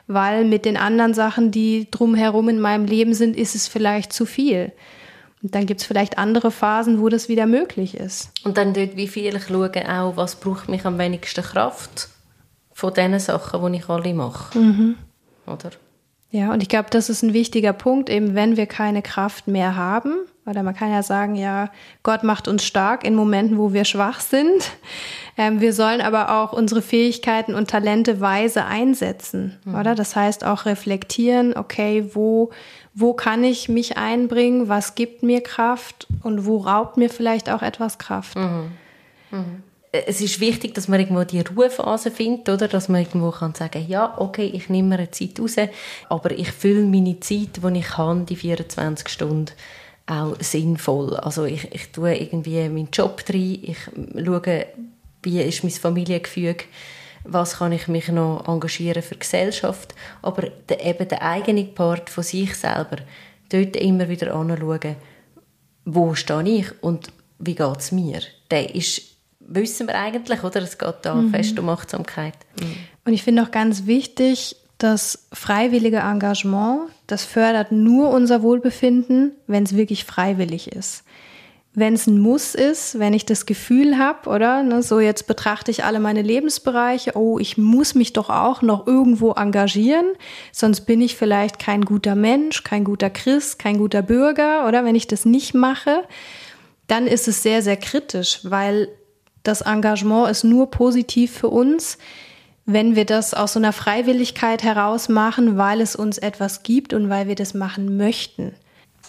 weil 0.07 0.45
mit 0.45 0.65
den 0.65 0.77
anderen 0.77 1.15
Sachen, 1.15 1.51
die 1.51 1.89
drumherum 1.91 2.49
in 2.49 2.61
meinem 2.61 2.85
Leben 2.85 3.15
sind, 3.15 3.37
ist 3.37 3.55
es 3.55 3.69
vielleicht 3.69 4.13
zu 4.13 4.27
viel. 4.27 4.73
Und 5.43 5.55
dann 5.55 5.67
gibt's 5.67 5.85
vielleicht 5.85 6.19
andere 6.19 6.51
Phasen, 6.51 7.01
wo 7.01 7.09
das 7.09 7.29
wieder 7.29 7.47
möglich 7.47 7.97
ist. 7.97 8.31
Und 8.45 8.57
dann 8.57 8.73
dort, 8.73 8.97
wie 8.97 9.09
viel 9.09 9.37
ich 9.37 9.47
schaue 9.47 9.71
auch, 9.89 10.17
was 10.17 10.37
braucht 10.37 10.69
mich 10.69 10.87
am 10.87 10.99
wenigsten 10.99 11.45
Kraft 11.45 12.09
von 12.73 12.95
den 12.95 13.19
Sachen, 13.19 13.73
die 13.73 13.79
ich 13.79 13.89
alle 13.89 14.15
mache. 14.15 14.59
Mhm. 14.59 14.97
Oder? 15.47 15.71
Ja, 16.35 16.53
und 16.53 16.65
ich 16.65 16.69
glaube, 16.69 16.91
das 16.91 17.11
ist 17.11 17.23
ein 17.23 17.33
wichtiger 17.33 17.73
Punkt, 17.73 18.11
eben 18.11 18.35
wenn 18.35 18.57
wir 18.57 18.67
keine 18.67 19.03
Kraft 19.03 19.47
mehr 19.47 19.77
haben, 19.77 20.15
oder 20.47 20.65
man 20.65 20.75
kann 20.75 20.91
ja 20.91 21.05
sagen, 21.05 21.37
ja, 21.37 21.71
Gott 22.03 22.25
macht 22.25 22.49
uns 22.49 22.65
stark 22.65 23.05
in 23.05 23.15
Momenten, 23.15 23.57
wo 23.57 23.73
wir 23.73 23.85
schwach 23.85 24.19
sind. 24.19 24.73
Ähm, 25.37 25.61
wir 25.61 25.73
sollen 25.73 26.01
aber 26.01 26.31
auch 26.31 26.53
unsere 26.53 26.83
Fähigkeiten 26.83 27.55
und 27.55 27.71
Talente 27.71 28.21
weise 28.21 28.65
einsetzen, 28.65 29.59
mhm. 29.65 29.77
oder? 29.77 29.95
Das 29.95 30.17
heißt 30.17 30.45
auch 30.45 30.65
reflektieren, 30.65 31.57
okay, 31.57 32.11
wo, 32.15 32.51
wo 32.95 33.15
kann 33.15 33.43
ich 33.43 33.69
mich 33.69 33.97
einbringen, 33.97 34.69
was 34.69 34.97
gibt 34.97 35.23
mir 35.23 35.41
Kraft 35.41 36.09
und 36.25 36.47
wo 36.47 36.59
raubt 36.59 36.97
mir 36.97 37.11
vielleicht 37.11 37.49
auch 37.49 37.63
etwas 37.63 37.99
Kraft. 37.99 38.37
Mhm. 38.37 38.73
Mhm 39.31 39.63
es 40.07 40.21
ist 40.21 40.41
wichtig, 40.41 40.75
dass 40.75 40.89
man 40.89 40.99
irgendwo 40.99 41.23
die 41.23 41.41
Ruhephase 41.41 42.11
findet, 42.11 42.49
oder? 42.49 42.67
Dass 42.67 42.89
man 42.89 43.03
irgendwo 43.03 43.31
kann 43.31 43.55
sagen, 43.55 43.85
ja, 43.87 44.15
okay, 44.19 44.51
ich 44.53 44.69
nehme 44.69 44.89
mir 44.89 44.99
eine 44.99 45.11
Zeit 45.11 45.39
raus, 45.39 45.57
aber 46.09 46.33
ich 46.33 46.51
fülle 46.51 46.85
meine 46.85 47.21
Zeit, 47.21 47.61
die 47.63 47.79
ich 47.79 47.87
kann, 47.87 48.27
die 48.27 48.37
24 48.37 49.09
Stunden, 49.09 49.53
auch 50.07 50.37
sinnvoll. 50.41 51.17
Also 51.17 51.45
ich, 51.45 51.73
ich 51.73 51.93
tue 51.93 52.15
irgendwie 52.15 52.69
meinen 52.69 52.89
Job 52.93 53.23
rein, 53.29 53.59
ich 53.63 53.79
schaue, 54.15 54.67
wie 55.23 55.41
ist 55.41 55.63
mein 55.63 55.73
Familiengefüge, 55.73 56.65
was 57.23 57.59
kann 57.59 57.73
ich 57.73 57.89
mich 57.89 58.09
noch 58.09 58.47
engagieren 58.47 59.03
für 59.03 59.15
die 59.15 59.21
Gesellschaft, 59.21 59.95
aber 60.21 60.51
der, 60.69 60.85
eben 60.85 61.09
der 61.09 61.23
eigene 61.23 61.65
Part 61.65 62.11
von 62.11 62.23
sich 62.25 62.55
selber, 62.55 62.99
dort 63.49 63.77
immer 63.77 64.09
wieder 64.09 64.35
anschauen, 64.35 64.97
wo 65.87 66.15
stehe 66.15 66.43
ich 66.49 66.83
und 66.83 67.13
wie 67.39 67.55
geht 67.55 67.79
es 67.79 67.93
mir, 67.93 68.21
der 68.51 68.75
ist 68.75 69.14
wissen 69.47 69.87
wir 69.87 69.99
eigentlich, 69.99 70.43
oder? 70.43 70.63
Es 70.63 70.79
geht 70.79 70.95
da 71.03 71.15
mhm. 71.15 71.31
fest 71.31 71.59
um 71.59 71.69
Achtsamkeit. 71.69 72.35
Mhm. 72.61 72.77
Und 73.05 73.13
ich 73.13 73.23
finde 73.23 73.43
auch 73.43 73.51
ganz 73.51 73.87
wichtig, 73.87 74.57
das 74.79 75.29
freiwillige 75.33 75.99
Engagement, 75.99 76.91
das 77.07 77.25
fördert 77.25 77.71
nur 77.73 78.11
unser 78.11 78.43
Wohlbefinden, 78.43 79.33
wenn 79.47 79.63
es 79.63 79.77
wirklich 79.77 80.05
freiwillig 80.05 80.73
ist. 80.73 81.05
wenn 81.77 81.95
es 81.95 82.07
ein 82.07 82.21
Muss 82.21 82.55
ist, 82.55 83.01
wenn 83.01 83.13
ich 83.13 83.27
das 83.27 83.47
Gefühl 83.47 83.99
habe, 83.99 84.31
oder? 84.31 84.63
Ne, 84.63 84.83
so 84.83 85.01
jetzt 85.01 85.27
betrachte 85.27 85.73
ich 85.73 85.85
alle 85.85 85.99
meine 85.99 86.23
Lebensbereiche, 86.23 87.17
oh, 87.17 87.39
ich 87.41 87.59
muss 87.59 87.97
mich 87.97 88.13
doch 88.13 88.31
auch 88.31 88.63
noch 88.63 88.87
irgendwo 88.87 89.33
engagieren, 89.33 90.07
sonst 90.53 90.83
bin 90.83 91.01
ich 91.01 91.17
vielleicht 91.17 91.59
kein 91.59 91.85
guter 91.85 92.15
Mensch, 92.15 92.63
kein 92.63 92.85
guter 92.85 93.11
Christ, 93.11 93.59
kein 93.59 93.79
guter 93.79 94.03
Bürger, 94.03 94.69
oder? 94.69 94.85
Wenn 94.85 94.95
ich 94.95 95.09
das 95.09 95.25
nicht 95.25 95.53
mache, 95.55 96.05
dann 96.87 97.09
ist 97.09 97.27
es 97.27 97.43
sehr, 97.43 97.61
sehr 97.61 97.77
kritisch, 97.77 98.41
weil 98.45 98.89
das 99.45 99.61
Engagement 99.61 100.31
ist 100.31 100.43
nur 100.43 100.71
positiv 100.71 101.39
für 101.39 101.49
uns, 101.49 101.99
wenn 102.67 102.97
wir 102.97 103.05
das 103.05 103.35
aus 103.35 103.53
so 103.53 103.61
einer 103.61 103.73
Freiwilligkeit 103.73 104.63
heraus 104.63 105.09
machen, 105.09 105.57
weil 105.59 105.81
es 105.81 105.95
uns 105.95 106.19
etwas 106.19 106.63
gibt 106.63 106.93
und 106.93 107.11
weil 107.11 107.29
wir 107.29 107.35
das 107.35 107.55
machen 107.55 107.97
möchten. 107.97 108.55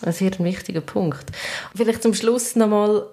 Das 0.02 0.20
ist 0.20 0.40
ein 0.40 0.46
wichtiger 0.46 0.82
Punkt. 0.82 1.26
Vielleicht 1.74 2.04
zum 2.04 2.14
Schluss 2.14 2.56
nochmal 2.56 3.08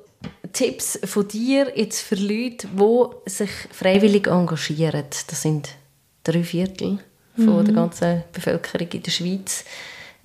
Tipps 0.53 0.99
von 1.05 1.27
dir 1.29 1.73
jetzt 1.77 2.01
für 2.01 2.17
Leute, 2.17 2.69
die 2.69 3.31
sich 3.31 3.51
freiwillig 3.71 4.27
engagieren. 4.27 5.05
Das 5.29 5.43
sind 5.43 5.71
drei 6.25 6.43
Viertel 6.43 6.99
von 7.37 7.61
mhm. 7.61 7.65
der 7.65 7.75
ganzen 7.75 8.25
Bevölkerung 8.33 8.89
in 8.89 9.03
der 9.03 9.11
Schweiz, 9.13 9.65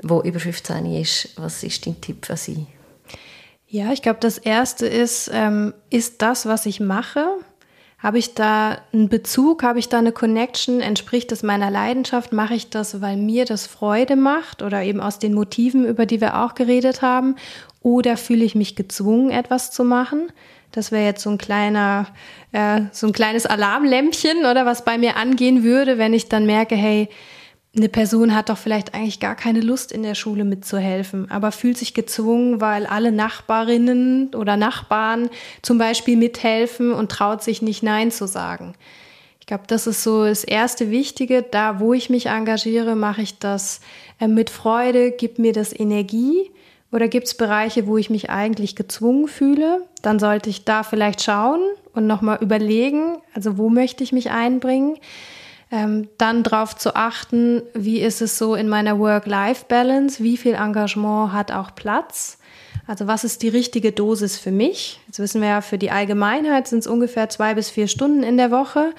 wo 0.01 0.21
über 0.21 0.39
15 0.39 0.85
ist. 0.99 1.29
Was 1.37 1.63
ist 1.63 1.85
dein 1.85 2.01
Tipp 2.01 2.25
für 2.25 2.37
sie? 2.37 2.65
Ja, 3.67 3.91
ich 3.91 4.01
glaube, 4.01 4.19
das 4.21 4.37
Erste 4.37 4.87
ist, 4.87 5.29
ähm, 5.33 5.73
ist 5.89 6.21
das, 6.21 6.45
was 6.45 6.65
ich 6.65 6.79
mache, 6.79 7.27
habe 7.99 8.19
ich 8.19 8.35
da 8.35 8.77
einen 8.93 9.09
Bezug? 9.09 9.63
Habe 9.63 9.79
ich 9.79 9.89
da 9.89 9.97
eine 9.97 10.11
Connection? 10.11 10.81
Entspricht 10.81 11.31
das 11.31 11.41
meiner 11.41 11.71
Leidenschaft? 11.71 12.31
Mache 12.31 12.53
ich 12.53 12.69
das, 12.69 13.01
weil 13.01 13.17
mir 13.17 13.45
das 13.45 13.65
Freude 13.65 14.15
macht 14.15 14.61
oder 14.61 14.83
eben 14.83 15.01
aus 15.01 15.17
den 15.17 15.33
Motiven, 15.33 15.85
über 15.85 16.05
die 16.05 16.21
wir 16.21 16.43
auch 16.43 16.53
geredet 16.53 17.01
haben? 17.01 17.35
Oder 17.81 18.15
fühle 18.15 18.45
ich 18.45 18.53
mich 18.53 18.75
gezwungen, 18.75 19.31
etwas 19.31 19.71
zu 19.71 19.83
machen? 19.83 20.31
Das 20.71 20.91
wäre 20.91 21.05
jetzt 21.05 21.23
so 21.23 21.31
ein 21.31 21.39
kleiner, 21.39 22.07
äh, 22.51 22.81
so 22.91 23.07
ein 23.07 23.13
kleines 23.13 23.47
Alarmlämpchen 23.47 24.45
oder 24.45 24.65
was 24.65 24.85
bei 24.85 24.99
mir 24.99 25.15
angehen 25.15 25.63
würde, 25.63 25.97
wenn 25.97 26.13
ich 26.13 26.29
dann 26.29 26.45
merke, 26.45 26.75
hey, 26.75 27.09
eine 27.75 27.89
Person 27.89 28.33
hat 28.35 28.49
doch 28.49 28.57
vielleicht 28.57 28.93
eigentlich 28.93 29.19
gar 29.19 29.35
keine 29.35 29.61
Lust 29.61 29.91
in 29.91 30.01
der 30.01 30.15
Schule 30.15 30.45
mitzuhelfen, 30.45 31.29
aber 31.29 31.51
fühlt 31.51 31.77
sich 31.77 31.93
gezwungen, 31.93 32.59
weil 32.59 32.85
alle 32.85 33.11
Nachbarinnen 33.11 34.33
oder 34.33 34.57
Nachbarn 34.57 35.29
zum 35.61 35.77
Beispiel 35.77 36.17
mithelfen 36.17 36.91
und 36.91 37.11
traut 37.11 37.43
sich 37.43 37.61
nicht 37.61 37.83
Nein 37.83 38.09
zu 38.09 38.27
sagen. 38.27 38.73
Ich 39.39 39.45
glaube, 39.47 39.63
das 39.67 39.87
ist 39.87 40.03
so 40.03 40.25
das 40.25 40.43
erste 40.43 40.91
Wichtige. 40.91 41.41
Da, 41.41 41.79
wo 41.79 41.93
ich 41.93 42.09
mich 42.09 42.25
engagiere, 42.25 42.95
mache 42.95 43.21
ich 43.21 43.39
das 43.39 43.79
äh, 44.19 44.27
mit 44.27 44.49
Freude, 44.49 45.11
gibt 45.11 45.39
mir 45.39 45.53
das 45.53 45.71
Energie. 45.71 46.51
Oder 46.91 47.07
gibt 47.07 47.27
es 47.27 47.37
Bereiche, 47.37 47.87
wo 47.87 47.97
ich 47.97 48.09
mich 48.09 48.29
eigentlich 48.29 48.75
gezwungen 48.75 49.27
fühle? 49.27 49.85
Dann 50.01 50.19
sollte 50.19 50.49
ich 50.49 50.65
da 50.65 50.83
vielleicht 50.83 51.21
schauen 51.21 51.61
und 51.93 52.07
nochmal 52.07 52.39
überlegen, 52.41 53.17
also 53.33 53.57
wo 53.57 53.69
möchte 53.69 54.03
ich 54.03 54.11
mich 54.11 54.31
einbringen. 54.31 54.97
Ähm, 55.69 56.07
dann 56.17 56.43
darauf 56.43 56.77
zu 56.77 56.95
achten, 56.95 57.61
wie 57.73 57.99
ist 57.99 58.21
es 58.21 58.37
so 58.37 58.55
in 58.55 58.69
meiner 58.69 58.99
Work-Life-Balance, 58.99 60.23
wie 60.23 60.37
viel 60.37 60.53
Engagement 60.53 61.33
hat 61.33 61.51
auch 61.51 61.75
Platz. 61.75 62.37
Also 62.85 63.07
was 63.07 63.25
ist 63.25 63.43
die 63.43 63.49
richtige 63.49 63.91
Dosis 63.91 64.37
für 64.37 64.51
mich? 64.51 65.01
Jetzt 65.07 65.19
wissen 65.19 65.41
wir 65.41 65.49
ja, 65.49 65.61
für 65.61 65.77
die 65.77 65.91
Allgemeinheit 65.91 66.69
sind 66.69 66.79
es 66.79 66.87
ungefähr 66.87 67.27
zwei 67.27 67.53
bis 67.53 67.69
vier 67.69 67.89
Stunden 67.89 68.23
in 68.23 68.37
der 68.37 68.49
Woche. 68.49 68.93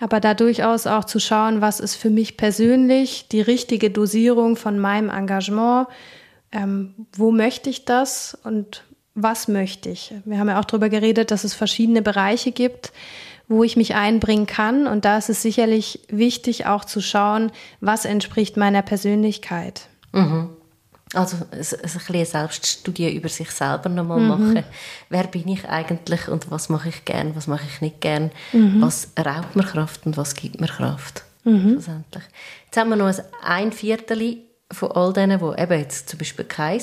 Aber 0.00 0.18
da 0.18 0.34
durchaus 0.34 0.88
auch 0.88 1.04
zu 1.04 1.20
schauen, 1.20 1.60
was 1.60 1.78
ist 1.78 1.94
für 1.94 2.10
mich 2.10 2.36
persönlich 2.36 3.28
die 3.28 3.42
richtige 3.42 3.90
Dosierung 3.90 4.56
von 4.56 4.80
meinem 4.80 5.10
Engagement. 5.10 5.86
Ähm, 6.50 6.94
wo 7.12 7.30
möchte 7.30 7.70
ich 7.70 7.84
das 7.84 8.36
und 8.42 8.82
was 9.14 9.46
möchte 9.46 9.90
ich? 9.90 10.12
Wir 10.24 10.38
haben 10.38 10.48
ja 10.48 10.58
auch 10.58 10.64
darüber 10.64 10.88
geredet, 10.88 11.30
dass 11.30 11.44
es 11.44 11.54
verschiedene 11.54 12.02
Bereiche 12.02 12.50
gibt 12.50 12.92
wo 13.50 13.64
ich 13.64 13.76
mich 13.76 13.96
einbringen 13.96 14.46
kann. 14.46 14.86
Und 14.86 15.04
da 15.04 15.18
ist 15.18 15.28
es 15.28 15.42
sicherlich 15.42 16.00
wichtig, 16.08 16.66
auch 16.66 16.84
zu 16.84 17.02
schauen, 17.02 17.50
was 17.80 18.04
entspricht 18.04 18.56
meiner 18.56 18.80
Persönlichkeit. 18.80 19.88
Mhm. 20.12 20.50
Also 21.12 21.36
ein, 21.36 21.58
ein 21.58 21.58
bisschen 21.58 22.24
Selbststudie 22.24 23.12
über 23.12 23.28
sich 23.28 23.50
selber 23.50 23.88
nochmal 23.88 24.20
mhm. 24.20 24.28
machen. 24.28 24.64
Wer 25.08 25.24
bin 25.24 25.48
ich 25.48 25.68
eigentlich 25.68 26.28
und 26.28 26.52
was 26.52 26.68
mache 26.68 26.90
ich 26.90 27.04
gern, 27.04 27.34
was 27.34 27.48
mache 27.48 27.64
ich 27.68 27.80
nicht 27.80 28.00
gern? 28.00 28.30
Mhm. 28.52 28.80
Was 28.80 29.08
raubt 29.18 29.56
mir 29.56 29.64
Kraft 29.64 30.06
und 30.06 30.16
was 30.16 30.36
gibt 30.36 30.60
mir 30.60 30.68
Kraft? 30.68 31.24
Mhm. 31.42 31.72
Schlussendlich. 31.72 32.24
Jetzt 32.66 32.76
haben 32.76 32.90
wir 32.90 32.96
noch 32.96 33.12
ein 33.42 33.72
Viertel 33.72 34.36
von 34.70 34.92
all 34.92 35.12
denen, 35.12 35.40
die 35.40 35.60
eben 35.60 35.80
jetzt 35.80 36.08
zum 36.08 36.20
Beispiel 36.20 36.44
kein 36.44 36.80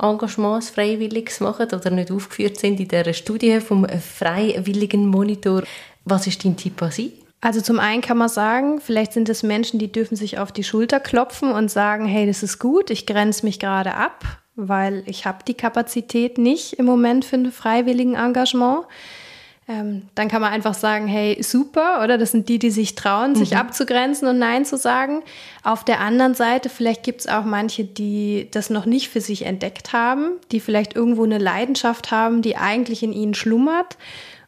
Engagement 0.00 0.64
Freiwilliges 0.64 1.38
machen 1.38 1.66
oder 1.72 1.90
nicht 1.90 2.10
aufgeführt 2.10 2.58
sind 2.58 2.80
in 2.80 2.88
dieser 2.88 3.12
Studie 3.12 3.60
vom 3.60 3.86
Freiwilligen 3.88 5.06
Monitor. 5.06 5.62
Was 6.08 6.26
ist 6.26 6.44
dein 6.44 6.56
Tipp 6.56 6.80
an 6.82 6.90
Sie? 6.90 7.12
Also 7.40 7.60
zum 7.60 7.78
einen 7.78 8.02
kann 8.02 8.18
man 8.18 8.28
sagen, 8.28 8.80
vielleicht 8.80 9.12
sind 9.12 9.28
es 9.28 9.42
Menschen, 9.42 9.78
die 9.78 9.92
dürfen 9.92 10.16
sich 10.16 10.38
auf 10.38 10.50
die 10.50 10.64
Schulter 10.64 10.98
klopfen 10.98 11.52
und 11.52 11.70
sagen, 11.70 12.06
hey, 12.06 12.26
das 12.26 12.42
ist 12.42 12.58
gut, 12.58 12.90
ich 12.90 13.06
grenze 13.06 13.46
mich 13.46 13.60
gerade 13.60 13.94
ab, 13.94 14.24
weil 14.56 15.04
ich 15.06 15.24
habe 15.24 15.44
die 15.46 15.54
Kapazität 15.54 16.36
nicht 16.36 16.74
im 16.74 16.86
Moment 16.86 17.24
für 17.24 17.36
ein 17.36 17.52
freiwilligen 17.52 18.16
Engagement. 18.16 18.86
Ähm, 19.68 20.08
dann 20.14 20.28
kann 20.28 20.40
man 20.40 20.52
einfach 20.52 20.72
sagen, 20.72 21.06
hey, 21.06 21.40
super, 21.42 22.02
oder 22.02 22.16
das 22.16 22.32
sind 22.32 22.48
die, 22.48 22.58
die 22.58 22.70
sich 22.70 22.94
trauen, 22.94 23.32
mhm. 23.32 23.36
sich 23.36 23.56
abzugrenzen 23.56 24.26
und 24.26 24.38
Nein 24.38 24.64
zu 24.64 24.78
sagen. 24.78 25.22
Auf 25.62 25.84
der 25.84 26.00
anderen 26.00 26.34
Seite, 26.34 26.70
vielleicht 26.70 27.02
gibt 27.02 27.20
es 27.20 27.28
auch 27.28 27.44
manche, 27.44 27.84
die 27.84 28.48
das 28.50 28.70
noch 28.70 28.86
nicht 28.86 29.10
für 29.10 29.20
sich 29.20 29.44
entdeckt 29.44 29.92
haben, 29.92 30.32
die 30.50 30.60
vielleicht 30.60 30.96
irgendwo 30.96 31.22
eine 31.22 31.38
Leidenschaft 31.38 32.10
haben, 32.10 32.40
die 32.40 32.56
eigentlich 32.56 33.02
in 33.02 33.12
ihnen 33.12 33.34
schlummert 33.34 33.98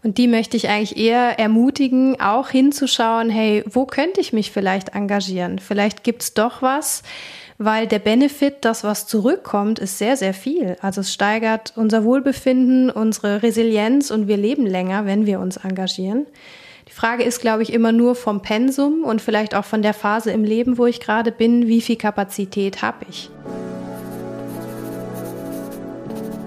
und 0.03 0.17
die 0.17 0.29
möchte 0.29 0.57
ich 0.57 0.69
eigentlich 0.69 0.97
eher 0.97 1.39
ermutigen, 1.39 2.19
auch 2.21 2.49
hinzuschauen, 2.49 3.29
hey, 3.29 3.63
wo 3.67 3.85
könnte 3.85 4.21
ich 4.21 4.33
mich 4.33 4.51
vielleicht 4.51 4.91
engagieren? 4.91 5.59
Vielleicht 5.59 6.05
gibt's 6.05 6.33
doch 6.33 6.63
was, 6.63 7.03
weil 7.59 7.87
der 7.87 7.99
Benefit, 7.99 8.57
das 8.63 8.83
was 8.83 9.07
zurückkommt, 9.07 9.79
ist 9.79 9.99
sehr, 9.99 10.17
sehr 10.17 10.33
viel. 10.33 10.79
Also 10.81 11.03
es 11.03 11.13
steigert 11.13 11.75
unser 11.77 12.05
Wohlbefinden, 12.05 12.89
unsere 12.89 13.43
Resilienz 13.43 14.11
und 14.11 14.29
wir 14.29 14.39
leben 14.39 14.67
länger, 14.67 15.05
wenn 15.05 15.27
wir 15.27 15.39
uns 15.41 15.59
engagieren. 15.59 16.27
Die 16.89 16.93
Frage 16.93 17.23
ist, 17.23 17.41
glaube 17.43 17.63
ich, 17.63 17.73
immer 17.73 17.93
nur 17.93 18.15
vom 18.15 18.41
Pensum 18.41 19.05
und 19.05 19.21
vielleicht 19.21 19.55
auch 19.55 19.67
von 19.67 19.83
der 19.83 19.95
Phase 19.95 20.31
im 20.31 20.45
Leben, 20.45 20.79
wo 20.79 20.87
ich 20.87 21.01
gerade 21.01 21.31
bin, 21.31 21.69
wie 21.69 21.83
viel 21.83 21.97
Kapazität 21.97 22.81
habe 22.81 23.05
ich. 23.11 23.31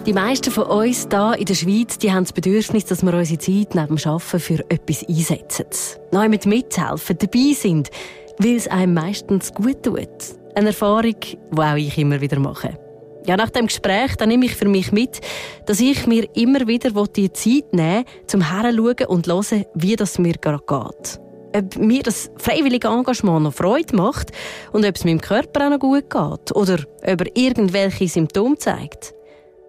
Die 0.06 0.12
meisten 0.12 0.52
von 0.52 0.66
uns 0.66 1.08
hier 1.10 1.36
in 1.38 1.46
der 1.46 1.54
Schweiz 1.54 1.98
die 1.98 2.12
haben 2.12 2.26
das 2.26 2.34
Bedürfnis, 2.34 2.84
dass 2.84 3.04
wir 3.04 3.14
unsere 3.14 3.40
Zeit 3.40 3.74
neben 3.74 3.96
dem 3.96 4.12
Arbeiten 4.12 4.40
für 4.40 4.60
etwas 4.70 5.08
einsetzen. 5.08 6.02
Neu 6.12 6.28
mit 6.28 6.46
mithelfen, 6.46 7.18
dabei 7.18 7.54
sind, 7.54 7.90
weil 8.38 8.58
es 8.58 8.68
einem 8.68 8.96
meistens 8.96 9.54
gut 9.54 9.82
tut. 9.82 10.10
Eine 10.56 10.68
Erfahrung, 10.68 11.16
die 11.22 11.38
auch 11.58 11.76
ich 11.78 11.98
immer 11.98 12.20
wieder 12.20 12.38
mache. 12.38 12.78
Ja, 13.26 13.38
nach 13.38 13.50
dem 13.52 13.68
Gespräch 13.68 14.18
dann 14.18 14.28
nehme 14.28 14.44
ich 14.44 14.56
für 14.56 14.68
mich 14.68 14.92
mit, 14.92 15.22
dass 15.68 15.80
ich 15.80 16.06
mir 16.06 16.28
immer 16.36 16.68
wieder 16.68 16.92
die 17.06 17.32
Zeit 17.32 17.72
nehmen 17.72 18.00
will, 18.00 18.06
zum 18.28 18.42
Heranschauen 18.42 19.08
und 19.08 19.28
hören, 19.28 19.66
wie 19.74 19.96
das 19.96 20.20
mir 20.20 20.34
gerade 20.34 20.66
geht. 20.68 21.20
Ob 21.56 21.78
mir 21.78 22.04
das 22.04 22.30
freiwillige 22.36 22.90
Engagement 22.90 23.44
noch 23.44 23.54
Freude 23.54 23.96
macht 23.96 24.34
und 24.74 24.86
ob 24.86 24.96
es 24.98 25.06
meinem 25.06 25.22
Körper 25.22 25.68
auch 25.68 25.70
noch 25.70 25.80
gut 25.80 26.10
geht 26.10 26.56
oder 26.56 26.80
ob 27.04 27.22
er 27.22 27.38
irgendwelche 27.38 28.10
Symptome 28.10 28.58
zeigt. 28.58 29.14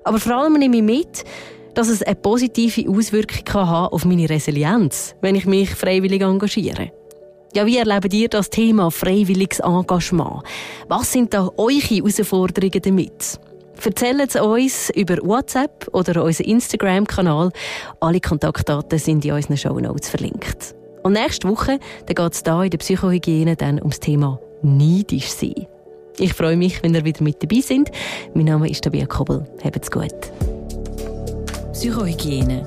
Aber 0.04 0.18
vor 0.18 0.36
allem 0.36 0.54
nehme 0.54 0.76
ich 0.76 0.82
mit, 0.82 1.24
dass 1.74 1.88
es 1.88 2.02
eine 2.02 2.14
positive 2.14 2.88
Auswirkung 2.88 3.44
kann 3.44 3.68
haben 3.68 3.92
auf 3.92 4.04
meine 4.04 4.28
Resilienz, 4.28 5.14
wenn 5.20 5.34
ich 5.34 5.46
mich 5.46 5.70
freiwillig 5.70 6.22
engagiere. 6.22 6.92
Ja, 7.54 7.66
wie 7.66 7.78
erlebt 7.78 8.12
ihr 8.12 8.28
das 8.28 8.50
Thema 8.50 8.90
freiwilliges 8.90 9.60
Engagement? 9.60 10.42
Was 10.88 11.12
sind 11.12 11.32
da 11.34 11.48
eure 11.56 11.78
Herausforderungen 11.78 12.82
damit? 12.82 13.40
Erzählt 13.84 14.34
es 14.34 14.40
uns 14.40 14.90
über 14.90 15.16
WhatsApp 15.18 15.88
oder 15.92 16.24
unseren 16.24 16.46
Instagram-Kanal. 16.46 17.50
Alle 18.00 18.20
Kontaktdaten 18.20 18.98
sind 18.98 19.24
in 19.24 19.32
unseren 19.32 19.56
Show 19.56 19.78
Notes 19.78 20.08
verlinkt. 20.08 20.74
Und 21.02 21.12
nächste 21.12 21.48
Woche 21.48 21.78
geht 22.06 22.18
es 22.18 22.42
hier 22.42 22.62
in 22.62 22.70
der 22.70 22.78
Psychohygiene 22.78 23.56
dann 23.56 23.78
ums 23.78 24.00
Thema 24.00 24.40
neidisch 24.62 25.28
sein. 25.28 25.66
Ich 26.18 26.32
freue 26.32 26.56
mich, 26.56 26.80
wenn 26.82 26.94
ihr 26.94 27.04
wieder 27.04 27.22
mit 27.24 27.42
dabei 27.42 27.60
seid. 27.60 27.90
Mein 28.34 28.44
Name 28.44 28.70
ist 28.70 28.84
Tabia 28.84 29.04
Kobel. 29.06 29.44
Habt's 29.64 29.90
gut. 29.90 30.14
Psychohygiene. 31.72 32.66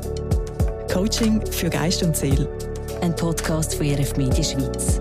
Coaching 0.91 1.41
für 1.49 1.69
Geist 1.69 2.03
und 2.03 2.15
Seele. 2.15 2.49
Ein 3.01 3.15
Podcast 3.15 3.75
von 3.75 3.87
RF 3.87 4.17
Media 4.17 4.43
Schweiz. 4.43 4.99